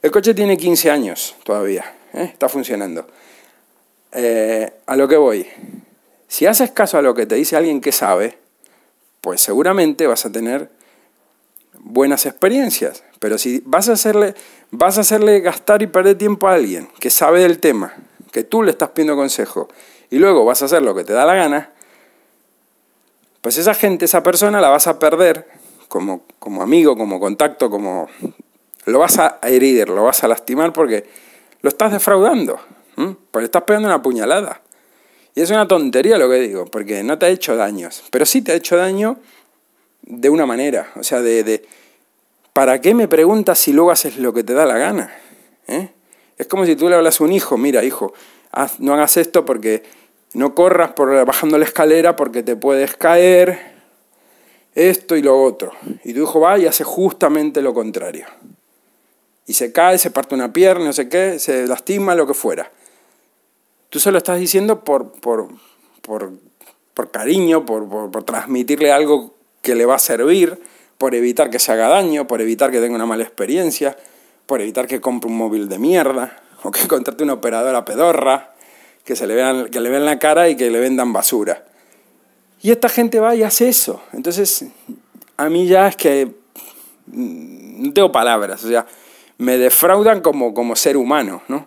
El 0.00 0.12
coche 0.12 0.34
tiene 0.34 0.56
15 0.56 0.88
años 0.88 1.34
todavía, 1.42 1.84
¿eh? 2.14 2.30
está 2.32 2.48
funcionando. 2.48 3.08
Eh, 4.12 4.72
a 4.86 4.94
lo 4.94 5.08
que 5.08 5.16
voy, 5.16 5.48
si 6.28 6.46
haces 6.46 6.70
caso 6.70 6.96
a 6.96 7.02
lo 7.02 7.12
que 7.12 7.26
te 7.26 7.34
dice 7.34 7.56
alguien 7.56 7.80
que 7.80 7.90
sabe, 7.90 8.38
pues 9.20 9.40
seguramente 9.40 10.06
vas 10.06 10.24
a 10.26 10.30
tener 10.30 10.80
buenas 11.82 12.26
experiencias. 12.26 13.04
Pero 13.18 13.38
si 13.38 13.62
vas 13.66 13.88
a 13.88 13.92
hacerle, 13.92 14.34
vas 14.70 14.98
a 14.98 15.02
hacerle 15.02 15.40
gastar 15.40 15.82
y 15.82 15.86
perder 15.86 16.16
tiempo 16.16 16.48
a 16.48 16.54
alguien 16.54 16.88
que 16.98 17.10
sabe 17.10 17.40
del 17.40 17.58
tema, 17.58 17.94
que 18.30 18.44
tú 18.44 18.62
le 18.62 18.70
estás 18.70 18.90
pidiendo 18.90 19.16
consejo, 19.16 19.68
y 20.10 20.18
luego 20.18 20.44
vas 20.44 20.62
a 20.62 20.64
hacer 20.64 20.82
lo 20.82 20.94
que 20.94 21.04
te 21.04 21.12
da 21.12 21.24
la 21.24 21.34
gana, 21.34 21.70
pues 23.40 23.58
esa 23.58 23.74
gente, 23.74 24.04
esa 24.04 24.22
persona 24.22 24.60
la 24.60 24.68
vas 24.68 24.86
a 24.86 24.98
perder 24.98 25.48
como, 25.88 26.22
como 26.38 26.62
amigo, 26.62 26.96
como 26.96 27.20
contacto, 27.20 27.68
como... 27.68 28.08
Lo 28.84 28.98
vas 28.98 29.18
a 29.20 29.38
herir, 29.42 29.88
lo 29.88 30.02
vas 30.02 30.24
a 30.24 30.28
lastimar 30.28 30.72
porque 30.72 31.06
lo 31.60 31.68
estás 31.68 31.92
defraudando, 31.92 32.58
porque 33.30 33.44
estás 33.44 33.62
pegando 33.62 33.86
una 33.86 34.02
puñalada. 34.02 34.60
Y 35.34 35.40
es 35.40 35.50
una 35.50 35.68
tontería 35.68 36.18
lo 36.18 36.28
que 36.28 36.40
digo, 36.40 36.64
porque 36.64 37.04
no 37.04 37.16
te 37.18 37.26
ha 37.26 37.28
hecho 37.28 37.54
daños, 37.56 38.02
pero 38.10 38.26
sí 38.26 38.42
te 38.42 38.52
ha 38.52 38.54
hecho 38.56 38.76
daño 38.76 39.18
de 40.02 40.30
una 40.30 40.46
manera, 40.46 40.92
o 40.96 41.02
sea, 41.02 41.20
de, 41.20 41.44
de 41.44 41.64
¿para 42.52 42.80
qué 42.80 42.94
me 42.94 43.08
preguntas 43.08 43.58
si 43.58 43.72
luego 43.72 43.90
haces 43.90 44.18
lo 44.18 44.32
que 44.32 44.44
te 44.44 44.54
da 44.54 44.66
la 44.66 44.78
gana? 44.78 45.14
¿Eh? 45.68 45.90
Es 46.38 46.46
como 46.46 46.66
si 46.66 46.76
tú 46.76 46.88
le 46.88 46.96
hablas 46.96 47.20
a 47.20 47.24
un 47.24 47.32
hijo, 47.32 47.56
mira 47.56 47.84
hijo, 47.84 48.12
no 48.78 48.94
hagas 48.94 49.16
esto 49.16 49.44
porque 49.44 49.82
no 50.34 50.54
corras 50.54 50.92
por 50.92 51.24
bajando 51.24 51.58
la 51.58 51.64
escalera 51.64 52.16
porque 52.16 52.42
te 52.42 52.56
puedes 52.56 52.96
caer, 52.96 53.72
esto 54.74 55.16
y 55.16 55.22
lo 55.22 55.40
otro. 55.42 55.72
Y 56.04 56.14
tu 56.14 56.22
hijo 56.22 56.40
va 56.40 56.58
y 56.58 56.66
hace 56.66 56.84
justamente 56.84 57.62
lo 57.62 57.74
contrario. 57.74 58.26
Y 59.46 59.54
se 59.54 59.72
cae, 59.72 59.98
se 59.98 60.10
parte 60.10 60.34
una 60.34 60.52
pierna, 60.52 60.86
no 60.86 60.92
sé 60.92 61.08
qué, 61.08 61.38
se 61.38 61.66
lastima, 61.66 62.14
lo 62.14 62.26
que 62.26 62.34
fuera. 62.34 62.70
Tú 63.90 63.98
se 63.98 64.10
lo 64.10 64.18
estás 64.18 64.38
diciendo 64.38 64.84
por, 64.84 65.12
por, 65.12 65.48
por, 66.00 66.32
por 66.94 67.10
cariño, 67.10 67.66
por, 67.66 67.88
por, 68.10 68.24
transmitirle 68.24 68.92
algo 68.92 69.31
que 69.62 69.74
le 69.74 69.86
va 69.86 69.94
a 69.94 69.98
servir, 69.98 70.60
por 70.98 71.14
evitar 71.14 71.50
que 71.50 71.58
se 71.58 71.72
haga 71.72 71.88
daño, 71.88 72.26
por 72.26 72.40
evitar 72.40 72.70
que 72.70 72.80
tenga 72.80 72.94
una 72.94 73.06
mala 73.06 73.22
experiencia, 73.22 73.96
por 74.46 74.60
evitar 74.60 74.86
que 74.86 75.00
compre 75.00 75.30
un 75.30 75.36
móvil 75.36 75.68
de 75.68 75.78
mierda, 75.78 76.36
o 76.62 76.70
que 76.70 76.86
contrate 76.88 77.24
una 77.24 77.34
operadora 77.34 77.84
pedorra, 77.84 78.52
que, 79.04 79.16
se 79.16 79.26
le 79.26 79.34
vean, 79.34 79.68
que 79.68 79.80
le 79.80 79.90
vean 79.90 80.04
la 80.04 80.18
cara 80.18 80.48
y 80.48 80.56
que 80.56 80.70
le 80.70 80.78
vendan 80.78 81.12
basura. 81.12 81.64
Y 82.60 82.70
esta 82.70 82.88
gente 82.88 83.18
va 83.18 83.34
y 83.34 83.42
hace 83.42 83.68
eso. 83.68 84.02
Entonces, 84.12 84.66
a 85.36 85.48
mí 85.48 85.66
ya 85.66 85.88
es 85.88 85.96
que 85.96 86.26
mm, 87.06 87.82
no 87.86 87.92
tengo 87.92 88.12
palabras, 88.12 88.62
o 88.64 88.68
sea, 88.68 88.86
me 89.38 89.58
defraudan 89.58 90.20
como, 90.20 90.54
como 90.54 90.76
ser 90.76 90.96
humano, 90.96 91.42
¿no? 91.48 91.66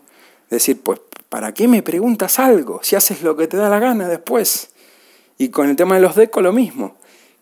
Decir, 0.50 0.80
pues, 0.82 1.02
¿para 1.28 1.54
qué 1.54 1.68
me 1.68 1.84
preguntas 1.84 2.40
algo? 2.40 2.80
Si 2.84 2.96
haces 2.96 3.22
lo 3.22 3.36
que 3.36 3.48
te 3.48 3.58
da 3.58 3.68
la 3.68 3.80
gana 3.80 4.08
después. 4.08 4.70
Y 5.38 5.50
con 5.50 5.70
el 5.70 5.76
tema 5.76 5.96
de 5.96 6.02
los 6.02 6.16
deco 6.16 6.42
lo 6.42 6.54
mismo. 6.54 6.96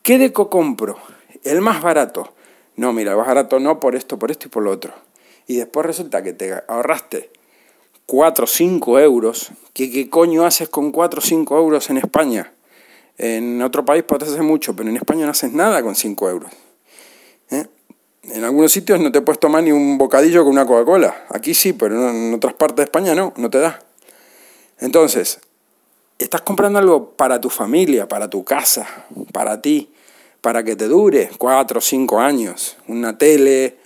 ¿Qué 0.03 0.17
deco 0.17 0.49
compro? 0.49 0.97
El 1.45 1.61
más 1.61 1.81
barato. 1.81 2.33
No, 2.75 2.91
mira, 2.91 3.11
el 3.11 3.17
más 3.17 3.27
barato 3.27 3.61
no 3.61 3.79
por 3.79 3.95
esto, 3.95 4.19
por 4.19 4.31
esto 4.31 4.47
y 4.47 4.49
por 4.49 4.61
lo 4.61 4.71
otro. 4.71 4.93
Y 5.47 5.55
después 5.55 5.85
resulta 5.85 6.21
que 6.21 6.33
te 6.33 6.53
ahorraste 6.67 7.31
4 8.05 8.43
o 8.43 8.47
5 8.47 8.99
euros, 8.99 9.51
¿qué, 9.71 9.89
¿qué 9.89 10.09
coño 10.09 10.43
haces 10.43 10.67
con 10.67 10.91
4 10.91 11.19
o 11.19 11.21
5 11.21 11.57
euros 11.57 11.89
en 11.89 11.99
España? 11.99 12.51
En 13.17 13.61
otro 13.61 13.85
país 13.85 14.03
podés 14.03 14.27
hacer 14.27 14.43
mucho, 14.43 14.75
pero 14.75 14.89
en 14.89 14.97
España 14.97 15.23
no 15.23 15.31
haces 15.31 15.53
nada 15.53 15.81
con 15.81 15.95
5 15.95 16.29
euros. 16.29 16.51
¿Eh? 17.51 17.65
En 18.23 18.43
algunos 18.43 18.73
sitios 18.73 18.99
no 18.99 19.09
te 19.09 19.21
puedes 19.21 19.39
tomar 19.39 19.63
ni 19.63 19.71
un 19.71 19.97
bocadillo 19.97 20.43
con 20.43 20.51
una 20.51 20.65
Coca-Cola. 20.65 21.27
Aquí 21.29 21.53
sí, 21.53 21.71
pero 21.71 22.09
en 22.09 22.33
otras 22.33 22.55
partes 22.55 22.77
de 22.77 22.83
España 22.83 23.15
no, 23.15 23.31
no 23.37 23.49
te 23.49 23.59
da. 23.59 23.79
Entonces, 24.79 25.39
estás 26.19 26.41
comprando 26.41 26.79
algo 26.79 27.11
para 27.11 27.39
tu 27.39 27.49
familia, 27.49 28.07
para 28.07 28.29
tu 28.29 28.43
casa, 28.43 29.05
para 29.31 29.61
ti, 29.61 29.92
para 30.43 30.61
que 30.61 30.75
te 30.75 30.89
dure 30.89 31.29
4 31.37 31.77
o 31.77 31.81
5 31.81 32.19
años. 32.19 32.75
Una 32.89 33.17
tele, 33.17 33.77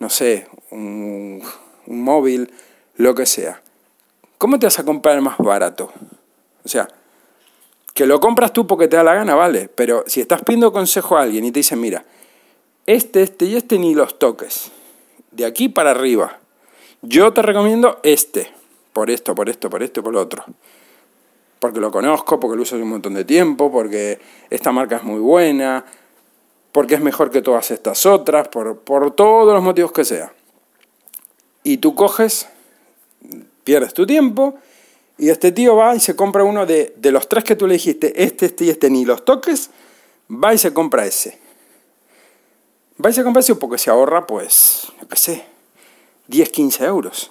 no 0.00 0.10
sé, 0.10 0.48
un, 0.72 1.40
un 1.86 2.02
móvil 2.02 2.52
lo 2.96 3.14
que 3.14 3.26
sea. 3.26 3.62
¿Cómo 4.36 4.58
te 4.58 4.66
vas 4.66 4.80
a 4.80 4.84
comprar 4.84 5.20
más 5.20 5.38
barato? 5.38 5.92
O 6.64 6.68
sea, 6.68 6.88
que 7.94 8.06
lo 8.06 8.18
compras 8.18 8.52
tú 8.52 8.66
porque 8.66 8.88
te 8.88 8.96
da 8.96 9.04
la 9.04 9.14
gana, 9.14 9.36
vale, 9.36 9.68
pero 9.72 10.02
si 10.08 10.20
estás 10.20 10.42
pidiendo 10.42 10.72
consejo 10.72 11.16
a 11.16 11.22
alguien 11.22 11.44
y 11.44 11.52
te 11.52 11.60
dicen, 11.60 11.80
mira, 11.80 12.04
este, 12.86 13.22
este 13.22 13.44
y 13.44 13.54
este 13.54 13.78
ni 13.78 13.94
los 13.94 14.18
toques, 14.18 14.72
de 15.30 15.44
aquí 15.44 15.68
para 15.68 15.92
arriba, 15.92 16.40
yo 17.02 17.32
te 17.32 17.40
recomiendo 17.40 18.00
este, 18.02 18.50
por 18.92 19.10
esto, 19.10 19.36
por 19.36 19.48
esto, 19.48 19.70
por 19.70 19.84
esto 19.84 20.02
por 20.02 20.12
lo 20.12 20.20
otro. 20.20 20.44
Porque 21.60 21.78
lo 21.78 21.92
conozco, 21.92 22.40
porque 22.40 22.56
lo 22.56 22.62
uso 22.62 22.74
hace 22.74 22.82
un 22.82 22.90
montón 22.90 23.14
de 23.14 23.24
tiempo, 23.24 23.70
porque 23.70 24.18
esta 24.48 24.72
marca 24.72 24.96
es 24.96 25.04
muy 25.04 25.20
buena, 25.20 25.84
porque 26.72 26.96
es 26.96 27.00
mejor 27.00 27.30
que 27.30 27.42
todas 27.42 27.70
estas 27.70 28.04
otras, 28.06 28.48
por, 28.48 28.78
por 28.78 29.14
todos 29.14 29.54
los 29.54 29.62
motivos 29.62 29.92
que 29.92 30.04
sea. 30.04 30.32
Y 31.62 31.76
tú 31.76 31.94
coges 31.94 32.48
pierdes 33.64 33.94
tu 33.94 34.06
tiempo 34.06 34.54
y 35.18 35.28
este 35.28 35.52
tío 35.52 35.76
va 35.76 35.94
y 35.94 36.00
se 36.00 36.16
compra 36.16 36.44
uno 36.44 36.64
de, 36.64 36.94
de 36.96 37.12
los 37.12 37.28
tres 37.28 37.44
que 37.44 37.54
tú 37.54 37.66
le 37.66 37.74
dijiste, 37.74 38.24
este, 38.24 38.46
este 38.46 38.64
y 38.64 38.70
este, 38.70 38.88
ni 38.88 39.04
los 39.04 39.24
toques, 39.24 39.70
va 40.28 40.54
y 40.54 40.58
se 40.58 40.72
compra 40.72 41.04
ese. 41.04 41.38
Va 43.04 43.10
y 43.10 43.12
se 43.12 43.22
compra 43.22 43.40
ese 43.40 43.54
porque 43.54 43.76
se 43.76 43.90
ahorra, 43.90 44.26
pues, 44.26 44.90
yo 45.00 45.08
qué 45.08 45.16
sé, 45.16 45.44
10, 46.28 46.48
15 46.48 46.84
euros. 46.84 47.30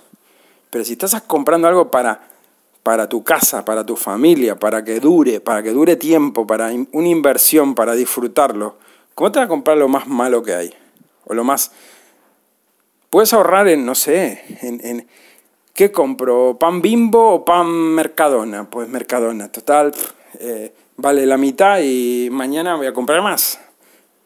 Pero 0.69 0.85
si 0.85 0.93
estás 0.93 1.19
comprando 1.23 1.67
algo 1.67 1.89
para, 1.89 2.28
para 2.89 3.07
tu 3.07 3.23
casa, 3.23 3.63
para 3.63 3.85
tu 3.85 3.95
familia, 3.95 4.57
para 4.57 4.83
que 4.83 4.99
dure, 4.99 5.41
para 5.41 5.61
que 5.61 5.69
dure 5.69 5.95
tiempo, 5.95 6.47
para 6.47 6.71
una 6.91 7.07
inversión, 7.07 7.75
para 7.75 7.93
disfrutarlo, 7.93 8.77
¿cómo 9.13 9.31
te 9.31 9.37
vas 9.37 9.45
a 9.45 9.47
comprar 9.47 9.77
lo 9.77 9.87
más 9.87 10.07
malo 10.07 10.41
que 10.41 10.55
hay? 10.55 10.73
O 11.25 11.35
lo 11.35 11.43
más... 11.43 11.71
Puedes 13.11 13.31
ahorrar 13.31 13.67
en, 13.67 13.85
no 13.85 13.93
sé, 13.93 14.43
en 14.63 15.07
¿Qué 15.75 15.91
compro? 15.91 16.57
¿Pan 16.59 16.81
bimbo 16.81 17.35
o 17.35 17.45
pan 17.45 17.67
mercadona? 17.69 18.67
Pues 18.67 18.89
mercadona, 18.89 19.51
total, 19.51 19.93
eh, 20.39 20.73
vale 20.97 21.27
la 21.27 21.37
mitad 21.37 21.81
y 21.83 22.29
mañana 22.31 22.75
voy 22.75 22.87
a 22.87 22.93
comprar 22.93 23.21
más. 23.21 23.59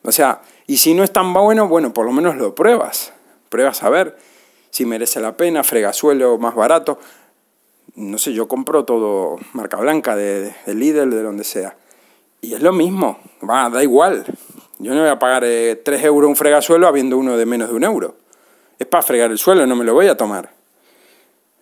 O 0.03 0.13
sea, 0.13 0.41
y 0.67 0.77
si 0.77 0.93
no 0.93 1.03
es 1.03 1.11
tan 1.11 1.33
bueno, 1.33 1.67
bueno, 1.67 1.93
por 1.93 2.05
lo 2.05 2.13
menos 2.13 2.37
lo 2.37 2.55
pruebas. 2.55 3.11
Pruebas 3.49 3.83
a 3.83 3.89
ver 3.89 4.17
si 4.69 4.85
merece 4.85 5.19
la 5.19 5.35
pena, 5.35 5.65
fregasuelo 5.65 6.37
más 6.37 6.55
barato. 6.55 6.97
No 7.95 8.17
sé, 8.17 8.33
yo 8.33 8.47
compro 8.47 8.85
todo 8.85 9.37
marca 9.53 9.77
blanca, 9.77 10.15
de, 10.15 10.53
de 10.65 10.73
Lidl, 10.73 11.11
de 11.11 11.21
donde 11.21 11.43
sea. 11.43 11.77
Y 12.41 12.53
es 12.53 12.61
lo 12.61 12.73
mismo, 12.73 13.19
va, 13.47 13.69
da 13.69 13.81
igual. 13.83 14.25
Yo 14.79 14.93
no 14.93 14.99
voy 15.01 15.09
a 15.09 15.17
pagar 15.19 15.43
eh, 15.45 15.75
3 15.77 16.03
euros 16.03 16.27
un 16.27 16.35
fregasuelo 16.35 16.87
habiendo 16.87 17.17
uno 17.17 17.37
de 17.37 17.45
menos 17.45 17.69
de 17.69 17.75
un 17.75 17.83
euro. 17.83 18.15
Es 18.77 18.87
para 18.87 19.01
fregar 19.01 19.31
el 19.31 19.37
suelo, 19.37 19.65
no 19.65 19.75
me 19.75 19.85
lo 19.85 19.93
voy 19.93 20.07
a 20.07 20.17
tomar. 20.17 20.51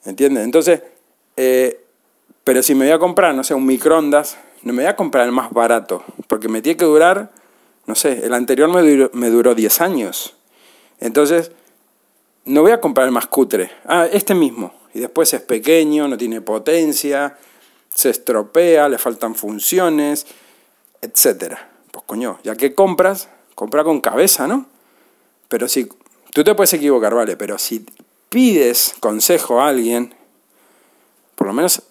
¿Entiendes? 0.05 0.43
Entonces, 0.43 0.81
eh, 1.37 1.83
pero 2.43 2.63
si 2.63 2.73
me 2.73 2.85
voy 2.85 2.93
a 2.93 2.99
comprar, 2.99 3.35
no 3.35 3.43
sé, 3.43 3.53
un 3.53 3.65
microondas, 3.65 4.37
no 4.63 4.73
me 4.73 4.81
voy 4.81 4.89
a 4.89 4.95
comprar 4.95 5.25
el 5.25 5.31
más 5.31 5.51
barato, 5.51 6.03
porque 6.27 6.47
me 6.47 6.61
tiene 6.61 6.77
que 6.77 6.85
durar, 6.85 7.31
no 7.85 7.93
sé, 7.93 8.25
el 8.25 8.33
anterior 8.33 8.69
me 8.69 8.81
duró, 8.81 9.11
me 9.13 9.29
duró 9.29 9.53
10 9.53 9.81
años. 9.81 10.35
Entonces, 10.99 11.51
no 12.45 12.61
voy 12.61 12.71
a 12.71 12.81
comprar 12.81 13.05
el 13.05 13.13
más 13.13 13.27
cutre. 13.27 13.69
Ah, 13.85 14.07
este 14.11 14.33
mismo. 14.33 14.73
Y 14.93 14.99
después 14.99 15.33
es 15.33 15.41
pequeño, 15.41 16.07
no 16.07 16.17
tiene 16.17 16.41
potencia, 16.41 17.37
se 17.93 18.09
estropea, 18.09 18.89
le 18.89 18.97
faltan 18.97 19.35
funciones, 19.35 20.25
etc. 21.01 21.55
Pues 21.91 22.05
coño, 22.05 22.39
ya 22.43 22.55
que 22.55 22.75
compras, 22.75 23.29
compra 23.55 23.83
con 23.83 24.01
cabeza, 24.01 24.47
¿no? 24.47 24.67
Pero 25.47 25.67
si 25.67 25.89
Tú 26.33 26.43
te 26.45 26.55
puedes 26.55 26.73
equivocar, 26.73 27.13
vale, 27.13 27.35
pero 27.35 27.57
si 27.57 27.85
pides 28.29 28.95
consejo 29.01 29.59
a 29.59 29.67
alguien, 29.67 30.13
por 31.35 31.47
lo 31.47 31.53
menos 31.53 31.83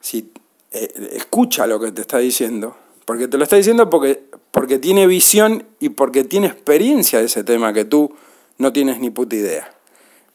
si 0.00 0.32
eh, 0.70 1.10
escucha 1.12 1.66
lo 1.66 1.80
que 1.80 1.90
te 1.90 2.00
está 2.00 2.18
diciendo, 2.18 2.76
porque 3.04 3.26
te 3.26 3.38
lo 3.38 3.44
está 3.44 3.56
diciendo 3.56 3.90
porque, 3.90 4.22
porque 4.52 4.78
tiene 4.78 5.08
visión 5.08 5.66
y 5.80 5.88
porque 5.88 6.22
tiene 6.22 6.46
experiencia 6.46 7.18
de 7.18 7.24
ese 7.24 7.42
tema 7.42 7.72
que 7.72 7.84
tú 7.84 8.14
no 8.58 8.72
tienes 8.72 9.00
ni 9.00 9.10
puta 9.10 9.34
idea. 9.34 9.74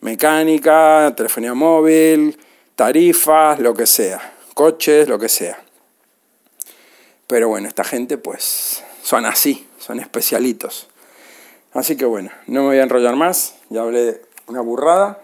Mecánica, 0.06 1.12
telefonía 1.18 1.56
móvil, 1.56 2.38
tarifas, 2.76 3.60
lo 3.60 3.74
que 3.74 3.88
sea, 3.88 4.36
coches, 4.54 5.08
lo 5.08 5.18
que 5.18 5.28
sea. 5.28 5.60
Pero 7.26 7.50
bueno, 7.50 7.68
esta 7.68 7.84
gente 7.84 8.20
pues 8.20 8.84
son 9.02 9.26
así, 9.26 9.68
son 9.80 10.00
especialitos. 10.00 10.90
Así 11.74 11.98
que 11.98 12.06
bueno, 12.06 12.30
no 12.46 12.62
me 12.62 12.68
voy 12.68 12.78
a 12.78 12.84
enrollar 12.84 13.16
más, 13.16 13.56
ya 13.72 13.82
hablé 13.82 14.22
una 14.46 14.62
burrada. 14.62 15.20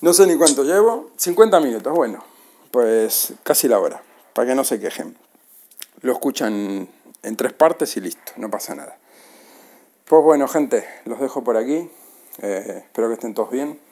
No 0.00 0.12
sé 0.12 0.28
ni 0.28 0.36
cuánto 0.36 0.62
llevo, 0.62 1.10
50 1.16 1.58
minutos, 1.58 1.92
bueno, 1.92 2.22
pues 2.70 3.32
casi 3.42 3.66
la 3.66 3.80
hora, 3.80 4.00
para 4.32 4.46
que 4.46 4.54
no 4.54 4.62
se 4.62 4.78
quejen. 4.78 5.18
Lo 6.02 6.12
escuchan 6.12 6.88
en 7.24 7.36
tres 7.36 7.52
partes 7.52 7.96
y 7.96 8.00
listo, 8.00 8.30
no 8.36 8.48
pasa 8.48 8.76
nada. 8.76 8.96
Pues 10.04 10.22
bueno, 10.22 10.46
gente, 10.46 10.86
los 11.04 11.18
dejo 11.18 11.42
por 11.42 11.56
aquí. 11.56 11.90
Eh, 12.42 12.84
espero 12.84 13.08
que 13.08 13.14
estén 13.14 13.34
todos 13.34 13.50
bien. 13.50 13.89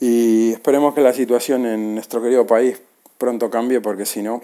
Y 0.00 0.52
esperemos 0.52 0.94
que 0.94 1.00
la 1.00 1.12
situación 1.12 1.66
en 1.66 1.94
nuestro 1.94 2.22
querido 2.22 2.46
país 2.46 2.80
pronto 3.18 3.50
cambie, 3.50 3.80
porque 3.80 4.06
si 4.06 4.22
no, 4.22 4.42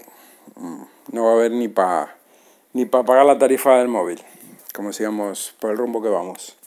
mm, 0.55 0.81
no 1.11 1.25
va 1.25 1.31
a 1.31 1.33
haber 1.33 1.51
ni 1.51 1.67
para 1.67 2.15
ni 2.73 2.85
para 2.85 3.03
pagar 3.05 3.25
la 3.25 3.37
tarifa 3.37 3.77
del 3.77 3.87
móvil, 3.87 4.19
como 4.73 4.91
sigamos 4.91 5.55
por 5.59 5.71
el 5.71 5.77
rumbo 5.77 6.01
que 6.01 6.09
vamos. 6.09 6.57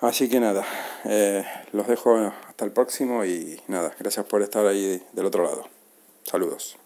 Así 0.00 0.28
que 0.28 0.38
nada, 0.38 0.64
eh, 1.04 1.44
los 1.72 1.88
dejo 1.88 2.16
hasta 2.46 2.64
el 2.64 2.70
próximo 2.70 3.24
y 3.24 3.60
nada, 3.66 3.92
gracias 3.98 4.26
por 4.26 4.42
estar 4.42 4.66
ahí 4.66 5.02
del 5.12 5.26
otro 5.26 5.42
lado. 5.42 5.64
Saludos. 6.24 6.78